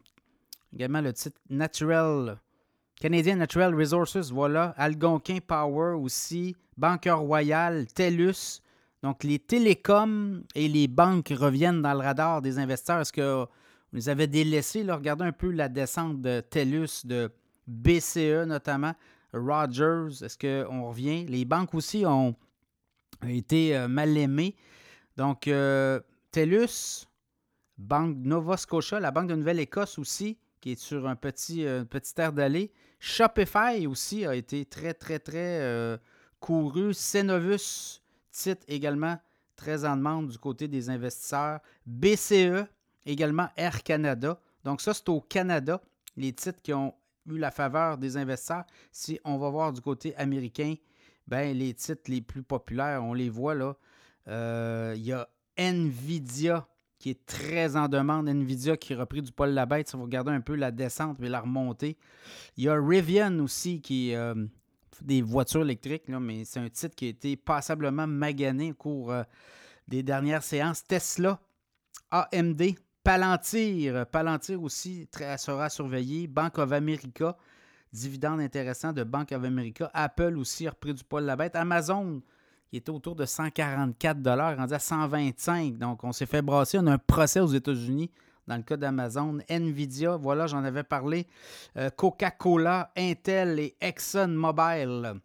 Également 0.75 1.01
le 1.01 1.13
titre 1.13 1.41
Natural, 1.49 2.41
Canadian 3.01 3.37
Natural 3.37 3.75
Resources, 3.75 4.31
voilà. 4.31 4.75
Algonquin 4.77 5.39
Power 5.47 5.95
aussi. 5.95 6.57
Banque 6.77 7.09
Royale, 7.09 7.87
TELUS. 7.87 8.61
Donc 9.03 9.23
les 9.23 9.39
télécoms 9.39 10.43
et 10.55 10.67
les 10.67 10.89
banques 10.89 11.33
reviennent 11.37 11.83
dans 11.83 11.93
le 11.93 12.01
radar 12.01 12.43
des 12.43 12.59
investisseurs. 12.59 13.01
Est-ce 13.03 13.13
que 13.13 13.43
vous 13.43 13.49
les 13.93 14.09
avez 14.09 14.27
délaissés? 14.27 14.83
Regardez 14.91 15.25
un 15.25 15.33
peu 15.33 15.51
la 15.51 15.69
descente 15.69 16.21
de 16.21 16.41
TELUS, 16.41 17.05
de 17.05 17.31
BCE 17.69 18.47
notamment. 18.47 18.95
Rogers, 19.35 20.23
est-ce 20.23 20.39
qu'on 20.39 20.89
revient? 20.89 21.27
Les 21.27 21.45
banques 21.45 21.75
aussi 21.75 22.07
ont 22.07 22.35
été 23.27 23.77
euh, 23.77 23.89
mal 23.89 24.17
aimé. 24.17 24.57
Donc, 25.17 25.49
euh, 25.49 26.01
TELUS, 26.31 27.07
Banque 27.79 28.17
Nova 28.19 28.57
Scotia, 28.57 29.01
la 29.01 29.11
Banque 29.11 29.29
de 29.29 29.35
Nouvelle-Écosse 29.35 29.99
aussi, 29.99 30.39
qui 30.61 30.73
est 30.73 30.81
sur 30.81 31.07
un 31.09 31.17
petit, 31.17 31.67
euh, 31.67 31.85
petit 31.85 32.15
air 32.19 32.33
d'aller. 32.33 32.73
Shopify 32.99 33.87
aussi 33.87 34.25
a 34.25 34.35
été 34.35 34.65
très, 34.65 34.95
très, 34.95 35.19
très 35.19 35.99
couru. 36.41 36.95
Cenovus, 36.95 38.01
titre 38.31 38.65
également 38.67 39.19
très 39.57 39.85
en 39.85 39.97
demande 39.97 40.29
du 40.29 40.39
côté 40.39 40.69
des 40.69 40.89
investisseurs. 40.89 41.61
BCE, 41.85 42.67
également 43.05 43.49
Air 43.57 43.83
Canada. 43.83 44.41
Donc, 44.65 44.81
ça, 44.81 44.95
c'est 44.95 45.09
au 45.11 45.21
Canada, 45.21 45.83
les 46.17 46.33
titres 46.33 46.63
qui 46.63 46.73
ont 46.73 46.95
eu 47.27 47.39
la 47.39 47.51
faveur 47.51 47.99
des 47.99 48.17
investisseurs. 48.17 48.65
Si 48.93 49.21
on 49.25 49.39
va 49.39 49.51
voir 49.51 49.73
du 49.73 49.81
côté 49.81 50.15
américain, 50.17 50.75
ben, 51.27 51.57
les 51.57 51.75
titres 51.75 52.11
les 52.11 52.21
plus 52.21 52.43
populaires, 52.43 53.03
on 53.03 53.15
les 53.15 53.31
voit 53.31 53.55
là. 53.55 53.77
Euh, 54.29 54.95
il 54.97 55.05
y 55.05 55.13
a 55.13 55.29
Nvidia 55.57 56.67
qui 56.99 57.11
est 57.11 57.27
très 57.27 57.77
en 57.77 57.89
demande. 57.89 58.29
Nvidia 58.29 58.77
qui 58.77 58.95
a 58.95 58.99
repris 58.99 59.23
du 59.23 59.33
poil 59.33 59.53
la 59.53 59.67
bête. 59.67 59.89
Si 59.89 59.97
vous 59.97 60.05
regardez 60.05 60.33
un 60.33 60.41
peu 60.41 60.55
la 60.55 60.71
descente 60.71 61.21
et 61.21 61.29
la 61.29 61.41
remontée. 61.41 61.97
Il 62.57 62.65
y 62.65 62.69
a 62.69 62.75
Rivian 62.75 63.39
aussi 63.41 63.81
qui 63.81 64.11
est 64.11 64.17
euh, 64.17 64.35
des 65.03 65.23
voitures 65.23 65.63
électriques, 65.63 66.09
là, 66.09 66.21
mais 66.21 66.45
c'est 66.45 66.61
un 66.61 66.69
titre 66.69 66.95
qui 66.95 67.07
a 67.07 67.09
été 67.09 67.37
passablement 67.37 68.07
magané 68.07 68.73
au 68.73 68.75
cours 68.75 69.13
euh, 69.13 69.23
des 69.89 70.03
dernières 70.03 70.43
séances. 70.43 70.85
Tesla, 70.85 71.41
AMD, 72.11 72.63
Palantir. 73.05 74.07
Palantir 74.07 74.63
aussi 74.63 75.07
sera 75.37 75.69
surveillé. 75.69 76.27
Bank 76.27 76.59
of 76.59 76.73
America 76.73 77.37
dividende 77.93 78.41
intéressant 78.41 78.93
de 78.93 79.05
Bank 79.05 79.31
of 79.33 79.45
America. 79.45 79.91
Apple 79.95 80.37
aussi 80.37 80.67
a 80.67 80.71
repris 80.71 80.95
du 80.95 81.05
poil 81.05 81.25
la 81.25 81.37
bête. 81.37 81.55
Amazon, 81.55 82.23
qui 82.69 82.79
était 82.79 82.91
autour 82.91 83.15
de 83.15 83.25
144 83.25 84.57
rendu 84.57 84.75
à 84.75 84.79
125 84.79 85.79
Donc, 85.79 86.03
on 86.03 86.13
s'est 86.13 86.27
fait 86.27 86.43
brasser. 86.43 86.79
On 86.81 86.87
a 86.87 86.95
un 86.95 86.99
procès 86.99 87.41
aux 87.41 87.47
États-Unis 87.47 88.11
dans 88.47 88.57
le 88.57 88.63
cas 88.63 88.77
d'Amazon. 88.77 89.39
Nvidia, 89.49 90.17
voilà, 90.17 90.47
j'en 90.47 90.65
avais 90.65 90.83
parlé. 90.83 91.27
Euh, 91.77 91.91
Coca-Cola, 91.91 92.91
Intel 92.97 93.61
et 93.61 93.77
ExxonMobil 93.81 95.21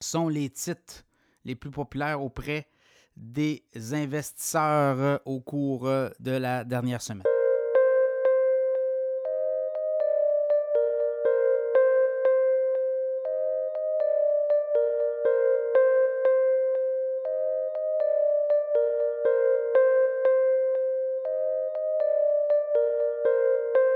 sont 0.00 0.28
les 0.28 0.50
titres 0.50 1.04
les 1.44 1.54
plus 1.54 1.70
populaires 1.70 2.22
auprès 2.22 2.66
des 3.16 3.62
investisseurs 3.92 5.20
au 5.24 5.40
cours 5.40 5.88
de 6.20 6.30
la 6.30 6.64
dernière 6.64 7.02
semaine. 7.02 7.22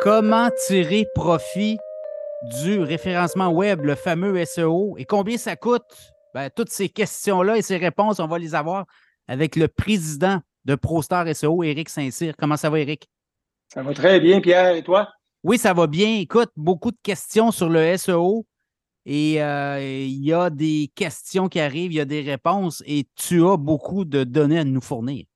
Comment 0.07 0.51
tirer 0.69 1.09
profit 1.17 1.79
du 2.63 2.79
référencement 2.79 3.49
web, 3.49 3.85
le 3.85 3.97
fameux 3.97 4.45
SEO, 4.45 4.95
et 4.99 5.05
combien 5.05 5.37
ça 5.37 5.57
coûte? 5.57 6.15
Ben, 6.33 6.49
toutes 6.49 6.71
ces 6.71 6.89
questions-là 6.89 7.57
et 7.57 7.63
ces 7.63 7.77
réponses, 7.77 8.21
on 8.21 8.29
va 8.29 8.39
les 8.39 8.55
avoir 8.55 8.87
avec 9.29 9.57
le 9.57 9.69
président 9.69 10.41
de 10.65 10.75
ProStar 10.75 11.27
SEO, 11.35 11.63
Éric 11.63 11.89
Saint-Cyr. 11.89 12.35
Comment 12.37 12.57
ça 12.57 12.71
va, 12.71 12.81
Éric? 12.81 13.09
Ça 13.73 13.83
va 13.83 13.95
très 13.95 14.21
bien, 14.21 14.41
Pierre. 14.41 14.75
Et 14.75 14.83
toi? 14.83 15.09
Oui, 15.43 15.59
ça 15.59 15.73
va 15.73 15.87
bien. 15.87 16.19
Écoute, 16.19 16.51
beaucoup 16.57 16.91
de 16.91 16.99
questions 17.03 17.51
sur 17.51 17.69
le 17.69 17.97
SEO. 17.97 18.47
et 19.05 19.43
euh, 19.43 19.81
il 19.81 20.25
y 20.25 20.33
a 20.33 20.51
des 20.51 20.91
questions 20.95 21.49
qui 21.49 21.61
arrivent, 21.61 21.93
il 21.93 21.97
y 21.97 22.01
a 22.01 22.05
des 22.05 22.23
réponses 22.23 22.83
et 22.87 23.07
tu 23.15 23.45
as 23.47 23.57
beaucoup 23.57 24.05
de 24.05 24.25
données 24.25 24.59
à 24.59 24.65
nous 24.65 24.81
fournir. 24.81 25.27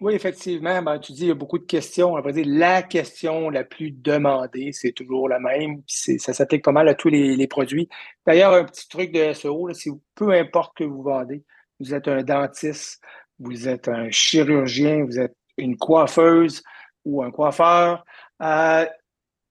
Oui, 0.00 0.12
effectivement. 0.14 0.82
Ben, 0.82 0.98
tu 0.98 1.12
dis 1.12 1.22
il 1.22 1.28
y 1.28 1.30
a 1.30 1.34
beaucoup 1.34 1.58
de 1.58 1.64
questions. 1.64 2.12
On 2.12 2.20
va 2.20 2.32
dire 2.32 2.44
la 2.46 2.82
question 2.82 3.48
la 3.48 3.64
plus 3.64 3.92
demandée, 3.92 4.70
c'est 4.72 4.92
toujours 4.92 5.28
la 5.28 5.38
même. 5.40 5.82
Ça 5.86 6.34
s'applique 6.34 6.64
pas 6.64 6.72
mal 6.72 6.86
à 6.88 6.94
tous 6.94 7.08
les, 7.08 7.46
produits. 7.46 7.88
D'ailleurs, 8.26 8.52
un 8.52 8.64
petit 8.64 8.88
truc 8.88 9.12
de 9.12 9.32
SEO, 9.32 9.70
peu 10.14 10.32
importe 10.32 10.76
que 10.76 10.84
vous 10.84 11.02
vendez, 11.02 11.42
vous 11.80 11.94
êtes 11.94 12.08
un 12.08 12.22
dentiste, 12.22 13.02
vous 13.38 13.68
êtes 13.68 13.88
un 13.88 14.10
chirurgien, 14.10 15.04
vous 15.04 15.18
êtes 15.18 15.36
une 15.56 15.76
coiffeuse 15.76 16.62
ou 17.04 17.22
un 17.22 17.30
coiffeur, 17.30 18.04
euh, 18.42 18.86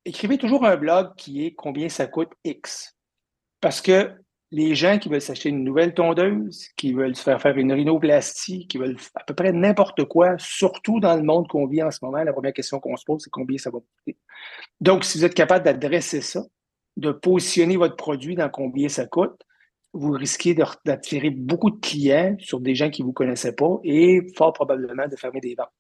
écrivez 0.04 0.38
toujours 0.38 0.66
un 0.66 0.78
blog 0.78 1.16
qui 1.16 1.46
est 1.46 1.54
combien 1.54 1.90
ça 1.90 2.08
coûte 2.08 2.32
X. 2.44 2.96
Parce 3.62 3.82
que 3.82 4.12
les 4.52 4.76
gens 4.76 5.00
qui 5.00 5.10
veulent 5.10 5.22
s'acheter 5.22 5.50
une 5.50 5.64
nouvelle 5.64 5.94
tondeuse, 5.94 6.70
qui 6.78 6.94
veulent 6.94 7.16
se 7.16 7.24
faire 7.24 7.42
faire 7.42 7.58
une 7.58 7.74
rhinoplastie, 7.74 8.68
qui 8.68 8.78
veulent 8.78 8.98
à 9.16 9.24
peu 9.24 9.34
près 9.34 9.52
n'importe 9.52 10.06
quoi, 10.06 10.36
surtout 10.38 11.00
dans 11.00 11.16
le 11.16 11.24
monde 11.24 11.48
qu'on 11.48 11.66
vit 11.66 11.82
en 11.82 11.92
ce 11.92 12.00
moment, 12.04 12.24
la 12.24 12.32
première 12.32 12.54
question 12.54 12.80
qu'on 12.80 12.96
se 12.96 13.04
pose, 13.04 13.24
c'est 13.24 13.32
combien 13.32 13.58
ça 13.58 13.72
va 13.72 13.80
coûter. 13.80 14.18
Donc, 14.80 15.04
si 15.04 15.18
vous 15.18 15.26
êtes 15.26 15.34
capable 15.34 15.66
d'adresser 15.66 16.22
ça, 16.22 16.44
de 16.96 17.12
positionner 17.12 17.76
votre 17.76 17.96
produit 17.96 18.36
dans 18.36 18.50
combien 18.50 18.88
ça 18.88 19.06
coûte, 19.06 19.42
vous 19.96 20.12
risquez 20.12 20.56
d'attirer 20.86 21.30
beaucoup 21.30 21.72
de 21.72 21.80
clients 21.80 22.36
sur 22.40 22.60
des 22.60 22.76
gens 22.76 22.90
qui 22.90 23.02
ne 23.02 23.08
vous 23.08 23.14
connaissaient 23.14 23.54
pas 23.54 23.80
et 23.84 24.22
fort 24.36 24.54
probablement 24.54 25.08
de 25.08 25.16
fermer 25.16 25.40
des 25.40 25.56
ventes. 25.56 25.72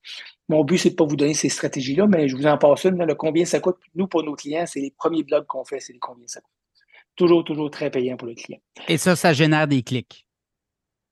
Mon 0.50 0.64
but, 0.64 0.78
c'est 0.78 0.90
de 0.90 0.94
ne 0.94 0.98
pas 0.98 1.06
vous 1.06 1.16
donner 1.16 1.34
ces 1.34 1.50
stratégies-là, 1.50 2.08
mais 2.08 2.28
je 2.28 2.36
vous 2.36 2.48
en 2.48 2.58
passe 2.58 2.86
une. 2.86 3.04
le 3.04 3.16
combien 3.16 3.46
ça 3.46 3.60
coûte, 3.60 3.78
nous, 3.94 4.08
pour 4.08 4.24
nos 4.24 4.36
clients, 4.36 4.66
c'est 4.66 4.80
les 4.80 4.92
premiers 4.98 5.24
blogs 5.24 5.46
qu'on 5.46 5.66
fait, 5.66 5.80
c'est 5.80 5.94
les 5.94 6.00
combien 6.00 6.28
ça 6.28 6.42
coûte. 6.42 6.52
Toujours, 7.16 7.44
toujours 7.44 7.70
très 7.70 7.92
payant 7.92 8.18
pour 8.18 8.28
le 8.28 8.36
client. 8.36 8.60
Et 8.88 8.98
ça, 8.98 9.16
ça 9.16 9.34
génère 9.34 9.68
des 9.68 9.84
clics? 9.84 10.26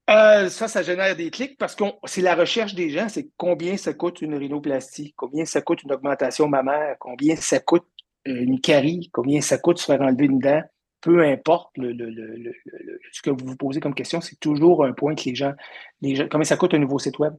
Euh, 0.09 0.49
ça, 0.49 0.67
ça 0.67 0.83
génère 0.83 1.15
des 1.15 1.29
clics 1.29 1.57
parce 1.57 1.75
que 1.75 1.85
c'est 2.05 2.21
la 2.21 2.35
recherche 2.35 2.75
des 2.75 2.89
gens, 2.89 3.07
c'est 3.07 3.29
combien 3.37 3.77
ça 3.77 3.93
coûte 3.93 4.21
une 4.21 4.35
rhinoplastie, 4.35 5.13
combien 5.15 5.45
ça 5.45 5.61
coûte 5.61 5.83
une 5.83 5.93
augmentation 5.93 6.49
mammaire, 6.49 6.97
combien 6.99 7.37
ça 7.37 7.59
coûte 7.59 7.87
une 8.25 8.59
carie, 8.59 9.09
combien 9.13 9.39
ça 9.39 9.57
coûte 9.57 9.77
se 9.77 9.85
faire 9.85 10.01
enlever 10.01 10.25
une 10.25 10.39
dent. 10.39 10.61
Peu 11.03 11.21
importe 11.25 11.69
ce 11.75 13.21
que 13.21 13.29
vous 13.29 13.45
vous 13.45 13.57
posez 13.57 13.81
comme 13.81 13.93
question, 13.93 14.21
c'est 14.21 14.39
toujours 14.39 14.85
un 14.85 14.93
point 14.93 15.15
que 15.15 15.23
les 15.25 15.35
gens, 15.35 15.53
les 16.01 16.15
gens, 16.15 16.27
combien 16.31 16.45
ça 16.45 16.55
coûte 16.55 16.73
un 16.73 16.79
nouveau 16.79 16.97
site 16.97 17.19
web? 17.19 17.33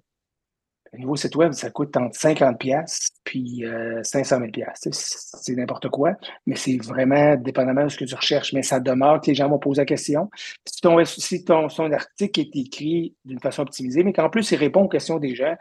Un 0.93 0.99
nouveau 1.01 1.17
site 1.17 1.35
web, 1.35 1.53
ça 1.53 1.71
coûte 1.71 1.97
entre 1.97 2.15
50 2.15 2.59
pièces 2.59 3.09
puis 3.25 3.65
500 4.03 4.39
000 4.55 4.69
C'est 4.93 5.55
n'importe 5.55 5.89
quoi, 5.89 6.13
mais 6.47 6.57
c'est 6.57 6.77
vraiment 6.77 7.37
dépendamment 7.37 7.85
de 7.85 7.89
ce 7.89 7.97
que 7.97 8.05
tu 8.05 8.15
recherches. 8.15 8.53
Mais 8.53 8.63
ça 8.63 8.81
demeure 8.81 9.21
que 9.23 9.29
les 9.29 9.35
gens 9.35 9.49
vont 9.49 9.59
poser 9.59 9.81
la 9.81 9.87
question. 9.87 10.31
Si 10.67 10.81
ton, 10.83 11.03
si 11.05 11.45
ton, 11.45 11.69
article 11.91 12.41
est 12.41 12.55
écrit 12.55 13.17
d'une 13.25 13.41
façon 13.41 13.63
optimisée, 13.63 14.05
mais 14.05 14.13
qu'en 14.13 14.29
plus, 14.29 14.51
il 14.53 14.57
répond 14.57 14.83
aux 14.83 14.89
questions 14.89 15.19
des 15.19 15.35
gens, 15.35 15.57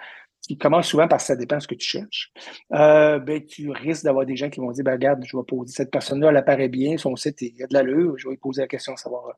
qui 0.48 0.58
commence 0.58 0.88
souvent 0.88 1.08
par 1.08 1.22
ça 1.22 1.36
dépend 1.36 1.58
de 1.58 1.62
ce 1.62 1.68
que 1.68 1.76
tu 1.76 1.88
cherches, 1.88 2.32
euh, 2.74 3.20
ben, 3.20 3.44
tu 3.46 3.70
risques 3.70 4.04
d'avoir 4.04 4.26
des 4.26 4.36
gens 4.36 4.50
qui 4.50 4.60
vont 4.60 4.72
dire 4.72 4.84
ben, 4.84 4.94
Regarde, 4.94 5.24
je 5.26 5.38
vais 5.38 5.44
poser 5.44 5.74
cette 5.74 5.92
personne-là, 5.92 6.30
elle 6.30 6.38
apparaît 6.38 6.68
bien, 6.68 6.98
son 6.98 7.16
site, 7.16 7.42
il 7.42 7.56
y 7.56 7.64
a 7.64 7.68
de 7.68 7.74
l'allure, 7.74 8.18
je 8.18 8.28
vais 8.28 8.32
lui 8.32 8.40
poser 8.40 8.62
la 8.62 8.68
question, 8.68 8.96
savoir 8.98 9.38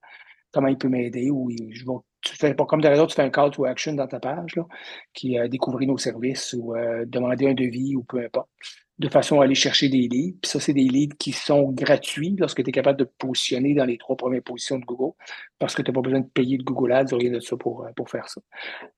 comment 0.55 0.69
il 0.69 0.77
peut 0.77 0.89
m'aider 0.89 1.29
ou 1.29 1.51
je 1.51 1.85
vais 1.85 1.91
tu 2.25 2.35
fais 2.35 2.55
pas 2.55 2.65
comme 2.65 2.81
derrière 2.81 3.05
tu 3.05 3.15
fais 3.15 3.21
un 3.21 3.29
call 3.29 3.51
to 3.51 3.65
action 3.65 3.93
dans 3.93 4.07
ta 4.07 4.19
page, 4.19 4.55
là, 4.55 4.65
qui 5.13 5.37
a 5.37 5.47
découvrir 5.47 5.87
nos 5.87 5.97
services 5.97 6.55
ou 6.57 6.75
euh, 6.75 7.05
demander 7.05 7.47
un 7.47 7.53
devis 7.53 7.95
ou 7.95 8.03
peu 8.03 8.17
importe, 8.17 8.49
de 8.97 9.07
façon 9.09 9.41
à 9.41 9.43
aller 9.43 9.55
chercher 9.55 9.89
des 9.89 10.07
leads. 10.07 10.37
Puis 10.41 10.49
ça, 10.49 10.59
c'est 10.59 10.73
des 10.73 10.87
leads 10.87 11.15
qui 11.17 11.31
sont 11.31 11.71
gratuits 11.71 12.35
lorsque 12.39 12.63
tu 12.63 12.69
es 12.69 12.73
capable 12.73 12.97
de 12.97 13.03
positionner 13.19 13.75
dans 13.75 13.85
les 13.85 13.97
trois 13.97 14.15
premières 14.15 14.41
positions 14.41 14.79
de 14.79 14.85
Google, 14.85 15.13
parce 15.59 15.75
que 15.75 15.83
tu 15.83 15.91
n'as 15.91 15.95
pas 15.95 16.01
besoin 16.01 16.21
de 16.21 16.27
payer 16.27 16.57
de 16.57 16.63
Google 16.63 16.93
Ads 16.93 17.13
ou 17.13 17.17
rien 17.17 17.31
de 17.31 17.39
ça 17.39 17.55
pour, 17.57 17.85
euh, 17.85 17.89
pour 17.95 18.09
faire 18.09 18.27
ça. 18.27 18.41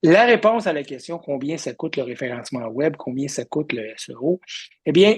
La 0.03 0.25
réponse 0.25 0.65
à 0.65 0.73
la 0.73 0.83
question 0.83 1.19
combien 1.19 1.57
ça 1.57 1.73
coûte 1.73 1.97
le 1.97 2.03
référencement 2.03 2.67
web, 2.67 2.95
combien 2.97 3.27
ça 3.27 3.43
coûte 3.43 3.73
le 3.73 3.91
SEO, 3.97 4.39
eh 4.85 4.91
bien, 4.93 5.17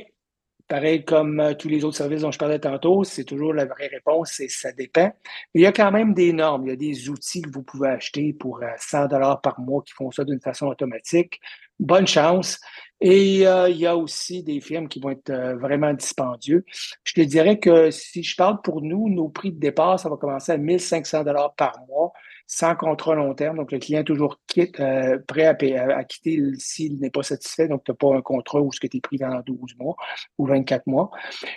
Pareil 0.70 1.04
comme 1.04 1.40
euh, 1.40 1.56
tous 1.56 1.68
les 1.68 1.84
autres 1.84 1.98
services 1.98 2.22
dont 2.22 2.32
je 2.32 2.38
parlais 2.38 2.60
tantôt, 2.60 3.04
c'est 3.04 3.24
toujours 3.24 3.56
la 3.56 3.66
vraie 3.66 3.88
réponse, 3.88 4.34
c'est 4.34 4.48
ça 4.48 4.72
dépend. 4.72 5.12
il 5.56 5.62
y 5.62 5.66
a 5.66 5.72
quand 5.72 5.92
même 5.92 6.14
des 6.14 6.32
normes, 6.32 6.68
il 6.68 6.70
y 6.70 6.74
a 6.74 6.76
des 6.76 7.10
outils 7.10 7.42
que 7.42 7.50
vous 7.50 7.64
pouvez 7.64 7.90
acheter 7.90 8.34
pour 8.34 8.62
100 8.78 8.98
euh, 8.98 9.08
dollars 9.08 9.42
par 9.42 9.60
mois 9.60 9.82
qui 9.82 9.94
font 9.94 10.12
ça 10.12 10.24
d'une 10.24 10.40
façon 10.40 10.68
automatique. 10.68 11.42
Bonne 11.80 12.06
chance. 12.06 12.60
Et 13.02 13.48
euh, 13.48 13.70
il 13.70 13.78
y 13.78 13.88
a 13.88 13.96
aussi 13.96 14.44
des 14.44 14.60
firmes 14.60 14.88
qui 14.88 15.00
vont 15.00 15.12
être 15.12 15.32
vraiment 15.60 15.94
dispendieux. 15.94 16.66
Je 17.04 17.14
te 17.14 17.22
dirais 17.22 17.60
que 17.60 17.92
si 17.92 18.24
je 18.24 18.36
parle 18.36 18.62
pour 18.62 18.82
nous, 18.82 19.10
nos 19.10 19.30
prix 19.30 19.52
de 19.52 19.60
départ, 19.60 20.00
ça 20.00 20.10
va 20.10 20.18
commencer 20.18 20.52
à 20.52 20.58
1500 20.58 21.24
dollars 21.24 21.54
par 21.56 21.74
mois 21.88 22.12
sans 22.52 22.76
contrat 22.76 23.14
long 23.14 23.36
terme. 23.36 23.58
Donc, 23.58 23.72
le 23.72 23.78
client 23.78 24.02
est 24.02 24.06
toujours 24.06 24.42
quitte, 24.48 24.80
euh, 24.80 25.20
prêt 25.28 25.46
à, 25.46 26.04
quitter 26.04 26.42
s'il 26.58 27.00
n'est 27.00 27.12
pas 27.12 27.22
satisfait. 27.22 27.68
Donc, 27.68 27.84
tu 27.84 27.92
n'as 27.92 27.96
pas 27.96 28.16
un 28.16 28.22
contrat 28.22 28.60
où 28.60 28.72
ce 28.72 28.80
que 28.80 28.88
tu 28.88 28.98
es 28.98 29.02
pris 29.02 29.18
dans 29.18 29.40
12 29.46 29.76
mois 29.80 29.96
ou 30.40 30.48
24 30.48 30.88
mois. 30.88 31.12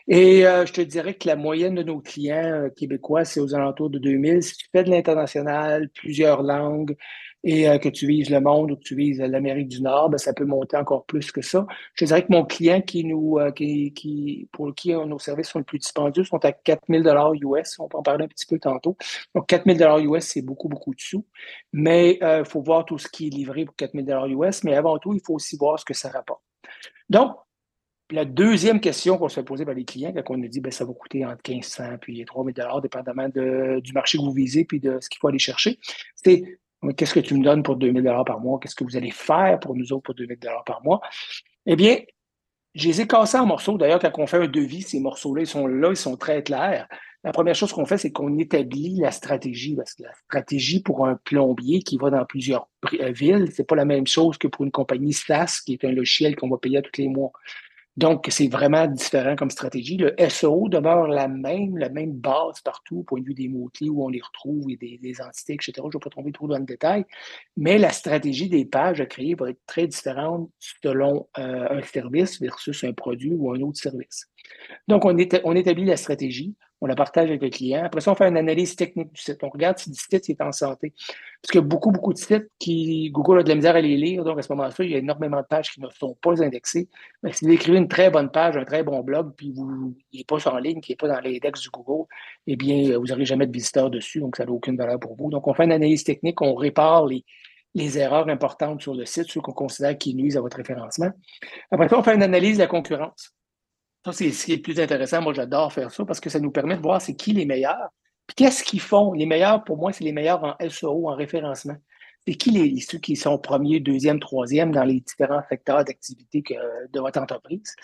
Et 0.06 0.46
euh, 0.46 0.66
je 0.66 0.72
te 0.74 0.82
dirais 0.82 1.14
que 1.14 1.26
la 1.26 1.34
moyenne 1.34 1.76
de 1.76 1.82
nos 1.82 2.00
clients 2.00 2.44
euh, 2.44 2.68
québécois, 2.68 3.24
c'est 3.24 3.40
aux 3.40 3.54
alentours 3.54 3.88
de 3.88 3.98
2000. 3.98 4.42
Si 4.42 4.54
tu 4.54 4.66
fais 4.70 4.84
de 4.84 4.90
l'international, 4.90 5.88
plusieurs 5.94 6.42
langues, 6.42 6.94
et 7.44 7.68
euh, 7.68 7.78
que 7.78 7.88
tu 7.88 8.06
vises 8.06 8.30
le 8.30 8.40
monde 8.40 8.70
ou 8.70 8.76
que 8.76 8.82
tu 8.82 8.94
vises 8.94 9.20
l'Amérique 9.20 9.68
du 9.68 9.82
Nord, 9.82 10.10
ben, 10.10 10.18
ça 10.18 10.32
peut 10.32 10.44
monter 10.44 10.76
encore 10.76 11.04
plus 11.04 11.32
que 11.32 11.42
ça. 11.42 11.66
Je 11.94 12.04
dirais 12.04 12.22
que 12.22 12.32
mon 12.32 12.44
client 12.44 12.80
qui 12.80 13.04
nous, 13.04 13.38
euh, 13.38 13.50
qui, 13.50 14.48
pour 14.52 14.74
qui 14.74 14.92
nos 14.92 15.18
services 15.18 15.48
sont 15.48 15.58
les 15.58 15.64
plus 15.64 15.78
dispendieux 15.78 16.24
sont 16.24 16.44
à 16.44 16.52
4000 16.52 17.02
dollars 17.02 17.32
US. 17.34 17.78
On 17.78 17.88
peut 17.88 17.98
en 17.98 18.02
parler 18.02 18.24
un 18.24 18.28
petit 18.28 18.46
peu 18.46 18.58
tantôt. 18.58 18.96
Donc, 19.34 19.46
4000 19.48 19.78
dollars 19.78 19.98
US, 19.98 20.24
c'est 20.24 20.42
beaucoup, 20.42 20.68
beaucoup 20.68 20.94
de 20.94 21.00
sous. 21.00 21.26
Mais 21.72 22.18
il 22.20 22.24
euh, 22.24 22.44
faut 22.44 22.62
voir 22.62 22.84
tout 22.84 22.98
ce 22.98 23.08
qui 23.08 23.26
est 23.26 23.30
livré 23.30 23.64
pour 23.64 23.74
4000 23.76 24.04
dollars 24.04 24.26
US. 24.28 24.64
Mais 24.64 24.74
avant 24.74 24.98
tout, 24.98 25.12
il 25.14 25.20
faut 25.24 25.34
aussi 25.34 25.56
voir 25.56 25.78
ce 25.78 25.84
que 25.84 25.94
ça 25.94 26.10
rapporte. 26.10 26.42
Donc, 27.08 27.36
la 28.10 28.24
deuxième 28.24 28.80
question 28.80 29.16
qu'on 29.16 29.28
se 29.28 29.36
fait 29.36 29.42
poser 29.42 29.64
par 29.64 29.74
les 29.74 29.84
clients, 29.84 30.12
quand 30.12 30.34
on 30.34 30.36
nous 30.36 30.48
dit 30.48 30.60
ben, 30.60 30.70
ça 30.70 30.84
va 30.84 30.92
coûter 30.92 31.24
entre 31.24 31.40
1500 31.48 31.84
et 32.08 32.24
3000 32.24 32.54
dollars, 32.54 32.80
dépendamment 32.82 33.28
de, 33.28 33.80
du 33.80 33.92
marché 33.92 34.18
que 34.18 34.22
vous 34.22 34.32
visez 34.32 34.64
puis 34.64 34.80
de 34.80 34.98
ce 35.00 35.08
qu'il 35.08 35.18
faut 35.18 35.28
aller 35.28 35.38
chercher, 35.38 35.78
c'est 36.14 36.42
Qu'est-ce 36.96 37.14
que 37.14 37.20
tu 37.20 37.34
me 37.34 37.44
donnes 37.44 37.62
pour 37.62 37.76
2000 37.76 38.02
dollars 38.02 38.24
par 38.24 38.40
mois? 38.40 38.58
Qu'est-ce 38.60 38.74
que 38.74 38.84
vous 38.84 38.96
allez 38.96 39.10
faire 39.10 39.60
pour 39.60 39.76
nous 39.76 39.92
autres 39.92 40.02
pour 40.02 40.14
2000 40.14 40.38
dollars 40.38 40.64
par 40.64 40.82
mois? 40.82 41.00
Eh 41.66 41.76
bien, 41.76 41.98
je 42.74 42.88
les 42.88 43.02
ai 43.02 43.06
cassés 43.06 43.38
en 43.38 43.46
morceaux. 43.46 43.78
D'ailleurs, 43.78 44.00
quand 44.00 44.18
on 44.18 44.26
fait 44.26 44.38
un 44.38 44.48
devis, 44.48 44.82
ces 44.82 44.98
morceaux-là, 44.98 45.42
ils 45.42 45.46
sont 45.46 45.66
là, 45.66 45.90
ils 45.90 45.96
sont 45.96 46.16
très 46.16 46.42
clairs. 46.42 46.88
La 47.24 47.30
première 47.30 47.54
chose 47.54 47.72
qu'on 47.72 47.86
fait, 47.86 47.98
c'est 47.98 48.10
qu'on 48.10 48.36
établit 48.38 48.96
la 48.96 49.12
stratégie. 49.12 49.76
Parce 49.76 49.94
que 49.94 50.02
la 50.02 50.12
stratégie 50.24 50.82
pour 50.82 51.06
un 51.06 51.14
plombier 51.14 51.80
qui 51.80 51.96
va 51.98 52.10
dans 52.10 52.24
plusieurs 52.24 52.68
euh, 52.94 53.12
villes, 53.12 53.48
c'est 53.54 53.66
pas 53.66 53.76
la 53.76 53.84
même 53.84 54.06
chose 54.06 54.38
que 54.38 54.48
pour 54.48 54.64
une 54.64 54.72
compagnie 54.72 55.12
SaaS, 55.12 55.60
qui 55.64 55.74
est 55.74 55.84
un 55.84 55.92
logiciel 55.92 56.34
qu'on 56.34 56.48
va 56.48 56.58
payer 56.58 56.82
tous 56.82 57.00
les 57.00 57.08
mois. 57.08 57.30
Donc, 57.96 58.26
c'est 58.30 58.48
vraiment 58.48 58.86
différent 58.86 59.36
comme 59.36 59.50
stratégie. 59.50 59.98
Le 59.98 60.14
SEO 60.28 60.68
demeure 60.68 61.08
la 61.08 61.28
même, 61.28 61.76
la 61.76 61.90
même 61.90 62.12
base 62.12 62.60
partout, 62.64 63.00
au 63.00 63.02
point 63.02 63.20
de 63.20 63.26
vue 63.26 63.34
des 63.34 63.48
mots-clés 63.48 63.90
où 63.90 64.02
on 64.04 64.08
les 64.08 64.22
retrouve 64.22 64.70
et 64.70 64.76
des, 64.76 65.20
entités, 65.20 65.54
etc. 65.54 65.72
Je 65.76 65.82
ne 65.82 65.92
vais 65.92 65.98
pas 65.98 66.10
tomber 66.10 66.32
trop 66.32 66.48
dans 66.48 66.58
le 66.58 66.64
détail, 66.64 67.04
mais 67.56 67.76
la 67.76 67.90
stratégie 67.90 68.48
des 68.48 68.64
pages 68.64 69.00
à 69.00 69.06
créer 69.06 69.34
va 69.34 69.50
être 69.50 69.60
très 69.66 69.86
différente 69.86 70.50
selon 70.58 71.28
euh, 71.38 71.66
un 71.70 71.82
service 71.82 72.40
versus 72.40 72.82
un 72.84 72.94
produit 72.94 73.34
ou 73.34 73.52
un 73.52 73.60
autre 73.60 73.78
service. 73.78 74.26
Donc, 74.88 75.04
on, 75.04 75.16
établit 75.16 75.84
la 75.84 75.96
stratégie, 75.96 76.54
on 76.80 76.86
la 76.86 76.96
partage 76.96 77.28
avec 77.28 77.42
le 77.42 77.50
client. 77.50 77.84
Après 77.84 78.00
ça, 78.00 78.10
on 78.10 78.14
fait 78.14 78.26
une 78.26 78.36
analyse 78.36 78.74
technique 78.74 79.12
du 79.12 79.20
site. 79.20 79.42
On 79.44 79.48
regarde 79.48 79.78
si 79.78 79.90
le 79.90 79.94
site 79.94 80.28
est 80.28 80.40
en 80.40 80.50
santé. 80.50 80.92
Parce 81.40 81.52
qu'il 81.52 81.60
y 81.60 81.64
a 81.64 81.66
beaucoup, 81.66 81.92
beaucoup 81.92 82.12
de 82.12 82.18
sites 82.18 82.48
qui, 82.58 83.10
Google 83.10 83.40
a 83.40 83.42
de 83.44 83.48
la 83.48 83.54
misère 83.54 83.76
à 83.76 83.80
les 83.80 83.96
lire. 83.96 84.24
Donc, 84.24 84.38
à 84.38 84.42
ce 84.42 84.52
moment-là, 84.52 84.74
il 84.80 84.90
y 84.90 84.94
a 84.94 84.98
énormément 84.98 85.38
de 85.38 85.46
pages 85.46 85.70
qui 85.70 85.80
ne 85.80 85.88
sont 85.90 86.16
pas 86.20 86.42
indexées. 86.42 86.88
Mais 87.22 87.32
si 87.32 87.44
vous 87.44 87.52
écrivez 87.52 87.78
une 87.78 87.88
très 87.88 88.10
bonne 88.10 88.30
page, 88.30 88.56
un 88.56 88.64
très 88.64 88.82
bon 88.82 89.00
blog, 89.00 89.32
puis 89.36 89.52
vous, 89.52 89.94
il 90.12 90.18
n'est 90.18 90.24
pas 90.24 90.48
en 90.48 90.58
ligne, 90.58 90.80
qui 90.80 90.92
n'est 90.92 90.96
pas 90.96 91.08
dans 91.08 91.20
l'index 91.20 91.60
du 91.60 91.70
Google, 91.70 92.08
eh 92.48 92.56
bien, 92.56 92.98
vous 92.98 93.06
n'aurez 93.06 93.24
jamais 93.24 93.46
de 93.46 93.52
visiteurs 93.52 93.90
dessus. 93.90 94.18
Donc, 94.18 94.36
ça 94.36 94.44
n'a 94.44 94.50
aucune 94.50 94.76
valeur 94.76 94.98
pour 94.98 95.14
vous. 95.16 95.30
Donc, 95.30 95.46
on 95.46 95.54
fait 95.54 95.64
une 95.64 95.72
analyse 95.72 96.02
technique, 96.02 96.40
on 96.42 96.54
répare 96.54 97.06
les, 97.06 97.24
les 97.74 97.98
erreurs 97.98 98.28
importantes 98.28 98.82
sur 98.82 98.94
le 98.94 99.04
site, 99.06 99.30
ceux 99.30 99.40
qu'on 99.40 99.52
considère 99.52 99.96
qui 99.96 100.14
nuisent 100.14 100.36
à 100.36 100.40
votre 100.40 100.56
référencement. 100.56 101.10
Après 101.70 101.88
ça, 101.88 101.98
on 101.98 102.02
fait 102.02 102.14
une 102.14 102.22
analyse 102.22 102.56
de 102.56 102.62
la 102.62 102.66
concurrence. 102.66 103.32
Ça, 104.04 104.12
c'est 104.12 104.30
ce 104.32 104.46
qui 104.46 104.52
est 104.52 104.56
le 104.56 104.62
plus 104.62 104.80
intéressant. 104.80 105.22
Moi, 105.22 105.32
j'adore 105.32 105.72
faire 105.72 105.90
ça 105.90 106.04
parce 106.04 106.20
que 106.20 106.28
ça 106.28 106.40
nous 106.40 106.50
permet 106.50 106.76
de 106.76 106.82
voir 106.82 107.00
c'est 107.00 107.14
qui 107.14 107.32
les 107.32 107.46
meilleurs. 107.46 107.88
Puis 108.26 108.34
qu'est-ce 108.36 108.64
qu'ils 108.64 108.80
font? 108.80 109.12
Les 109.12 109.26
meilleurs, 109.26 109.62
pour 109.64 109.76
moi, 109.76 109.92
c'est 109.92 110.04
les 110.04 110.12
meilleurs 110.12 110.42
en 110.44 110.56
SEO, 110.68 111.08
en 111.08 111.14
référencement. 111.14 111.76
C'est 112.26 112.34
qui 112.34 112.50
les, 112.50 112.80
ceux 112.80 112.98
qui 112.98 113.16
sont 113.16 113.38
premiers, 113.38 113.80
deuxième, 113.80 114.20
troisième 114.20 114.72
dans 114.72 114.84
les 114.84 115.00
différents 115.00 115.42
secteurs 115.48 115.84
d'activité 115.84 116.42
de 116.92 117.00
votre 117.00 117.20
entreprise? 117.20 117.74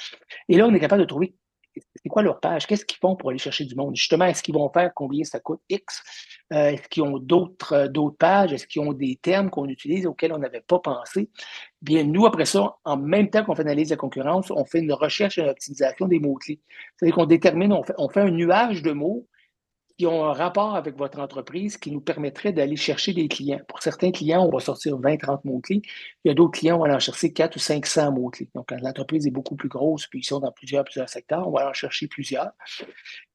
Et 0.49 0.57
là, 0.57 0.67
on 0.67 0.75
est 0.75 0.81
capable 0.81 1.03
de 1.03 1.07
trouver 1.07 1.35
c'est 1.75 2.09
quoi 2.09 2.23
leur 2.23 2.41
page? 2.41 2.67
Qu'est-ce 2.67 2.85
qu'ils 2.85 2.99
font 2.99 3.17
pour 3.17 3.31
aller 3.31 3.39
chercher 3.39 3.65
du 3.65 3.75
monde? 3.75 3.97
Justement, 3.97 4.27
est-ce 4.27 4.43
qu'ils 4.43 4.55
vont 4.55 4.71
faire 4.71 4.93
combien 4.95 5.25
ça 5.25 5.41
coûte 5.41 5.61
X? 5.69 6.03
Euh, 6.53 6.71
est-ce 6.71 6.89
qu'ils 6.89 7.03
ont 7.03 7.19
d'autres, 7.19 7.73
euh, 7.73 7.89
d'autres 7.89 8.17
pages? 8.17 8.53
Est-ce 8.53 8.67
qu'ils 8.67 8.83
ont 8.83 8.93
des 8.93 9.17
termes 9.21 9.51
qu'on 9.51 9.67
utilise 9.69 10.07
auxquels 10.07 10.33
on 10.33 10.39
n'avait 10.39 10.63
pas 10.63 10.79
pensé? 10.79 11.31
Bien, 11.83 12.05
nous, 12.05 12.27
après 12.27 12.47
ça, 12.47 12.77
en 12.85 12.97
même 12.97 13.31
temps 13.31 13.45
qu'on 13.45 13.55
fait 13.55 13.63
analyse 13.63 13.91
de 13.91 13.97
concurrence, 13.97 14.51
on 14.51 14.65
fait 14.65 14.81
une 14.81 14.93
recherche 14.93 15.39
et 15.39 15.43
une 15.43 15.49
optimisation 15.49 16.07
des 16.07 16.19
mots-clés. 16.19 16.61
C'est-à-dire 16.97 17.15
qu'on 17.15 17.27
détermine, 17.27 17.73
on 17.73 17.83
on 17.99 18.09
fait 18.09 18.21
un 18.21 18.31
nuage 18.31 18.83
de 18.83 18.93
mots 18.93 19.27
qui 19.99 20.07
ont 20.07 20.25
un 20.25 20.33
rapport 20.33 20.77
avec 20.77 20.97
votre 20.97 21.19
entreprise 21.19 21.77
qui 21.77 21.91
nous 21.91 22.01
permettrait 22.01 22.53
d'aller 22.53 22.77
chercher 22.77 23.13
des 23.13 23.27
clients. 23.27 23.61
Pour 23.67 23.83
certains 23.83 24.13
clients, 24.13 24.47
on 24.47 24.51
va 24.51 24.61
sortir 24.61 24.97
20, 24.97 25.17
30 25.17 25.45
mots-clés. 25.45 25.83
Il 26.25 26.29
y 26.29 26.31
a 26.31 26.35
d'autres 26.35 26.57
clients, 26.57 26.77
on 26.77 26.87
va 26.87 26.95
en 26.95 27.01
chercher 27.01 27.33
4 27.33 27.57
ou 27.57 27.59
500 27.59 28.13
mots-clés. 28.13 28.49
Donc, 28.55 28.67
quand 28.69 28.81
l'entreprise 28.81 29.27
est 29.27 29.33
beaucoup 29.33 29.57
plus 29.57 29.69
grosse, 29.69 30.07
puis 30.07 30.21
ils 30.21 30.25
sont 30.25 30.39
dans 30.39 30.53
plusieurs, 30.53 30.85
plusieurs 30.85 31.09
secteurs, 31.09 31.49
on 31.49 31.51
va 31.51 31.69
en 31.69 31.73
chercher 31.73 32.07
plusieurs. 32.07 32.53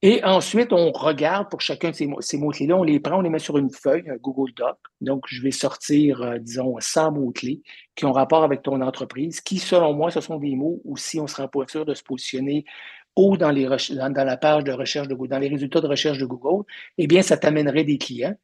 Et 0.02 0.24
ensuite, 0.24 0.72
on 0.72 0.94
regarde 0.94 1.50
pour 1.50 1.60
chacun 1.60 1.90
de 1.90 1.96
ces, 1.96 2.10
ces 2.22 2.38
mots-clés-là, 2.38 2.78
on 2.78 2.84
les 2.84 3.02
prend, 3.02 3.18
on 3.18 3.22
les 3.22 3.30
met 3.30 3.40
sur 3.40 3.58
une 3.58 3.70
feuille, 3.70 4.10
un 4.10 4.16
Google 4.16 4.54
Doc. 4.54 4.78
Donc, 5.02 5.26
je 5.28 5.42
vais 5.42 5.52
sortir, 5.52 6.22
euh, 6.22 6.38
disons, 6.40 6.78
100 6.80 7.12
mots-clés 7.12 7.62
qui 7.96 8.06
ont 8.06 8.14
rapport 8.14 8.44
avec 8.44 8.64
ton 8.64 8.80
entreprise, 8.80 9.42
qui, 9.42 9.60
selon 9.60 9.94
moi, 9.94 10.12
ce 10.12 10.22
sont 10.22 10.38
des 10.38 10.56
mots 10.56 10.82
où 10.86 10.96
si 10.96 11.20
on 11.20 11.24
ne 11.24 11.28
sera 11.28 11.50
pas 11.50 11.68
sûr 11.68 11.86
de 11.86 11.94
se 11.94 12.04
positionner 12.04 12.64
ou 13.16 13.38
dans, 13.38 13.52
les 13.52 13.66
dans, 13.66 14.26
la 14.26 14.38
page 14.38 14.64
de 14.64 14.72
recherche 14.72 15.08
de 15.08 15.14
Google, 15.14 15.30
dans 15.30 15.40
les 15.40 15.50
résultats 15.50 15.82
de 15.82 15.88
recherche 15.88 16.18
de 16.18 16.26
Google, 16.26 16.64
eh 16.98 17.08
bien, 17.08 17.22
ça 17.22 17.38
t'amènerait 17.38 17.84
des 17.84 17.98
clients. 17.98 18.36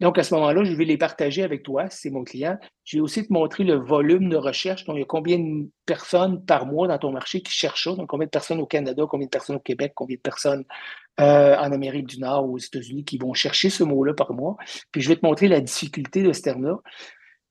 Donc, 0.00 0.18
à 0.18 0.24
ce 0.24 0.34
moment-là, 0.34 0.64
je 0.64 0.74
vais 0.74 0.84
les 0.84 0.96
partager 0.96 1.44
avec 1.44 1.62
toi, 1.62 1.88
si 1.88 2.00
c'est 2.00 2.10
mon 2.10 2.24
client. 2.24 2.58
Je 2.84 2.96
vais 2.96 3.00
aussi 3.00 3.26
te 3.26 3.32
montrer 3.32 3.62
le 3.62 3.74
volume 3.74 4.28
de 4.30 4.36
recherche. 4.36 4.84
Donc, 4.84 4.96
il 4.96 5.00
y 5.00 5.02
a 5.02 5.06
combien 5.06 5.38
de 5.38 5.68
personnes 5.86 6.44
par 6.44 6.66
mois 6.66 6.88
dans 6.88 6.98
ton 6.98 7.12
marché 7.12 7.40
qui 7.40 7.52
cherchent 7.52 7.84
ça? 7.84 7.94
Donc, 7.94 8.08
combien 8.08 8.26
de 8.26 8.30
personnes 8.30 8.58
au 8.58 8.66
Canada, 8.66 9.04
combien 9.08 9.26
de 9.26 9.30
personnes 9.30 9.56
au 9.56 9.60
Québec, 9.60 9.92
combien 9.94 10.16
de 10.16 10.20
personnes 10.20 10.64
euh, 11.20 11.56
en 11.56 11.70
Amérique 11.70 12.06
du 12.06 12.18
Nord 12.18 12.48
ou 12.48 12.54
aux 12.54 12.58
États-Unis 12.58 13.04
qui 13.04 13.16
vont 13.18 13.32
chercher 13.32 13.70
ce 13.70 13.84
mot-là 13.84 14.14
par 14.14 14.32
mois? 14.32 14.56
Puis, 14.90 15.02
je 15.02 15.08
vais 15.08 15.16
te 15.16 15.24
montrer 15.24 15.46
la 15.46 15.60
difficulté 15.60 16.22
de 16.22 16.32
ce 16.32 16.42
terme-là. 16.42 16.78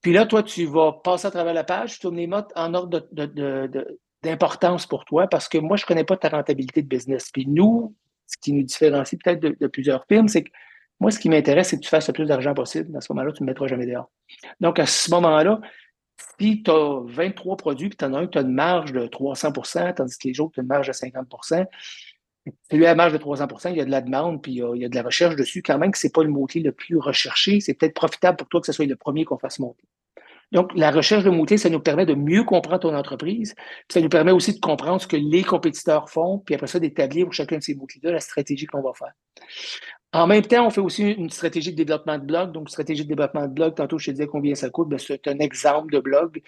Puis 0.02 0.14
là, 0.14 0.26
toi, 0.26 0.42
tu 0.44 0.66
vas 0.66 0.94
passer 1.04 1.28
à 1.28 1.32
travers 1.32 1.54
la 1.54 1.64
page, 1.64 1.94
tu 1.94 2.00
tournes 2.00 2.18
les 2.18 2.28
notes 2.28 2.52
en 2.56 2.74
ordre 2.74 3.08
de, 3.12 4.00
d'importance 4.24 4.86
pour 4.86 5.06
toi 5.06 5.28
parce 5.28 5.50
que 5.50 5.58
moi, 5.58 5.78
je 5.78 5.84
ne 5.84 5.88
connais 5.88 6.04
pas 6.04 6.18
ta 6.18 6.30
rentabilité 6.30 6.82
de 6.82 6.88
business. 6.88 7.30
Puis 7.32 7.48
nous, 7.48 7.96
ce 8.28 8.38
qui 8.38 8.54
nous 8.54 8.64
différencie 8.64 9.20
peut-être 9.22 9.40
de, 9.40 9.68
plusieurs 9.68 10.06
firmes, 10.06 10.28
c'est 10.28 10.44
que 10.44 10.52
moi, 11.00 11.12
ce 11.12 11.20
qui 11.20 11.30
m'intéresse, 11.30 11.70
c'est 11.70 11.78
que 11.78 11.82
tu 11.82 11.90
fasses 11.90 12.08
le 12.08 12.14
plus 12.14 12.28
d'argent 12.28 12.54
possible. 12.54 12.96
À 12.96 13.02
ce 13.02 13.12
moment-là, 13.12 13.32
tu 13.32 13.42
ne 13.42 13.48
me 13.48 13.52
mettras 13.52 13.68
jamais 13.68 13.88
dehors. 13.88 14.12
Donc, 14.60 14.78
à 14.78 14.86
ce 14.86 15.10
moment-là, 15.12 15.60
si 16.40 16.62
tu 16.62 16.70
as 16.70 17.02
23 17.06 17.58
produits, 17.58 17.90
puis 17.90 17.98
tu 17.98 18.06
en 18.06 18.14
as 18.14 18.20
un 18.20 18.28
tu 18.28 18.38
as 18.38 18.42
une 18.42 18.54
marge 18.54 18.94
de 18.94 19.08
300% 19.08 19.96
tandis 19.96 20.18
que 20.18 20.28
les 20.28 20.40
autres, 20.40 20.54
tu 20.54 20.60
as 20.60 20.64
une 20.64 20.70
marge 20.70 20.88
de 20.88 20.94
50% 20.94 21.66
celui 22.70 22.86
à 22.86 22.90
la 22.90 22.96
marge 22.96 23.14
de 23.14 23.18
300% 23.18 23.72
il 23.72 23.78
y 23.78 23.82
a 23.82 23.86
de 23.86 23.92
la 23.92 24.02
demande, 24.02 24.42
puis 24.42 24.54
il 24.54 24.78
y 24.78 24.86
a, 24.86 24.90
de 24.90 24.96
la 24.96 25.04
recherche 25.04 25.36
dessus. 25.36 25.62
Quand 25.62 25.78
même 25.78 25.92
que 25.92 25.98
ce 25.98 26.08
n'est 26.08 26.12
pas 26.12 26.24
le 26.24 26.30
mot-clé 26.30 26.62
le 26.62 26.72
plus 26.72 26.98
recherché, 26.98 27.60
c'est 27.60 27.74
peut-être 27.74 27.94
profitable 27.94 28.38
pour 28.38 28.48
toi 28.48 28.62
que 28.62 28.68
ce 28.68 28.74
soit 28.74 28.86
le 28.86 28.96
premier 28.96 29.26
qu'on 29.26 29.38
fasse 29.38 29.60
monter. 29.60 29.84
Donc, 30.52 30.72
la 30.76 30.92
recherche 30.92 31.24
de 31.24 31.30
mots-clés, 31.30 31.58
ça 31.58 31.70
nous 31.70 31.80
permet 31.80 32.06
de 32.06 32.14
mieux 32.14 32.44
comprendre 32.44 32.80
ton 32.80 32.96
entreprise. 32.96 33.54
Puis 33.56 33.94
ça 33.94 34.02
nous 34.02 34.10
permet 34.10 34.32
aussi 34.32 34.54
de 34.54 34.60
comprendre 34.60 35.02
ce 35.02 35.08
que 35.08 35.16
les 35.16 35.44
compétiteurs 35.44 36.10
font, 36.10 36.40
puis 36.40 36.56
après 36.56 36.68
ça, 36.68 36.80
d'établir 36.80 37.26
pour 37.26 37.34
chacun 37.34 37.58
de 37.58 37.64
ces 37.64 37.76
mots-clés-là 37.76 38.12
la 38.12 38.20
stratégie 38.20 38.66
qu'on 38.66 38.82
va 38.82 38.92
faire. 38.94 39.14
En 40.14 40.28
même 40.28 40.42
temps, 40.42 40.68
on 40.68 40.70
fait 40.70 40.82
aussi 40.82 41.04
une 41.04 41.30
stratégie 41.30 41.72
de 41.72 41.78
développement 41.78 42.18
de 42.18 42.26
blog. 42.26 42.52
Donc, 42.52 42.70
stratégie 42.70 43.04
de 43.04 43.08
développement 43.08 43.48
de 43.48 43.54
blog, 43.54 43.76
tantôt, 43.76 43.98
je 43.98 44.08
te 44.08 44.12
disais 44.12 44.28
combien 44.28 44.56
ça 44.56 44.70
coûte. 44.70 44.90
Ben, 44.90 45.00
c'est 45.00 45.26
un 45.30 45.40
exemple 45.40 45.90
de 45.94 46.00
blog. 46.00 46.42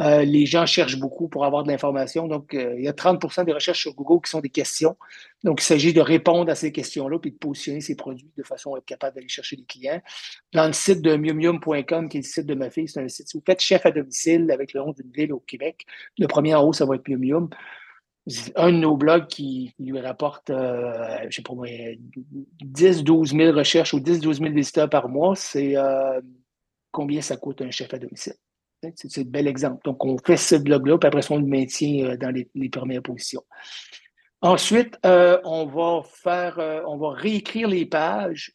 Euh, 0.00 0.22
les 0.24 0.46
gens 0.46 0.64
cherchent 0.64 0.98
beaucoup 0.98 1.28
pour 1.28 1.44
avoir 1.44 1.62
de 1.62 1.68
l'information. 1.68 2.28
Donc, 2.28 2.54
euh, 2.54 2.74
il 2.78 2.84
y 2.84 2.88
a 2.88 2.94
30% 2.94 3.44
des 3.44 3.52
recherches 3.52 3.80
sur 3.80 3.94
Google 3.94 4.24
qui 4.24 4.30
sont 4.30 4.40
des 4.40 4.48
questions. 4.48 4.96
Donc, 5.44 5.60
il 5.60 5.64
s'agit 5.64 5.92
de 5.92 6.00
répondre 6.00 6.50
à 6.50 6.54
ces 6.54 6.72
questions-là 6.72 7.18
puis 7.18 7.32
de 7.32 7.36
positionner 7.36 7.82
ces 7.82 7.94
produits 7.94 8.30
de 8.38 8.42
façon 8.42 8.74
à 8.74 8.78
être 8.78 8.86
capable 8.86 9.16
d'aller 9.16 9.28
chercher 9.28 9.56
des 9.56 9.64
clients. 9.64 10.00
Dans 10.54 10.66
le 10.66 10.72
site 10.72 11.02
de 11.02 11.14
miumium.com, 11.16 12.08
qui 12.08 12.16
est 12.16 12.20
le 12.20 12.26
site 12.26 12.46
de 12.46 12.54
ma 12.54 12.70
fille, 12.70 12.88
c'est 12.88 13.02
un 13.02 13.08
site, 13.08 13.28
si 13.28 13.36
vous 13.36 13.44
faites 13.44 13.60
chef 13.60 13.84
à 13.84 13.90
domicile 13.90 14.50
avec 14.50 14.72
le 14.72 14.80
nom 14.80 14.92
d'une 14.92 15.10
ville 15.12 15.34
au 15.34 15.40
Québec, 15.40 15.84
le 16.18 16.26
premier 16.26 16.54
en 16.54 16.64
haut, 16.64 16.72
ça 16.72 16.86
va 16.86 16.94
être 16.94 17.06
Miumium 17.06 17.50
un 18.56 18.72
de 18.72 18.76
nos 18.76 18.96
blogs 18.96 19.26
qui 19.26 19.74
lui 19.78 19.98
rapporte, 20.00 20.50
euh, 20.50 21.18
je 21.28 21.36
sais 21.36 21.42
pas 21.42 21.54
moi, 21.54 21.66
10, 22.62 23.04
12 23.04 23.32
000 23.34 23.56
recherches 23.56 23.94
ou 23.94 24.00
10, 24.00 24.20
12 24.20 24.38
000 24.38 24.52
visiteurs 24.52 24.88
par 24.88 25.08
mois, 25.08 25.34
c'est 25.36 25.76
euh, 25.76 26.20
combien 26.90 27.20
ça 27.20 27.36
coûte 27.36 27.62
un 27.62 27.70
chef 27.70 27.92
à 27.94 27.98
domicile. 27.98 28.34
C'est 28.94 29.20
un 29.20 29.24
bel 29.24 29.46
exemple. 29.46 29.80
Donc, 29.84 30.04
on 30.04 30.16
fait 30.18 30.38
ce 30.38 30.56
blog-là, 30.56 30.96
puis 30.98 31.06
après 31.06 31.30
on 31.30 31.38
le 31.38 31.46
maintient 31.46 32.06
euh, 32.06 32.16
dans 32.16 32.30
les, 32.30 32.68
premières 32.68 33.02
positions. 33.02 33.42
Ensuite, 34.42 34.96
on 35.04 35.66
va 35.66 36.02
faire, 36.02 36.82
on 36.86 36.96
va 36.96 37.10
réécrire 37.10 37.68
les 37.68 37.84
pages 37.84 38.54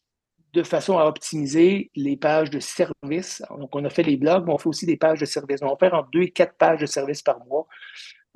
de 0.54 0.64
façon 0.64 0.98
à 0.98 1.06
optimiser 1.06 1.92
les 1.96 2.18
pages 2.18 2.50
de 2.50 2.60
service. 2.60 3.44
Donc, 3.60 3.76
on 3.76 3.86
a 3.86 3.90
fait 3.90 4.02
les 4.02 4.18
blogs, 4.18 4.46
mais 4.48 4.54
on 4.54 4.58
fait 4.58 4.70
aussi 4.70 4.88
des 4.88 4.98
pages 4.98 5.20
de 5.20 5.26
service. 5.26 5.62
On 5.62 5.68
va 5.68 5.76
faire 5.78 5.94
en 5.94 6.04
deux 6.12 6.24
et 6.24 6.32
quatre 6.32 6.56
pages 6.58 6.80
de 6.80 6.88
service 6.88 7.22
par 7.22 7.46
mois 7.46 7.68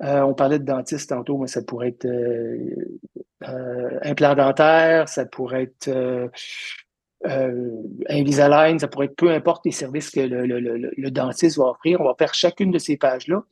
euh, 0.02 0.22
on 0.22 0.34
parlait 0.34 0.58
de 0.58 0.64
dentiste 0.64 1.10
tantôt, 1.10 1.36
mais 1.38 1.46
ça 1.46 1.62
pourrait 1.62 1.88
être 1.88 2.06
euh, 2.06 2.98
euh, 3.46 3.98
implant 4.02 4.34
dentaire, 4.34 5.08
ça 5.08 5.26
pourrait 5.26 5.64
être 5.64 6.30
Invisalign, 8.08 8.78
ça 8.78 8.88
pourrait 8.88 9.06
être 9.06 9.16
peu 9.16 9.30
importe 9.30 9.66
les 9.66 9.72
services 9.72 10.10
que 10.10 10.20
le, 10.20 10.46
le, 10.46 11.10
dentiste 11.10 11.58
va 11.58 11.64
offrir. 11.64 12.00
On 12.00 12.04
va 12.04 12.14
faire 12.18 12.32
chacune 12.32 12.70
de 12.70 12.78
ces 12.78 12.96
pages-là. 12.96 13.44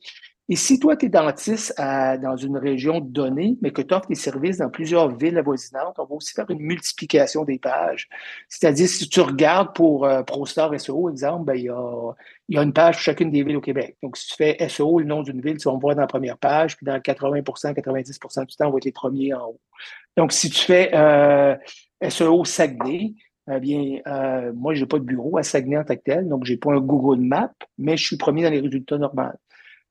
Et 0.51 0.55
si 0.55 0.79
toi, 0.79 0.97
tu 0.97 1.05
es 1.05 1.09
dentiste 1.09 1.75
dans 1.77 2.35
une 2.35 2.57
région 2.57 3.01
donnée, 3.01 3.57
mais 3.61 3.69
que 3.69 3.83
tu 3.83 3.93
offres 3.93 4.07
des 4.07 4.15
services 4.15 4.57
dans 4.57 4.69
plusieurs 4.69 5.15
villes 5.15 5.37
avoisinantes, 5.37 5.99
on 5.99 6.05
va 6.05 6.15
aussi 6.15 6.33
faire 6.33 6.49
une 6.49 6.61
multiplication 6.61 7.45
des 7.45 7.59
pages. 7.59 8.09
C'est-à-dire, 8.47 8.87
si 8.87 9.07
tu 9.07 9.21
regardes 9.21 9.75
pour 9.75 10.05
euh, 10.05 10.23
ProStar 10.23 10.77
SEO, 10.79 11.11
exemple, 11.11 11.45
ben, 11.45 11.53
il, 11.53 11.65
y 11.65 11.69
a, 11.69 12.13
il 12.47 12.55
y 12.55 12.57
a 12.57 12.63
une 12.63 12.73
page 12.73 12.95
pour 12.95 13.03
chacune 13.03 13.29
des 13.29 13.43
villes 13.43 13.57
au 13.57 13.61
Québec. 13.61 13.95
Donc, 14.01 14.17
si 14.17 14.27
tu 14.29 14.35
fais 14.37 14.57
SEO, 14.67 14.99
le 14.99 15.05
nom 15.05 15.21
d'une 15.21 15.39
ville, 15.39 15.57
tu 15.57 15.69
vas 15.69 15.75
me 15.75 15.79
voir 15.79 15.93
dans 15.93 16.01
la 16.01 16.07
première 16.07 16.39
page, 16.39 16.75
puis 16.77 16.85
dans 16.85 16.97
80% 16.97 17.75
90% 17.75 18.45
du 18.47 18.55
temps, 18.55 18.67
on 18.67 18.71
va 18.71 18.77
être 18.77 18.85
les 18.85 18.91
premiers 18.91 19.35
en 19.35 19.49
haut. 19.49 19.59
Donc, 20.17 20.31
si 20.31 20.49
tu 20.49 20.65
fais 20.65 20.89
euh, 20.95 21.55
SEO 22.09 22.43
Saguenay, 22.43 23.13
eh 23.51 23.59
bien, 23.59 23.99
euh, 24.07 24.51
moi, 24.55 24.73
je 24.73 24.81
n'ai 24.81 24.87
pas 24.87 24.97
de 24.97 25.03
bureau 25.03 25.37
à 25.37 25.43
Saguenay 25.43 25.77
en 25.77 25.83
tant 25.83 25.95
que 25.95 26.01
tel, 26.03 26.27
donc 26.27 26.45
je 26.45 26.53
n'ai 26.53 26.57
pas 26.57 26.73
un 26.73 26.79
Google 26.79 27.21
Map, 27.21 27.53
mais 27.77 27.97
je 27.97 28.05
suis 28.05 28.17
premier 28.17 28.41
dans 28.41 28.49
les 28.49 28.61
résultats 28.61 28.97
normaux. 28.97 29.31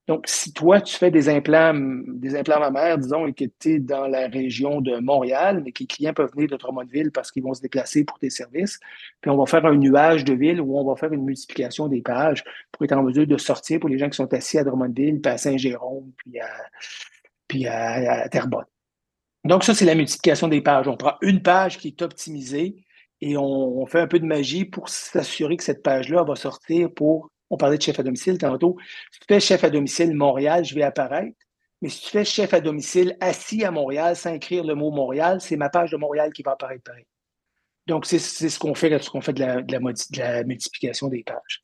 Donc, 0.09 0.25
si 0.27 0.55
toi, 0.55 0.81
tu 0.81 0.97
fais 0.97 1.11
des 1.11 1.29
implants, 1.29 1.75
des 1.75 2.35
implants 2.35 2.61
mammaires, 2.61 2.97
disons, 2.97 3.27
et 3.27 3.35
que 3.35 3.45
tu 3.45 3.75
es 3.75 3.79
dans 3.79 4.07
la 4.07 4.27
région 4.27 4.81
de 4.81 4.97
Montréal, 4.97 5.61
mais 5.63 5.71
que 5.71 5.81
les 5.81 5.87
clients 5.87 6.15
peuvent 6.15 6.33
venir 6.33 6.49
de 6.49 6.57
Drummondville 6.57 7.13
parce 7.13 7.31
qu'ils 7.31 7.43
vont 7.43 7.53
se 7.53 7.61
déplacer 7.61 8.05
pour 8.05 8.19
tes 8.19 8.31
services, 8.31 8.81
puis 9.21 9.31
on 9.31 9.37
va 9.37 9.45
faire 9.45 9.67
un 9.67 9.77
nuage 9.77 10.25
de 10.25 10.33
ville 10.33 10.63
où 10.63 10.79
on 10.79 10.85
va 10.85 10.97
faire 10.97 11.13
une 11.13 11.25
multiplication 11.25 11.89
des 11.89 12.01
pages 12.01 12.43
pour 12.73 12.85
être 12.85 12.93
en 12.93 13.03
mesure 13.03 13.27
de 13.27 13.37
sortir 13.37 13.81
pour 13.81 13.91
les 13.91 13.99
gens 13.99 14.09
qui 14.09 14.17
sont 14.17 14.33
assis 14.33 14.57
à 14.57 14.65
Drummondville, 14.65 15.21
puis 15.21 15.31
à 15.31 15.37
Saint-Jérôme, 15.37 16.11
puis 16.17 16.41
à, 16.41 16.49
puis 17.47 17.67
à, 17.67 18.31
Terrebonne. 18.31 18.65
Donc, 19.45 19.63
ça, 19.63 19.75
c'est 19.75 19.85
la 19.85 19.95
multiplication 19.95 20.49
des 20.49 20.63
pages. 20.63 20.89
On 20.89 20.97
prend 20.97 21.17
une 21.21 21.43
page 21.43 21.77
qui 21.77 21.89
est 21.89 22.01
optimisée 22.01 22.77
et 23.21 23.37
on 23.37 23.85
fait 23.85 24.01
un 24.01 24.07
peu 24.07 24.21
de 24.21 24.27
magie 24.27 24.65
pour 24.65 24.89
s'assurer 24.89 25.59
que 25.59 25.65
cette 25.65 25.83
page-là 25.83 26.23
va 26.23 26.35
sortir 26.35 26.91
pour 26.95 27.31
on 27.51 27.57
parlait 27.57 27.79
de 27.79 27.83
chef 27.83 27.99
à 27.99 28.03
domicile 28.03 28.39
tantôt. 28.39 28.77
Si 29.11 29.21
tu 29.21 29.27
fais 29.29 29.41
chef 29.41 29.65
à 29.65 29.71
domicile 29.71 30.15
Montréal, 30.15 30.65
je 30.65 30.75
vais 30.75 30.83
apparaître. 30.83 31.37
Mais 31.81 31.89
si 31.89 32.03
tu 32.03 32.11
fais 32.11 32.25
chef 32.25 32.55
à 32.55 32.61
domicile 32.61 33.17
assis 33.21 33.65
à 33.65 33.71
Montréal 33.71 34.17
sans 34.17 34.35
écrire 34.35 34.65
le 34.65 34.75
mot 34.75 34.91
Montréal, 34.91 35.41
c'est 35.41 35.57
ma 35.57 35.69
page 35.69 35.93
de 35.93 35.97
Montréal 35.97 36.33
qui 36.33 36.43
va 36.43 36.53
apparaître 36.53 36.83
pareil. 36.83 37.07
Donc, 37.87 38.05
c'est 38.05 38.19
ce 38.19 38.59
qu'on 38.59 38.75
fait, 38.75 39.03
ce 39.03 39.09
qu'on 39.09 39.23
fait 39.23 39.33
de 39.33 39.41
la, 39.41 39.63
de, 39.63 40.19
la, 40.19 40.45
multiplication 40.45 41.09
des 41.09 41.23
pages. 41.23 41.63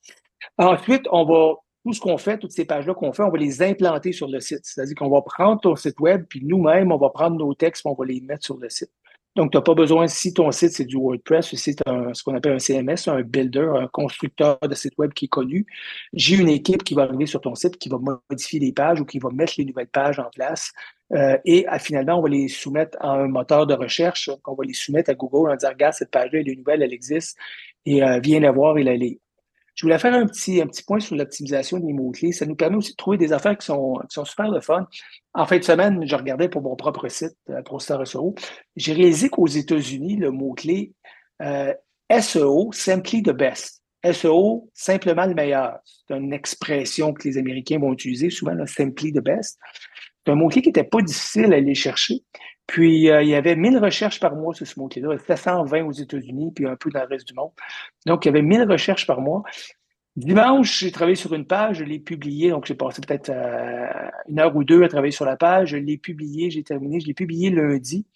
Ensuite, 0.57 1.07
on 1.13 1.25
va, 1.25 1.57
tout 1.85 1.93
ce 1.93 2.01
qu'on 2.01 2.17
fait, 2.17 2.39
toutes 2.39 2.53
ces 2.53 2.65
pages-là 2.65 2.95
qu'on 2.95 3.13
fait, 3.13 3.23
on 3.23 3.31
va 3.31 3.37
les 3.37 3.63
implanter 3.63 4.13
sur 4.13 4.29
le 4.29 4.41
site. 4.41 4.61
C'est-à-dire 4.63 4.95
qu'on 4.95 5.11
va 5.11 5.21
prendre 5.21 5.61
ton 5.61 5.77
site 5.77 6.01
web, 6.01 6.25
puis 6.27 6.41
nous-mêmes, 6.43 6.93
on 6.93 6.97
va 6.97 7.11
prendre 7.11 7.37
nos 7.37 7.53
textes, 7.53 7.85
on 7.85 7.93
va 7.93 8.07
les 8.07 8.23
mettre 8.23 8.45
sur 8.45 8.57
le 8.57 8.71
site. 8.71 8.91
Donc, 9.37 9.51
tu 9.51 9.59
n'as 9.59 9.63
pas 9.63 9.75
besoin, 9.75 10.07
si 10.07 10.33
ton 10.33 10.51
site, 10.53 10.73
c'est 10.73 10.85
du 10.85 10.97
WordPress, 10.97 11.53
ou 11.53 11.57
c'est 11.57 11.73
ce 11.73 12.23
qu'on 12.23 12.37
appelle 12.37 12.53
un 12.53 12.59
CMS, 12.59 13.09
un 13.09 13.23
builder, 13.23 13.69
un 13.77 13.89
constructeur 13.89 14.59
de 14.61 14.75
site 14.75 14.95
web 14.97 15.13
qui 15.13 15.25
est 15.25 15.29
connu, 15.29 15.67
j'ai 16.13 16.37
une 16.37 16.49
équipe 16.49 16.85
qui 16.85 16.95
va 16.95 17.03
arriver 17.03 17.27
sur 17.27 17.41
ton 17.41 17.55
site, 17.57 17.77
qui 17.79 17.89
va 17.89 17.99
modifier 17.99 18.61
les 18.61 18.73
pages 18.73 19.01
ou 19.01 19.05
qui 19.05 19.19
va 19.19 19.31
mettre 19.31 19.55
les 19.59 19.65
nouvelles 19.65 19.89
pages 19.89 20.21
en 20.21 20.31
place. 20.31 20.73
Euh, 21.13 21.37
et 21.45 21.67
finalement, 21.81 22.19
on 22.19 22.23
va 22.23 22.29
les 22.29 22.49
soumettre 22.49 22.97
à 23.01 23.11
un 23.11 23.27
moteur 23.27 23.67
de 23.67 23.75
recherche, 23.75 24.31
on 24.47 24.55
va 24.55 24.65
les 24.65 24.73
soumettre 24.73 25.11
à 25.11 25.15
Google 25.15 25.51
en 25.51 25.57
disant, 25.57 25.71
regarde, 25.71 25.95
cette 25.95 26.11
page-là, 26.11 26.41
elle 26.41 26.49
est 26.49 26.57
nouvelle, 26.57 26.83
elle 26.83 26.93
existe, 26.93 27.37
et 27.87 28.03
euh, 28.03 28.21
viens 28.21 28.41
la 28.41 28.53
voir 28.53 28.79
et 28.79 28.85
la 28.85 28.97
lire. 28.97 29.19
Je 29.75 29.85
voulais 29.85 29.99
faire 29.99 30.15
un 30.15 30.27
petit, 30.27 30.61
un 30.61 30.67
petit 30.67 30.85
point 30.85 31.01
sur 31.01 31.17
l'optimisation 31.17 31.79
des 31.79 31.93
mots-clés. 31.93 32.33
Ça 32.33 32.47
nous 32.47 32.55
permet 32.55 32.77
aussi 32.77 32.93
de 32.93 32.97
trouver 32.97 33.19
des 33.19 33.33
affaires 33.33 33.59
qui 33.59 33.67
sont, 33.67 33.99
qui 34.09 34.15
sont 34.15 34.25
super 34.25 34.49
le 34.51 34.61
fun. 34.61 34.87
En 35.35 35.47
fin 35.47 35.59
de 35.59 35.65
semaine, 35.65 36.07
je 36.07 36.15
regardais 36.15 36.49
pour 36.49 36.63
mon 36.63 36.77
propre 36.77 37.09
site, 37.09 37.37
euh, 37.51 37.61
ProStar 37.63 38.07
SEO. 38.07 38.35
J'ai 38.77 38.93
réalisé 38.93 39.29
qu'aux 39.29 39.49
États-Unis, 39.49 40.17
le 40.17 40.31
mot-clé 40.31 40.93
euh, 41.43 41.75
SEO, 42.21 42.71
simply 42.73 43.23
the 43.23 43.31
best. 43.31 43.83
SEO, 44.05 44.71
simplement 44.75 45.27
le 45.27 45.35
meilleur. 45.35 45.79
C'est 45.85 46.17
une 46.17 46.33
expression 46.33 47.13
que 47.13 47.27
les 47.27 47.39
Américains 47.39 47.79
vont 47.79 47.93
utiliser 47.93 48.31
souvent, 48.31 48.55
simply 48.67 49.13
the 49.13 49.21
best. 49.21 49.59
C'est 50.25 50.33
un 50.33 50.37
mot-clé 50.37 50.63
qui 50.63 50.69
n'était 50.69 50.85
pas 50.85 51.03
difficile 51.03 51.53
à 51.53 51.57
aller 51.57 51.75
chercher. 51.75 52.23
Puis, 52.67 53.11
euh, 53.11 53.23
il 53.23 53.29
y 53.29 53.35
avait 53.35 53.57
1000 53.57 53.79
recherches 53.79 54.21
par 54.21 54.35
mois 54.35 54.55
sur 54.55 54.67
ce 54.67 54.79
mot-clé-là, 54.81 55.19
720 55.19 55.85
aux 55.85 55.93
États-Unis, 55.93 56.53
puis 56.55 56.67
un 56.67 56.77
peu 56.77 56.91
dans 56.91 57.01
le 57.01 57.07
reste 57.07 57.29
du 57.29 57.35
monde. 57.35 57.51
Donc, 58.07 58.25
il 58.25 58.29
y 58.29 58.31
avait 58.31 58.43
1000 58.43 58.63
recherches 58.63 59.07
par 59.07 59.21
mois. 59.21 59.43
Dimanche, 60.17 60.79
j'ai 60.79 60.93
travaillé 60.93 61.17
sur 61.17 61.35
une 61.35 61.45
page, 61.45 61.79
je 61.79 61.85
l'ai 61.85 61.99
publiée, 61.99 62.51
donc 62.51 62.67
j'ai 62.67 62.77
passé 62.77 63.03
peut-être 63.03 63.31
euh, 63.31 64.09
une 64.29 64.39
heure 64.39 64.55
ou 64.55 64.63
deux 64.63 64.83
à 64.85 64.89
travailler 64.89 65.11
sur 65.11 65.25
la 65.25 65.37
page, 65.37 65.71
je 65.71 65.77
l'ai 65.77 65.99
publiée, 65.99 66.51
j'ai 66.51 66.63
terminé, 66.63 67.01
je 67.01 67.07
l'ai 67.07 67.15
publié 67.15 67.51
lundi. 67.51 68.07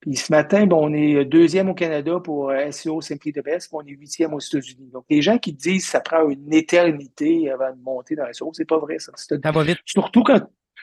Puis 0.00 0.14
ce 0.14 0.32
matin, 0.32 0.66
bon, 0.66 0.88
on 0.88 0.92
est 0.94 1.24
deuxième 1.24 1.68
au 1.68 1.74
Canada 1.74 2.20
pour 2.22 2.52
SEO 2.70 3.00
Simply 3.00 3.32
the 3.32 3.42
Best, 3.42 3.68
puis 3.68 3.76
on 3.82 3.86
est 3.86 3.98
huitième 3.98 4.32
aux 4.32 4.38
États-Unis. 4.38 4.90
Donc, 4.92 5.04
les 5.10 5.20
gens 5.20 5.38
qui 5.38 5.52
disent 5.52 5.86
que 5.86 5.90
ça 5.90 6.00
prend 6.00 6.28
une 6.28 6.52
éternité 6.54 7.50
avant 7.50 7.72
de 7.72 7.82
monter 7.82 8.14
dans 8.14 8.32
SEO, 8.32 8.52
c'est 8.54 8.64
pas 8.64 8.78
vrai, 8.78 9.00
ça. 9.00 9.10
Ça 9.16 9.50
va 9.50 9.64
vite. 9.64 9.80
Surtout 9.84 10.22
quand, 10.22 10.40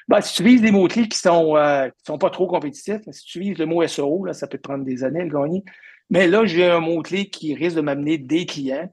ben, 0.08 0.22
si 0.22 0.36
tu 0.36 0.44
vises 0.44 0.62
des 0.62 0.72
mots-clés 0.72 1.08
qui 1.08 1.18
sont, 1.18 1.58
euh, 1.58 1.90
sont 2.06 2.18
pas 2.18 2.30
trop 2.30 2.48
compétitifs, 2.48 3.02
si 3.10 3.26
tu 3.26 3.40
vises 3.40 3.58
le 3.58 3.66
mot 3.66 3.86
SEO, 3.88 4.26
là, 4.26 4.34
ça 4.34 4.48
peut 4.48 4.58
te 4.58 4.64
prendre 4.64 4.86
des 4.86 5.04
années 5.04 5.22
à 5.22 5.26
le 5.26 5.30
gagner. 5.30 5.64
Mais 6.10 6.28
là, 6.28 6.46
j'ai 6.46 6.66
un 6.66 6.80
mot-clé 6.80 7.30
qui 7.30 7.56
risque 7.56 7.76
de 7.76 7.82
m'amener 7.82 8.18
des 8.20 8.46
clients. 8.46 8.92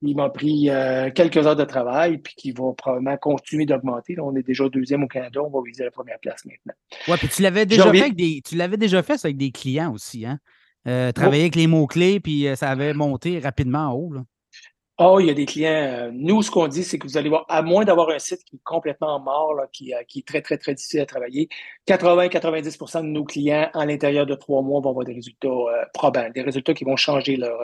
Il 0.00 0.16
m'a 0.16 0.30
pris 0.30 0.70
euh, 0.70 1.10
quelques 1.10 1.38
heures 1.38 1.56
de 1.56 1.64
travail, 1.64 2.18
puis 2.18 2.34
qui 2.34 2.52
va 2.52 2.72
probablement 2.72 3.16
continuer 3.18 3.66
d'augmenter. 3.66 4.16
On 4.20 4.34
est 4.36 4.46
déjà 4.46 4.68
deuxième 4.68 5.02
au 5.02 5.08
Canada, 5.08 5.40
on 5.42 5.50
va 5.50 5.60
viser 5.66 5.84
la 5.84 5.90
première 5.90 6.18
place 6.20 6.44
maintenant. 6.46 6.74
Oui, 7.08 7.16
puis 7.18 7.28
tu 7.28 7.42
l'avais 7.42 7.66
déjà 7.66 7.90
fait 7.90 8.00
avec 8.00 8.16
des, 8.16 8.40
tu 8.42 8.56
l'avais 8.56 8.76
déjà 8.76 9.02
fait 9.02 9.22
avec 9.22 9.36
des 9.36 9.50
clients 9.50 9.92
aussi, 9.92 10.24
hein? 10.24 10.38
Euh, 10.86 11.12
travailler 11.12 11.42
avec 11.42 11.56
les 11.56 11.66
mots-clés, 11.66 12.20
puis 12.20 12.46
ça 12.54 12.70
avait 12.70 12.94
monté 12.94 13.40
rapidement 13.40 13.88
en 13.88 13.92
haut. 13.92 14.12
Là. 14.14 14.22
Oh, 15.00 15.20
il 15.20 15.26
y 15.26 15.30
a 15.30 15.34
des 15.34 15.46
clients. 15.46 15.70
Euh, 15.70 16.10
nous, 16.12 16.42
ce 16.42 16.50
qu'on 16.50 16.66
dit, 16.66 16.82
c'est 16.82 16.98
que 16.98 17.06
vous 17.06 17.16
allez 17.16 17.28
voir, 17.28 17.44
à 17.48 17.62
moins 17.62 17.84
d'avoir 17.84 18.10
un 18.10 18.18
site 18.18 18.42
qui 18.44 18.56
est 18.56 18.60
complètement 18.64 19.20
mort, 19.20 19.54
qui, 19.72 19.94
euh, 19.94 20.02
qui, 20.08 20.18
est 20.20 20.26
très, 20.26 20.42
très, 20.42 20.58
très 20.58 20.74
difficile 20.74 20.98
à 21.00 21.06
travailler, 21.06 21.48
80-90% 21.86 23.02
de 23.02 23.06
nos 23.06 23.22
clients, 23.22 23.70
à 23.74 23.86
l'intérieur 23.86 24.26
de 24.26 24.34
trois 24.34 24.60
mois, 24.60 24.80
vont 24.80 24.90
avoir 24.90 25.04
des 25.04 25.12
résultats 25.14 25.46
euh, 25.48 25.84
probants, 25.94 26.28
des 26.34 26.42
résultats 26.42 26.74
qui 26.74 26.82
vont 26.84 26.96
changer 26.96 27.36
leur, 27.36 27.60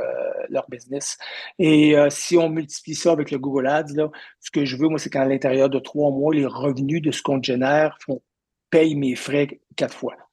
leur 0.48 0.68
business. 0.70 1.18
Et 1.58 1.96
si 2.10 2.36
on 2.36 2.48
multiplie 2.50 2.94
ça 2.94 3.12
avec 3.12 3.30
le 3.32 3.38
Google 3.38 3.66
Ads, 3.66 3.94
là, 3.94 4.10
ce 4.40 4.50
que 4.52 4.64
je 4.64 4.76
veux, 4.76 4.88
moi, 4.88 4.98
c'est 5.00 5.10
qu'à 5.10 5.24
l'intérieur 5.24 5.68
de 5.68 5.80
trois 5.80 6.10
mois, 6.12 6.32
les 6.32 6.46
revenus 6.46 7.02
de 7.02 7.10
ce 7.10 7.22
qu'on 7.22 7.42
génère 7.42 7.98
font, 8.04 8.22
payent 8.70 8.94
mes 8.94 9.16
frais 9.16 9.60
quatre 9.76 9.94
fois. 9.94 10.23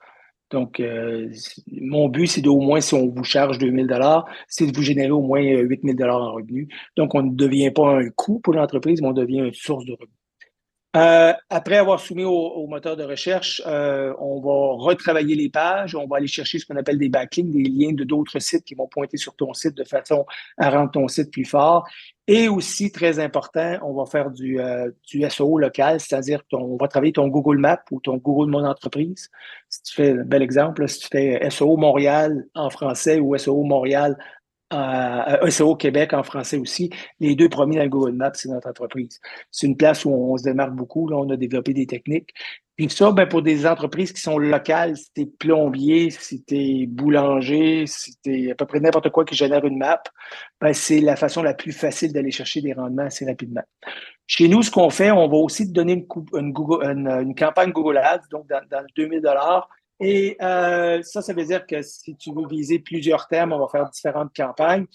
Donc, 0.52 0.80
euh, 0.80 1.30
mon 1.72 2.10
but, 2.10 2.28
c'est 2.28 2.42
d'au 2.42 2.60
moins, 2.60 2.82
si 2.82 2.94
on 2.94 3.08
vous 3.08 3.24
charge 3.24 3.58
2000 3.58 3.88
dollars, 3.88 4.26
c'est 4.48 4.68
de 4.68 4.76
vous 4.76 4.84
générer 4.84 5.12
au 5.12 5.22
moins 5.22 5.42
8000 5.42 5.96
dollars 5.96 6.22
en 6.22 6.34
revenus. 6.34 6.68
Donc, 6.98 7.16
on 7.16 7.24
ne 7.24 7.34
devient 7.34 7.72
pas 7.72 7.98
un 7.98 8.10
coût 8.10 8.40
pour 8.40 8.54
l'entreprise, 8.54 9.02
mais 9.02 9.08
on 9.08 9.14
devient 9.14 9.40
une 9.40 9.54
source 9.54 9.86
de 9.86 9.94
revenus. 9.94 10.21
Euh, 10.94 11.32
après 11.50 11.78
avoir 11.78 12.02
soumis 12.02 12.26
au, 12.26 12.68
moteur 12.68 12.98
de 12.98 13.04
recherche, 13.04 13.62
euh, 13.66 14.14
on 14.20 14.42
va 14.42 14.84
retravailler 14.84 15.36
les 15.36 15.50
pages, 15.50 15.96
on 15.96 16.06
va 16.06 16.18
aller 16.18 16.28
chercher 16.28 16.60
ce 16.60 16.66
qu'on 16.66 16.76
appelle 16.76 16.98
des 16.98 17.08
backlinks, 17.08 17.50
des 17.50 17.64
liens 17.64 17.94
de 17.94 18.04
d'autres 18.04 18.40
sites 18.40 18.66
qui 18.66 18.76
vont 18.76 18.88
pointer 18.88 19.16
sur 19.16 19.34
ton 19.36 19.54
site 19.54 19.76
de 19.76 19.86
façon 19.86 20.26
à 20.58 20.70
rendre 20.70 20.92
ton 20.92 21.08
site 21.08 21.32
plus 21.32 21.46
fort. 21.46 21.88
Et 22.28 22.50
aussi, 22.50 22.92
très 22.92 23.20
important, 23.20 23.78
on 23.84 23.94
va 23.94 24.06
faire 24.06 24.32
du, 24.32 24.60
euh, 24.60 24.92
du 25.08 25.28
SEO 25.30 25.58
local, 25.58 26.00
c'est-à-dire 26.02 26.42
qu'on 26.52 26.76
va 26.76 26.90
travailler 26.90 27.14
ton 27.14 27.30
Google 27.30 27.58
Maps 27.58 27.84
ou 27.92 28.02
ton 28.02 28.18
Google 28.18 28.52
Mon 28.52 28.66
Entreprise. 28.66 29.30
Si 29.70 29.84
tu 29.84 29.96
fais 29.96 30.12
un 30.12 30.24
bel 30.24 30.42
exemple, 30.42 30.88
si 30.90 31.00
tu 31.00 31.08
fais 31.10 31.50
SEO 31.50 31.78
Montréal 31.78 32.46
en 32.54 32.70
français 32.70 33.20
ou 33.20 33.38
SEO 33.38 33.64
Montréal 33.64 34.18
euh, 34.74 35.50
SEO 35.50 35.76
Québec 35.76 36.14
en 36.14 36.24
français 36.24 36.58
aussi. 36.58 36.90
Les 37.20 37.36
deux 37.36 37.50
premiers 37.50 37.78
dans 37.78 37.84
le 37.84 37.90
Google 37.90 38.14
Maps, 38.14 38.32
c'est 38.34 38.50
notre 38.50 38.70
entreprise. 38.70 39.20
C'est 39.52 39.68
une 39.68 39.78
place 39.78 40.06
où 40.06 40.12
on 40.12 40.38
se 40.38 40.44
démarque 40.44 40.74
beaucoup. 40.74 41.08
Là, 41.08 41.18
on 41.18 41.30
a 41.30 41.38
développé 41.38 41.74
des 41.74 41.86
techniques. 41.86 42.30
Puis 42.78 42.90
ça, 42.90 43.12
ben, 43.12 43.28
pour 43.28 43.42
des 43.42 43.68
entreprises 43.68 44.12
qui 44.12 44.22
sont 44.22 44.40
locales, 44.40 44.98
si 44.98 45.12
t'es 45.14 45.26
plombier, 45.26 46.10
si 46.10 46.44
t'es 46.44 46.86
boulanger, 46.88 47.86
si 47.86 48.16
t'es 48.24 48.52
à 48.52 48.56
peu 48.56 48.66
près 48.66 48.80
n'importe 48.80 49.10
quoi 49.10 49.24
qui 49.24 49.36
génère 49.36 49.64
une 49.66 49.78
map, 49.78 50.02
ben, 50.60 50.74
c'est 50.74 51.00
la 51.00 51.16
façon 51.16 51.44
la 51.44 51.54
plus 51.54 51.74
facile 51.74 52.14
d'aller 52.14 52.32
chercher 52.32 52.62
des 52.62 52.74
rendements 52.74 53.04
assez 53.04 53.26
rapidement. 53.26 53.62
Chez 54.26 54.48
nous, 54.48 54.64
ce 54.64 54.72
qu'on 54.72 54.90
fait, 54.90 55.12
on 55.12 55.28
va 55.28 55.38
aussi 55.38 55.68
te 55.68 55.74
donner 55.74 56.08
une, 56.34 57.36
campagne 57.36 57.72
Google 57.72 57.98
Ads, 57.98 58.28
donc 58.32 58.48
dans, 58.48 58.62
dans 58.70 58.86
2000 58.96 59.22
dollars 59.22 59.70
et 60.02 60.36
euh, 60.42 61.02
ça, 61.04 61.22
ça 61.22 61.34
veut 61.34 61.46
dire 61.46 61.66
que 61.68 61.82
si 61.84 62.16
tu 62.16 62.34
veux 62.34 62.48
viser 62.48 62.80
plusieurs 62.80 63.28
termes, 63.28 63.54
on 63.54 63.60
va 63.60 63.68
faire 63.68 63.90
différentes 63.90 64.36
campagnes. 64.36 64.86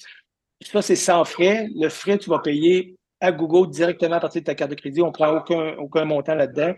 Ça, 0.60 0.82
c'est 0.82 0.96
sans 0.96 1.24
frais. 1.24 1.68
Le 1.74 1.88
frais, 1.88 2.18
tu 2.18 2.28
vas 2.28 2.40
payer 2.40 2.96
à 3.20 3.30
Google 3.30 3.70
directement 3.70 4.16
à 4.16 4.20
partir 4.20 4.42
de 4.42 4.46
ta 4.46 4.54
carte 4.54 4.72
de 4.72 4.74
crédit. 4.74 5.00
On 5.02 5.06
ne 5.06 5.12
prend 5.12 5.36
aucun, 5.36 5.76
aucun 5.78 6.04
montant 6.04 6.34
là-dedans. 6.34 6.74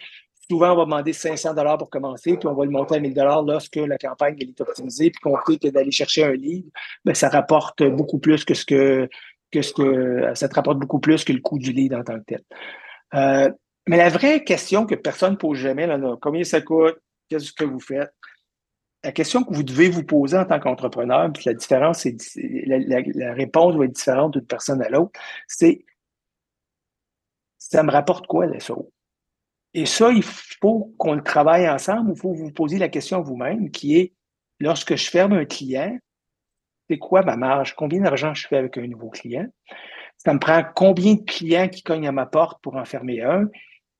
Souvent, 0.50 0.72
on 0.72 0.76
va 0.76 0.84
demander 0.84 1.12
500 1.12 1.54
dollars 1.54 1.78
pour 1.78 1.90
commencer, 1.90 2.36
puis 2.36 2.48
on 2.48 2.54
va 2.54 2.64
le 2.64 2.70
monter 2.70 2.96
à 2.96 3.00
1000 3.00 3.14
dollars 3.14 3.42
lorsque 3.42 3.76
la 3.76 3.98
campagne 3.98 4.36
est 4.40 4.60
optimisée, 4.60 5.10
puis 5.10 5.20
qu'on 5.20 5.36
sait 5.46 5.58
que 5.58 5.68
d'aller 5.68 5.90
chercher 5.90 6.24
un 6.24 6.32
lead, 6.32 6.66
ben, 7.04 7.14
ça 7.14 7.28
rapporte 7.28 7.82
beaucoup 7.82 8.18
plus 8.18 8.44
que 8.44 8.54
ce 8.54 8.64
que, 8.64 9.08
que 9.50 9.62
ce 9.62 9.72
que 9.72 10.34
ça 10.34 10.48
te 10.48 10.54
rapporte 10.54 10.78
beaucoup 10.78 11.00
plus 11.00 11.24
que 11.24 11.32
le 11.32 11.40
coût 11.40 11.58
du 11.58 11.72
lead 11.72 11.94
en 11.94 12.02
tant 12.02 12.18
que 12.18 12.24
tel. 12.24 12.42
Euh, 13.14 13.50
mais 13.86 13.96
la 13.96 14.10
vraie 14.10 14.44
question 14.44 14.86
que 14.86 14.94
personne 14.94 15.32
ne 15.32 15.36
pose 15.36 15.58
jamais, 15.58 15.86
là, 15.86 15.98
combien 16.20 16.44
ça 16.44 16.60
coûte, 16.60 16.98
qu'est-ce 17.28 17.52
que 17.52 17.64
vous 17.64 17.80
faites? 17.80 18.12
La 19.08 19.12
question 19.12 19.42
que 19.42 19.54
vous 19.54 19.62
devez 19.62 19.88
vous 19.88 20.04
poser 20.04 20.36
en 20.36 20.44
tant 20.44 20.60
qu'entrepreneur, 20.60 21.32
puis 21.32 21.44
la 21.46 21.54
différence, 21.54 22.06
la, 22.36 23.32
réponse 23.32 23.74
va 23.74 23.86
être 23.86 23.92
différente 23.92 24.34
d'une 24.34 24.44
personne 24.44 24.82
à 24.82 24.90
l'autre, 24.90 25.18
c'est 25.46 25.86
ça 27.56 27.82
me 27.82 27.90
rapporte 27.90 28.26
quoi 28.26 28.46
SEO? 28.60 28.92
Et 29.72 29.86
ça, 29.86 30.10
il 30.10 30.22
faut 30.22 30.94
qu'on 30.98 31.14
le 31.14 31.22
travaille 31.22 31.66
ensemble, 31.70 32.12
il 32.14 32.20
faut 32.20 32.34
vous 32.34 32.52
poser 32.52 32.76
la 32.76 32.90
question 32.90 33.22
vous-même, 33.22 33.70
qui 33.70 33.96
est 33.96 34.12
lorsque 34.60 34.94
je 34.94 35.08
ferme 35.08 35.32
un 35.32 35.46
client, 35.46 35.98
c'est 36.90 36.98
quoi 36.98 37.22
ma 37.22 37.36
marge? 37.38 37.74
Combien 37.76 38.02
d'argent 38.02 38.34
je 38.34 38.46
fais 38.46 38.58
avec 38.58 38.76
un 38.76 38.86
nouveau 38.86 39.08
client? 39.08 39.46
Ça 40.18 40.34
me 40.34 40.38
prend 40.38 40.62
combien 40.74 41.14
de 41.14 41.24
clients 41.24 41.68
qui 41.68 41.82
cognent 41.82 42.08
à 42.08 42.12
ma 42.12 42.26
porte 42.26 42.60
pour 42.60 42.76
en 42.76 42.84
fermer 42.84 43.22
un? 43.22 43.48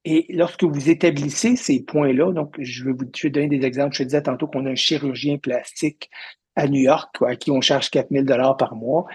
Et 0.05 0.26
lorsque 0.30 0.64
vous 0.64 0.90
établissez 0.90 1.57
ces 1.57 1.82
points-là, 1.82 2.32
donc 2.32 2.55
je 2.59 2.84
vais 2.84 2.92
vous 2.92 3.05
donner 3.30 3.49
des 3.49 3.66
exemples. 3.66 3.96
Je 3.96 4.05
disais 4.05 4.22
tantôt 4.22 4.46
qu'on 4.46 4.64
a 4.66 4.70
un 4.70 4.74
chirurgien 4.74 5.38
plastique 5.38 6.09
à 6.57 6.66
New 6.68 6.80
York 6.80 7.16
à 7.22 7.36
qui 7.36 7.51
on 7.51 7.61
charge 7.61 7.90
4000 7.90 8.24
dollars 8.24 8.57
par 8.57 8.74
mois. 8.74 9.07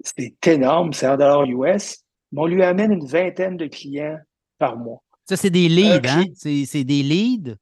C'est 0.00 0.34
énorme, 0.46 0.92
c'est 0.92 1.06
un 1.06 1.16
dollar 1.16 1.44
US. 1.44 1.98
Mais 2.32 2.40
on 2.40 2.46
lui 2.46 2.62
amène 2.62 2.92
une 2.92 3.06
vingtaine 3.06 3.56
de 3.56 3.66
clients 3.66 4.18
par 4.58 4.76
mois. 4.76 5.02
Ça, 5.28 5.36
c'est 5.36 5.50
des 5.50 5.68
leads, 5.68 6.08
hein? 6.08 6.24
C'est 6.34 6.84
des 6.84 7.02
leads? 7.02 7.56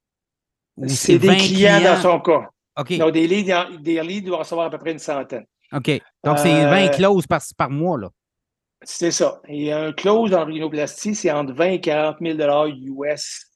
C'est 0.86 1.18
des 1.18 1.36
clients, 1.36 1.80
dans 1.80 2.00
son 2.00 2.20
cas. 2.20 2.50
OK. 2.78 2.98
Donc, 2.98 3.12
des 3.12 3.26
leads, 3.26 3.78
des 3.80 4.02
leads 4.02 4.26
doivent 4.26 4.40
recevoir 4.40 4.66
à 4.66 4.70
peu 4.70 4.78
près 4.78 4.92
une 4.92 4.98
centaine. 4.98 5.46
OK. 5.72 5.90
Donc, 6.22 6.38
c'est 6.38 6.64
20 6.64 6.86
euh, 6.86 6.88
clauses 6.88 7.26
par, 7.26 7.40
par 7.56 7.70
mois, 7.70 7.98
là. 7.98 8.10
C'est 8.85 9.11
ça. 9.11 9.41
Et 9.49 9.72
un 9.72 9.93
close 9.93 10.35
en 10.35 10.45
rhinoplastie, 10.45 11.14
c'est 11.14 11.30
entre 11.30 11.53
20 11.55 11.64
et 11.64 11.80
40 11.80 12.18
000 12.20 12.39
US 13.03 13.51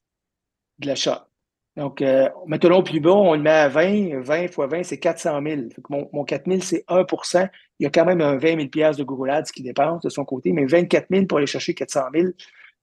de 0.79 0.87
l'achat. 0.87 1.29
Donc, 1.77 2.03
euh, 2.03 2.29
maintenant, 2.47 2.83
plus 2.83 2.99
bas, 2.99 3.13
on 3.13 3.35
le 3.35 3.41
met 3.41 3.51
à 3.51 3.69
20. 3.69 4.21
20 4.21 4.53
fois 4.53 4.67
20, 4.67 4.83
c'est 4.83 4.99
400 4.99 5.41
000. 5.43 5.63
mon, 5.91 6.09
mon 6.13 6.25
4 6.25 6.47
000, 6.49 6.61
c'est 6.61 6.85
1% 6.89 7.49
Il 7.79 7.85
y 7.85 7.87
a 7.87 7.91
quand 7.91 8.05
même 8.05 8.21
un 8.21 8.37
20 8.37 8.69
000 8.73 8.93
de 8.95 9.03
Google 9.05 9.31
Ads 9.31 9.53
qui 9.55 9.63
dépense 9.63 10.03
de 10.03 10.09
son 10.09 10.25
côté, 10.25 10.53
mais 10.53 10.65
24 10.67 11.07
000 11.09 11.27
pour 11.27 11.39
aller 11.39 11.47
chercher 11.47 11.75
400 11.75 12.01
000, 12.13 12.29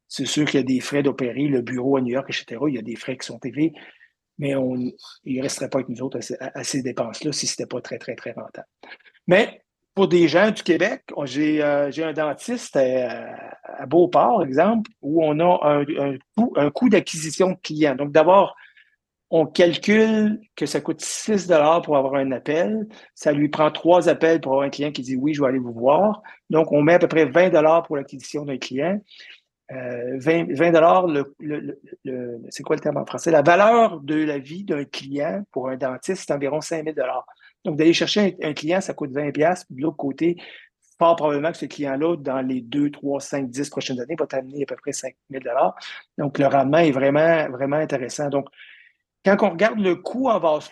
c'est 0.07 0.25
sûr 0.25 0.45
qu'il 0.45 0.59
y 0.59 0.63
a 0.63 0.65
des 0.65 0.79
frais 0.79 1.03
d'opérer, 1.03 1.47
le 1.47 1.61
bureau 1.61 1.97
à 1.97 2.01
New 2.01 2.13
York, 2.13 2.29
etc. 2.29 2.61
Il 2.69 2.75
y 2.75 2.79
a 2.79 2.81
des 2.81 2.95
frais 2.95 3.17
qui 3.17 3.25
sont 3.25 3.39
élevés, 3.43 3.73
mais 4.37 4.55
on, 4.55 4.75
il 5.25 5.37
ne 5.37 5.41
resterait 5.41 5.69
pas 5.69 5.79
avec 5.79 5.89
nous 5.89 6.01
autres 6.01 6.19
à, 6.39 6.63
ces 6.63 6.81
dépenses-là 6.81 7.33
si 7.33 7.47
ce 7.47 7.53
n'était 7.53 7.67
pas 7.67 7.81
très, 7.81 7.97
très, 7.97 8.15
très 8.15 8.31
rentable. 8.31 8.67
Mais 9.27 9.64
pour 9.95 10.09
des 10.09 10.27
gens 10.27 10.51
du 10.51 10.61
Québec, 10.61 11.03
j'ai 11.23 11.63
euh, 11.63 11.89
un 12.03 12.13
dentiste 12.13 12.75
à, 12.75 13.33
à, 13.63 13.85
Beauport, 13.85 14.43
exemple, 14.43 14.91
où 15.01 15.23
on 15.23 15.39
a 15.39 15.81
un, 16.57 16.69
coût, 16.69 16.89
d'acquisition 16.89 17.51
de 17.51 17.57
clients. 17.63 17.95
Donc, 17.95 18.11
d'abord, 18.11 18.55
on 19.29 19.45
calcule 19.45 20.41
que 20.57 20.65
ça 20.65 20.81
coûte 20.81 20.99
6 21.01 21.49
pour 21.83 21.95
avoir 21.95 22.15
un 22.15 22.31
appel. 22.33 22.87
Ça 23.15 23.31
lui 23.31 23.47
prend 23.47 23.71
trois 23.71 24.09
appels 24.09 24.41
pour 24.41 24.51
avoir 24.51 24.67
un 24.67 24.69
client 24.69 24.91
qui 24.91 25.01
dit 25.01 25.15
oui, 25.15 25.33
je 25.33 25.41
vais 25.41 25.47
aller 25.47 25.59
vous 25.59 25.73
voir. 25.73 26.21
Donc, 26.49 26.73
on 26.73 26.81
met 26.81 26.95
à 26.95 26.99
peu 26.99 27.07
près 27.07 27.25
20 27.25 27.81
pour 27.83 27.95
l'acquisition 27.95 28.43
d'un 28.43 28.57
client. 28.57 29.01
20, 29.71 30.53
20 30.53 31.07
le, 31.07 31.79
c'est 32.49 32.63
quoi 32.63 32.75
le 32.75 32.81
terme 32.81 32.97
en 32.97 33.05
français? 33.05 33.31
La 33.31 33.41
valeur 33.41 33.99
de 34.01 34.15
la 34.15 34.37
vie 34.37 34.63
d'un 34.63 34.83
client 34.83 35.43
pour 35.51 35.69
un 35.69 35.77
dentiste, 35.77 36.25
c'est 36.27 36.33
environ 36.33 36.61
5 36.61 36.83
000 36.83 36.95
donc, 37.65 37.77
d'aller 37.77 37.93
chercher 37.93 38.37
un, 38.41 38.53
client, 38.53 38.79
ça 38.79 38.93
coûte 38.93 39.11
20$. 39.11 39.65
Puis 39.65 39.75
de 39.75 39.81
l'autre 39.81 39.97
côté, 39.97 40.37
fort 40.97 41.15
probablement 41.15 41.51
que 41.51 41.57
ce 41.57 41.65
client-là, 41.65 42.15
dans 42.15 42.41
les 42.41 42.61
2, 42.61 42.91
3, 42.91 43.19
5, 43.19 43.49
10 43.49 43.69
prochaines 43.69 43.99
années, 43.99 44.15
va 44.17 44.27
t'amener 44.27 44.63
à 44.63 44.65
peu 44.65 44.75
près 44.75 44.93
5 44.93 45.13
000 45.29 45.43
Donc, 46.17 46.37
le 46.37 46.47
rendement 46.47 46.77
est 46.77 46.91
vraiment, 46.91 47.49
vraiment 47.49 47.77
intéressant. 47.77 48.29
Donc, 48.29 48.47
quand 49.25 49.35
on 49.41 49.49
regarde 49.49 49.79
le 49.79 49.95
coût 49.95 50.29
en 50.29 50.39
vase 50.39 50.69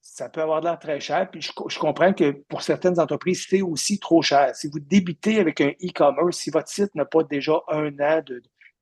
ça 0.00 0.28
peut 0.28 0.40
avoir 0.40 0.60
l'air 0.60 0.78
très 0.78 1.00
cher. 1.00 1.28
Puis 1.30 1.42
je, 1.42 1.78
comprends 1.78 2.12
que 2.12 2.30
pour 2.48 2.62
certaines 2.62 3.00
entreprises, 3.00 3.46
c'est 3.50 3.60
aussi 3.60 3.98
trop 3.98 4.22
cher. 4.22 4.54
Si 4.54 4.68
vous 4.68 4.78
débutez 4.78 5.40
avec 5.40 5.60
un 5.60 5.70
e-commerce, 5.82 6.38
si 6.38 6.50
votre 6.50 6.68
site 6.68 6.94
n'a 6.94 7.04
pas 7.04 7.24
déjà 7.24 7.60
un 7.68 7.88
an 7.98 8.22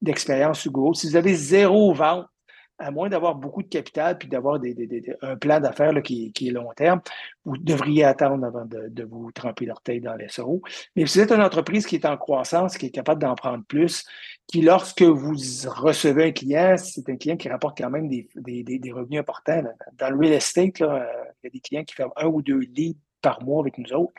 d'expérience 0.03 0.69
Google, 0.69 0.95
si 0.95 1.09
vous 1.09 1.17
avez 1.17 1.35
zéro 1.35 1.95
vente 1.95 2.27
à 2.79 2.91
moins 2.91 3.09
d'avoir 3.09 3.35
beaucoup 3.35 3.63
de 3.63 3.69
capital 3.69 4.19
puis 4.19 4.29
d'avoir 4.29 4.61
un 5.23 5.37
plan 5.37 5.61
d'affaires 5.61 6.03
qui, 6.03 6.33
est 6.41 6.51
long 6.51 6.73
terme, 6.75 7.01
vous 7.45 7.57
devriez 7.57 8.05
attendre 8.05 8.45
avant 8.45 8.65
de, 8.65 9.05
vous 9.05 9.31
tremper 9.33 9.67
l'orteil 9.67 10.01
dans 10.01 10.15
les 10.15 10.29
SEO. 10.29 10.61
Mais 10.97 11.07
si 11.07 11.19
vous 11.19 11.25
êtes 11.25 11.33
une 11.33 11.43
entreprise 11.43 11.87
qui 11.87 11.97
est 11.97 12.07
en 12.07 12.17
croissance, 12.17 12.77
qui 12.77 12.87
est 12.87 12.91
capable 12.91 13.23
d'en 13.23 13.35
prendre 13.35 13.65
plus, 13.65 14.05
qui, 14.47 14.61
lorsque 14.63 15.03
vous 15.03 15.35
recevez 15.67 16.25
un 16.25 16.33
client, 16.33 16.77
c'est 16.77 17.09
un 17.09 17.17
client 17.17 17.37
qui 17.37 17.49
rapporte 17.49 17.79
quand 17.79 17.91
même 17.91 18.09
des, 18.09 18.29
revenus 18.93 19.21
importants. 19.21 19.63
Dans 19.99 20.11
le 20.11 20.17
real 20.17 20.33
estate, 20.33 20.81
il 20.81 20.85
y 21.45 21.47
a 21.47 21.51
des 21.51 21.61
clients 21.61 21.85
qui 21.85 21.95
font 21.95 22.11
un 22.17 22.27
ou 22.27 22.43
deux 22.43 22.61
leads 22.61 22.99
par 23.25 23.43
mois 23.43 23.63
avec 23.63 23.79
nous 23.79 23.93
autres. 23.95 24.13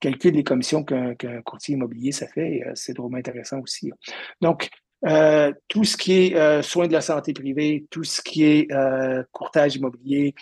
Calcul 0.00 0.32
des 0.32 0.42
commissions 0.42 0.82
qu'un 0.82 1.14
courtier 1.44 1.74
immobilier, 1.74 2.10
ça 2.10 2.26
fait, 2.26 2.62
euh, 2.66 2.72
c'est 2.74 2.94
drôlement 2.94 3.18
intéressant 3.18 3.60
aussi. 3.60 3.92
Donc, 4.40 4.68
euh, 5.06 5.52
tout 5.68 5.84
ce 5.84 5.96
qui 5.96 6.26
est 6.26 6.36
euh, 6.36 6.62
soins 6.62 6.86
de 6.86 6.92
la 6.92 7.00
santé 7.00 7.32
privée, 7.32 7.86
tout 7.90 8.04
ce 8.04 8.20
qui 8.20 8.44
est 8.44 8.68
courtage 9.32 9.76
immobilier, 9.76 10.34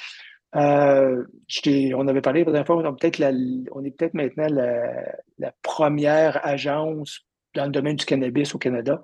on 0.55 2.09
avait 2.09 2.21
parlé 2.21 2.45
la 2.45 2.53
dernière 2.53 2.67
fois, 2.67 2.77
on, 2.77 2.85
on 2.85 3.85
est 3.85 3.91
peut-être 3.91 4.15
maintenant 4.15 4.49
la, 4.49 5.53
première 5.63 6.45
agence 6.45 7.21
dans 7.55 7.65
le 7.65 7.71
domaine 7.71 7.97
du 7.97 8.05
cannabis 8.05 8.55
au 8.55 8.59
Canada. 8.59 9.01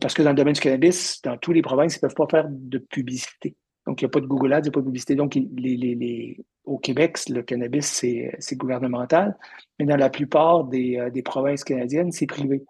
Parce 0.00 0.14
que 0.14 0.22
dans 0.22 0.30
le 0.30 0.36
domaine 0.36 0.54
du 0.54 0.60
cannabis, 0.60 1.20
dans 1.22 1.36
tous 1.36 1.52
les 1.52 1.62
provinces, 1.62 1.96
ils 1.96 1.98
ne 1.98 2.08
peuvent 2.08 2.14
pas 2.14 2.26
faire 2.28 2.46
de 2.48 2.78
publicité. 2.78 3.56
Donc, 3.86 4.02
il 4.02 4.04
n'y 4.04 4.08
a 4.08 4.10
pas 4.10 4.20
de 4.20 4.26
Google 4.26 4.52
Ads, 4.52 4.60
il 4.60 4.62
n'y 4.62 4.68
a 4.68 4.72
pas 4.72 4.80
de 4.80 4.86
publicité. 4.86 5.14
Donc, 5.14 5.34
les, 5.34 6.36
au 6.64 6.78
Québec, 6.78 7.18
le 7.28 7.42
cannabis, 7.42 7.86
c'est 7.86 8.56
gouvernemental. 8.56 9.36
Mais 9.78 9.86
dans 9.86 9.96
la 9.96 10.10
plupart 10.10 10.64
des, 10.64 10.98
euh, 10.98 11.10
des 11.10 11.22
provinces 11.22 11.62
canadiennes, 11.62 12.10
c'est 12.10 12.26
privé. 12.26 12.64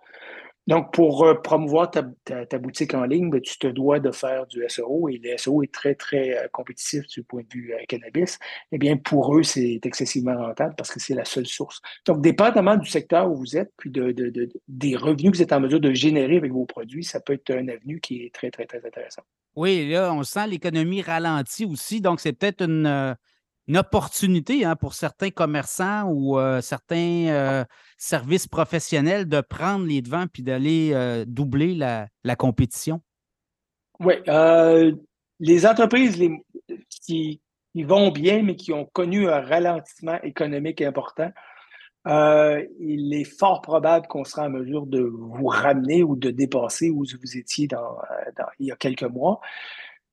Donc, 0.66 0.92
pour 0.92 1.24
euh, 1.24 1.34
promouvoir 1.34 1.90
ta, 1.90 2.02
ta, 2.24 2.58
boutique 2.58 2.92
en 2.94 3.04
ligne, 3.04 3.30
ben, 3.30 3.40
tu 3.40 3.56
te 3.56 3.68
dois 3.68 4.00
de 4.00 4.10
faire 4.10 4.46
du 4.46 4.64
SEO 4.68 5.08
et 5.08 5.20
le 5.22 5.36
SEO 5.36 5.62
est 5.62 5.72
très, 5.72 5.94
très 5.94 6.36
euh, 6.36 6.48
compétitif 6.52 7.06
du 7.06 7.22
point 7.22 7.42
de 7.42 7.48
vue 7.52 7.72
cannabis. 7.88 8.38
Eh 8.72 8.78
bien, 8.78 8.96
pour 8.96 9.36
eux, 9.36 9.44
c'est 9.44 9.78
excessivement 9.84 10.36
rentable 10.36 10.74
parce 10.76 10.90
que 10.90 10.98
c'est 10.98 11.14
la 11.14 11.24
seule 11.24 11.46
source. 11.46 11.80
Donc, 12.04 12.20
dépendamment 12.20 12.76
du 12.76 12.88
secteur 12.88 13.30
où 13.30 13.36
vous 13.36 13.56
êtes, 13.56 13.70
puis 13.76 13.90
de, 13.90 14.12
des 14.66 14.96
revenus 14.96 15.30
que 15.30 15.36
vous 15.36 15.42
êtes 15.42 15.52
en 15.52 15.60
mesure 15.60 15.80
de 15.80 15.92
générer 15.92 16.36
avec 16.36 16.52
vos 16.52 16.66
produits, 16.66 17.04
ça 17.04 17.20
peut 17.20 17.34
être 17.34 17.50
un 17.52 17.68
avenue 17.68 18.00
qui 18.00 18.24
est 18.24 18.34
très, 18.34 18.50
très, 18.50 18.66
très 18.66 18.84
intéressant. 18.84 19.22
Oui, 19.54 19.88
là, 19.88 20.12
on 20.12 20.22
sent 20.24 20.48
l'économie 20.48 21.00
ralentie 21.00 21.64
aussi, 21.64 22.00
donc 22.00 22.20
c'est 22.20 22.32
peut-être 22.32 22.62
une, 22.62 23.16
euh, 23.74 23.78
opportunité 23.78 24.64
hein, 24.64 24.76
pour 24.76 24.94
certains 24.94 25.30
commerçants 25.30 26.04
ou 26.04 26.38
euh, 26.38 26.60
certains 26.60 27.26
euh, 27.28 27.64
services 27.98 28.46
professionnels 28.46 29.28
de 29.28 29.40
prendre 29.40 29.86
les 29.86 30.02
devants 30.02 30.26
puis 30.32 30.42
d'aller 30.42 31.24
doubler 31.26 31.74
la, 31.74 32.36
compétition? 32.36 33.00
Oui, 34.00 34.14
les 35.38 35.66
entreprises 35.66 36.22
qui, 36.88 37.40
vont 37.74 38.10
bien, 38.10 38.42
mais 38.42 38.56
qui 38.56 38.72
ont 38.72 38.86
connu 38.86 39.28
un 39.28 39.40
ralentissement 39.40 40.20
économique 40.22 40.80
important, 40.80 41.30
euh, 42.06 42.64
il 42.78 43.12
est 43.14 43.24
fort 43.24 43.60
probable 43.62 44.06
qu'on 44.06 44.24
sera 44.24 44.46
en 44.46 44.50
mesure 44.50 44.86
de 44.86 45.00
vous 45.00 45.46
ramener 45.46 46.04
ou 46.04 46.14
de 46.14 46.30
dépasser 46.30 46.88
où 46.90 47.04
vous 47.04 47.36
étiez 47.36 47.68
il 48.60 48.66
y 48.66 48.70
a 48.70 48.76
quelques 48.76 49.02
mois. 49.02 49.40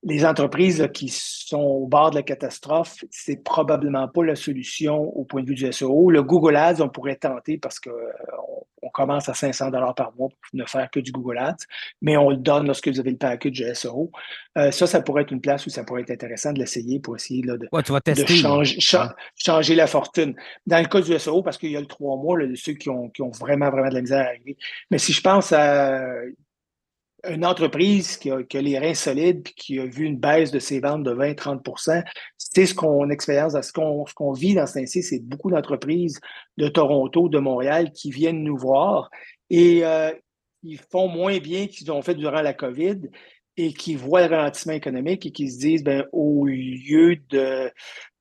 Les 0.05 0.25
entreprises 0.25 0.89
qui 0.93 1.07
sont 1.09 1.61
au 1.61 1.87
bord 1.87 2.11
de 2.11 2.15
la 2.15 2.23
catastrophe, 2.23 3.03
c'est 3.09 3.43
probablement 3.43 4.07
pas 4.07 4.23
la 4.23 4.35
solution 4.35 4.95
au 5.17 5.23
point 5.23 5.41
de 5.41 5.47
vue 5.47 5.55
du 5.55 5.71
SEO. 5.71 6.09
Le 6.09 6.23
Google 6.23 6.57
Ads, 6.57 6.81
on 6.81 6.89
pourrait 6.89 7.15
tenter 7.15 7.57
parce 7.57 7.79
qu'on 7.79 7.91
on 8.81 8.89
commence 8.89 9.29
à 9.29 9.33
500 9.33 9.71
dollars 9.71 9.95
par 9.95 10.13
mois 10.17 10.27
pour 10.27 10.37
ne 10.53 10.65
faire 10.65 10.89
que 10.91 10.99
du 10.99 11.11
Google 11.11 11.37
Ads, 11.37 11.65
mais 12.01 12.17
on 12.17 12.29
le 12.29 12.37
donne 12.37 12.67
lorsque 12.67 12.89
vous 12.89 12.99
avez 12.99 13.11
le 13.11 13.17
package 13.17 13.59
de 13.59 13.73
SEO. 13.73 14.11
Euh, 14.57 14.71
ça, 14.71 14.87
ça 14.87 15.01
pourrait 15.01 15.23
être 15.23 15.31
une 15.31 15.41
place 15.41 15.65
où 15.65 15.69
ça 15.69 15.83
pourrait 15.83 16.01
être 16.01 16.11
intéressant 16.11 16.51
de 16.51 16.59
l'essayer 16.59 16.99
pour 16.99 17.15
essayer 17.15 17.41
de, 17.41 17.69
changer, 19.37 19.75
la 19.75 19.87
fortune. 19.87 20.35
Dans 20.67 20.79
le 20.79 20.85
cas 20.85 21.01
du 21.01 21.17
SEO, 21.17 21.41
parce 21.41 21.57
qu'il 21.57 21.71
y 21.71 21.77
a 21.77 21.79
le 21.79 21.85
trois 21.85 22.17
mois, 22.17 22.37
là, 22.37 22.45
ceux 22.55 22.73
qui 22.73 22.89
ont, 22.89 23.09
qui 23.09 23.21
ont 23.21 23.31
vraiment, 23.31 23.69
vraiment 23.69 23.89
de 23.89 23.95
la 23.95 24.01
misère 24.01 24.25
à 24.25 24.29
arriver. 24.29 24.57
Mais 24.91 24.97
si 24.97 25.13
je 25.13 25.21
pense 25.21 25.53
à 25.53 26.03
une 27.29 27.45
entreprise 27.45 28.17
qui 28.17 28.31
a, 28.31 28.39
les 28.53 28.79
reins 28.79 28.93
solides 28.93 29.47
et 29.47 29.53
qui 29.55 29.79
a 29.79 29.85
vu 29.85 30.05
une 30.05 30.17
baisse 30.17 30.51
de 30.51 30.59
ses 30.59 30.79
ventes 30.79 31.03
de 31.03 31.13
20-30% 31.13 32.03
c'est 32.37 32.65
ce 32.65 32.75
qu'on 32.75 33.09
expérience, 33.09 33.53
ce 33.53 33.71
qu'on 33.71 34.31
vit 34.33 34.53
dans 34.53 34.67
ce 34.67 34.85
ci 34.85 35.01
c'est 35.03 35.19
beaucoup 35.19 35.49
d'entreprises 35.49 36.19
de 36.57 36.67
Toronto, 36.67 37.29
de 37.29 37.39
Montréal 37.39 37.91
qui 37.91 38.11
viennent 38.11 38.43
nous 38.43 38.57
voir 38.57 39.09
et 39.49 39.85
euh, 39.85 40.11
ils 40.63 40.79
font 40.79 41.07
moins 41.07 41.37
bien 41.39 41.67
qu'ils 41.67 41.91
ont 41.91 42.01
fait 42.01 42.15
durant 42.15 42.41
la 42.41 42.53
COVID 42.53 43.09
et 43.57 43.73
qui 43.73 43.95
voient 43.95 44.27
le 44.27 44.35
ralentissement 44.35 44.73
économique 44.73 45.25
et 45.25 45.31
qui 45.31 45.51
se 45.51 45.59
disent, 45.59 45.83
ben, 45.83 46.05
au 46.11 46.45
lieu 46.47 47.17
de, 47.29 47.71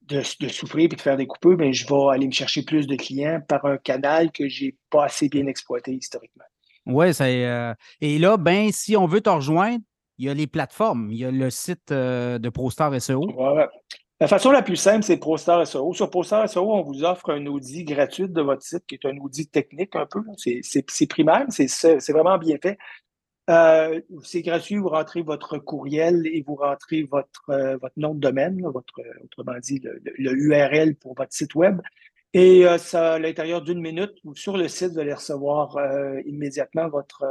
de, 0.02 0.22
souffrir 0.48 0.84
et 0.84 0.88
de 0.88 1.00
faire 1.00 1.16
des 1.16 1.26
coupeux, 1.26 1.56
ben, 1.56 1.72
je 1.72 1.86
vais 1.86 2.14
aller 2.14 2.26
me 2.26 2.32
chercher 2.32 2.64
plus 2.64 2.86
de 2.86 2.96
clients 2.96 3.40
par 3.48 3.64
un 3.64 3.78
canal 3.78 4.30
que 4.30 4.48
j'ai 4.48 4.76
pas 4.90 5.04
assez 5.06 5.28
bien 5.28 5.46
exploité 5.46 5.92
historiquement. 5.92 6.44
Oui, 6.86 7.14
c'est. 7.14 7.46
Euh, 7.46 7.74
et 8.00 8.18
là, 8.18 8.36
ben, 8.36 8.70
si 8.72 8.96
on 8.96 9.06
veut 9.06 9.20
te 9.20 9.30
rejoindre, 9.30 9.82
il 10.18 10.26
y 10.26 10.28
a 10.28 10.34
les 10.34 10.46
plateformes. 10.46 11.10
Il 11.10 11.18
y 11.18 11.24
a 11.24 11.30
le 11.30 11.50
site 11.50 11.92
euh, 11.92 12.38
de 12.38 12.48
ProStar 12.48 13.00
SEO. 13.00 13.26
La 14.20 14.28
façon 14.28 14.52
la 14.52 14.62
plus 14.62 14.76
simple, 14.76 15.02
c'est 15.02 15.16
ProStar 15.16 15.66
SEO. 15.66 15.94
Sur 15.94 16.08
ProStar 16.08 16.48
SEO, 16.48 16.72
on 16.72 16.82
vous 16.82 17.02
offre 17.02 17.30
un 17.30 17.44
audit 17.46 17.84
gratuit 17.84 18.28
de 18.28 18.40
votre 18.40 18.62
site, 18.62 18.86
qui 18.86 18.94
est 18.94 19.04
un 19.04 19.16
audit 19.18 19.50
technique 19.50 19.96
un 19.96 20.06
peu. 20.06 20.22
C'est 20.36 21.06
primaire, 21.08 21.46
c'est 21.48 22.12
vraiment 22.12 22.38
bien 22.38 22.56
fait. 22.62 22.78
Euh, 23.50 24.00
c'est 24.22 24.42
gratuit, 24.42 24.76
vous 24.76 24.90
rentrez 24.90 25.22
votre 25.22 25.58
courriel 25.58 26.24
et 26.28 26.44
vous 26.46 26.54
rentrez 26.54 27.02
votre, 27.02 27.50
votre 27.80 27.94
nom 27.96 28.14
de 28.14 28.20
domaine, 28.20 28.62
votre, 28.62 29.00
autrement 29.24 29.58
dit, 29.60 29.82
le, 29.82 30.32
URL 30.32 30.94
pour 30.94 31.16
votre 31.16 31.32
site 31.32 31.56
web. 31.56 31.80
Et 32.34 32.66
euh, 32.66 32.78
ça, 32.78 33.14
à 33.14 33.18
l'intérieur 33.18 33.62
d'une 33.62 33.80
minute, 33.80 34.12
sur 34.34 34.56
le 34.56 34.68
site, 34.68 34.92
vous 34.92 34.98
allez 35.00 35.12
recevoir 35.12 35.76
euh, 35.76 36.20
immédiatement 36.24 36.88
votre, 36.88 37.24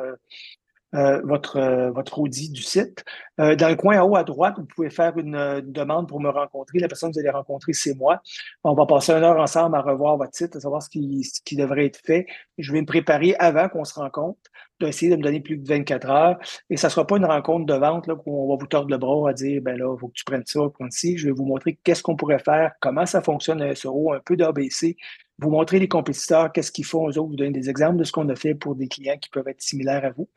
euh, 0.94 1.22
votre, 1.24 2.20
audit 2.20 2.52
du 2.52 2.62
site. 2.62 3.04
dans 3.38 3.70
le 3.70 3.76
coin 3.76 4.02
en 4.02 4.10
haut 4.10 4.16
à 4.16 4.24
droite, 4.24 4.56
vous 4.58 4.66
pouvez 4.66 4.90
faire 4.90 5.18
une, 5.18 5.62
demande 5.66 6.08
pour 6.08 6.20
me 6.20 6.30
rencontrer. 6.30 6.80
La 6.80 6.88
personne 6.88 7.12
que 7.12 7.16
vous 7.16 7.20
allez 7.20 7.30
rencontrer, 7.30 7.74
c'est 7.74 7.96
moi. 7.96 8.22
On 8.64 8.74
va 8.74 8.86
passer 8.86 9.12
une 9.14 9.24
heure 9.24 9.40
ensemble 9.40 9.76
à 9.76 9.82
revoir 9.82 10.18
votre 10.18 10.36
site, 10.36 10.56
à 10.56 10.60
savoir 10.60 10.82
ce 10.82 10.90
qui, 10.90 11.56
devrait 11.56 11.86
être 11.86 12.00
fait. 12.04 12.26
Je 12.58 12.72
vais 12.72 12.82
me 12.82 12.86
préparer 12.86 13.36
avant 13.40 13.70
qu'on 13.70 13.84
se 13.84 13.94
rencontre 13.94 14.40
essayer 14.88 15.12
de 15.12 15.18
me 15.18 15.22
donner 15.22 15.40
plus 15.40 15.58
de 15.58 15.68
24 15.68 16.10
heures. 16.10 16.40
Et 16.70 16.78
ça 16.78 16.88
ne 16.88 16.92
sera 16.92 17.06
pas 17.06 17.18
une 17.18 17.26
rencontre 17.26 17.66
de 17.66 17.74
vente 17.74 18.08
là, 18.08 18.16
où 18.26 18.46
on 18.46 18.50
va 18.50 18.60
vous 18.60 18.68
tordre 18.68 18.90
le 18.90 18.98
bras 18.98 19.30
à 19.30 19.34
dire 19.34 19.62
ben 19.62 19.78
là, 19.78 19.94
il 19.96 20.00
faut 20.00 20.08
que 20.08 20.14
tu 20.14 20.24
prennes 20.24 20.46
ça, 20.46 20.60
prendre 20.74 20.92
ci. 20.92 21.18
Je 21.18 21.28
vais 21.28 21.34
vous 21.34 21.46
montrer 21.46 21.80
qu'est-ce 21.84 22.04
qu'on 22.04 22.16
pourrait 22.16 22.40
faire, 22.40 22.72
comment 22.80 23.06
ça 23.06 23.22
fonctionne 23.22 23.64
le 23.64 23.76
SEO, 23.76 24.14
un 24.14 24.20
peu 24.20 24.36
d'ABC, 24.36 24.98
vous 25.42 25.50
montrer 25.50 25.80
les 25.80 25.88
compétiteurs, 25.88 26.52
qu'est-ce 26.52 26.72
qu'ils 26.72 26.86
font, 26.86 27.10
eux 27.10 27.18
autres, 27.18 27.30
vous 27.30 27.36
donner 27.36 27.52
des 27.52 27.70
exemples 27.70 27.98
de 27.98 28.04
ce 28.04 28.12
qu'on 28.12 28.30
a 28.30 28.36
fait 28.36 28.54
pour 28.54 28.76
des 28.76 28.88
clients 28.88 29.18
qui 29.20 29.30
peuvent 29.30 29.48
être 29.48 29.62
similaires 29.62 30.06
à 30.06 30.12
vous. 30.12 30.30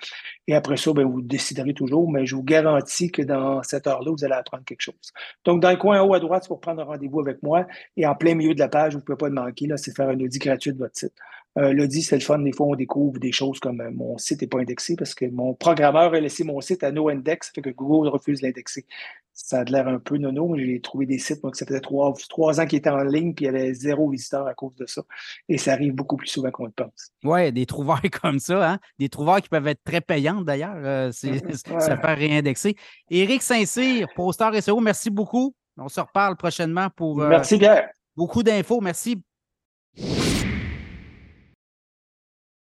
Et 0.49 0.55
après 0.55 0.79
ça, 0.79 0.93
ben, 0.93 1.05
vous 1.05 1.21
déciderez 1.21 1.75
toujours, 1.75 2.11
mais 2.11 2.25
je 2.25 2.35
vous 2.35 2.43
garantis 2.43 3.11
que 3.11 3.23
dans 3.23 3.63
cette 3.63 3.87
heure-là, 3.87 4.11
vous 4.11 4.25
allez 4.25 4.35
apprendre 4.35 4.65
quelque 4.65 4.81
chose. 4.81 5.13
Donc, 5.45 5.61
dans 5.61 5.71
le 5.71 5.77
coin 5.77 6.01
en 6.01 6.09
haut 6.09 6.15
à 6.15 6.21
droite, 6.21 6.45
c'est 6.45 6.49
pour 6.49 6.61
prendre 6.61 6.81
un 6.81 6.85
rendez-vous 6.85 7.21
avec 7.21 7.43
moi. 7.43 7.67
Et 7.97 8.07
en 8.07 8.15
plein 8.15 8.35
milieu 8.35 8.55
de 8.55 8.61
la 8.61 8.69
page, 8.69 8.95
vous 8.95 9.01
ne 9.01 9.05
pouvez 9.05 9.19
pas 9.19 9.29
le 9.29 9.35
manquer, 9.35 9.69
c'est 9.77 9.95
faire 9.95 10.09
un 10.09 10.19
audit 10.19 10.41
gratuit 10.41 10.73
de 10.73 10.79
votre 10.79 10.97
site. 10.97 11.13
Euh, 11.57 11.73
L'audit, 11.73 12.03
c'est 12.03 12.17
le 12.17 12.23
fun. 12.23 12.39
Des 12.41 12.53
fois, 12.53 12.67
on 12.67 12.75
découvre 12.75 13.19
des 13.19 13.33
choses 13.33 13.61
comme 13.61 13.81
euh, 13.81 13.91
mon 13.93 14.19
site 14.19 14.43
n'est 14.43 14.49
pas 14.49 14.59
indexé 14.59 14.97
parce 14.97 15.15
que 15.15 15.27
mon 15.27 15.55
programmeur 15.55 16.13
a 16.15 16.21
laissé 16.21 16.43
mon 16.43 16.61
site 16.61 16.83
à 16.83 16.91
no 16.91 17.09
index, 17.09 17.53
fait 17.55 17.63
que 17.63 17.71
Google 17.71 18.09
refuse 18.09 18.43
l'indexer. 18.43 18.87
Ça 19.33 19.61
a 19.61 19.65
l'air 19.65 19.89
un 19.89 19.99
peu 19.99 20.17
nono. 20.17 20.57
J'ai 20.57 20.81
trouvé 20.81 21.07
des 21.07 21.19
sites, 21.19 21.43
moi, 21.43 21.51
que 21.51 21.59
ça 21.59 21.67
faisait 21.67 21.81
trois, 21.81 22.13
trois 22.29 22.61
ans 22.61 22.67
qu'ils 22.67 22.79
étaient 22.79 22.91
en 22.91 23.03
ligne, 23.03 23.35
puis 23.35 23.45
il 23.45 23.47
y 23.47 23.49
avait 23.49 23.75
zéro 23.75 24.09
visiteur 24.09 24.47
à 24.47 24.55
cause 24.55 24.75
de 24.77 24.87
ça. 24.87 25.03
Et 25.49 25.59
ça 25.59 25.73
arrive 25.73 25.93
beaucoup 25.93 26.17
plus 26.17 26.29
souvent 26.29 26.51
qu'on 26.51 26.67
le 26.67 26.73
pense. 26.73 27.11
Oui, 27.25 27.53
des 27.53 27.67
trouvailles 27.67 28.11
comme 28.23 28.39
ça, 28.39 28.73
hein? 28.73 28.79
des 28.99 29.09
trouvailles 29.09 29.43
qui 29.43 29.49
peuvent 29.49 29.67
être 29.67 29.83
très 29.85 30.01
payantes 30.01 30.45
d'ailleurs. 30.45 30.77
Euh, 30.77 31.13
ça 31.79 31.97
fait 31.97 32.15
réindexer. 32.15 32.77
Éric 33.11 33.43
Saint-Cyr, 33.43 34.09
Poster 34.15 34.61
SEO, 34.61 34.81
merci 34.81 35.11
beaucoup. 35.11 35.55
On 35.77 35.89
se 35.89 36.01
reparle 36.01 36.37
prochainement 36.37 36.89
pour 36.95 37.17
merci, 37.17 37.59
Pierre. 37.59 37.89
beaucoup 38.17 38.43
d'infos. 38.43 38.81
Merci. 38.81 39.21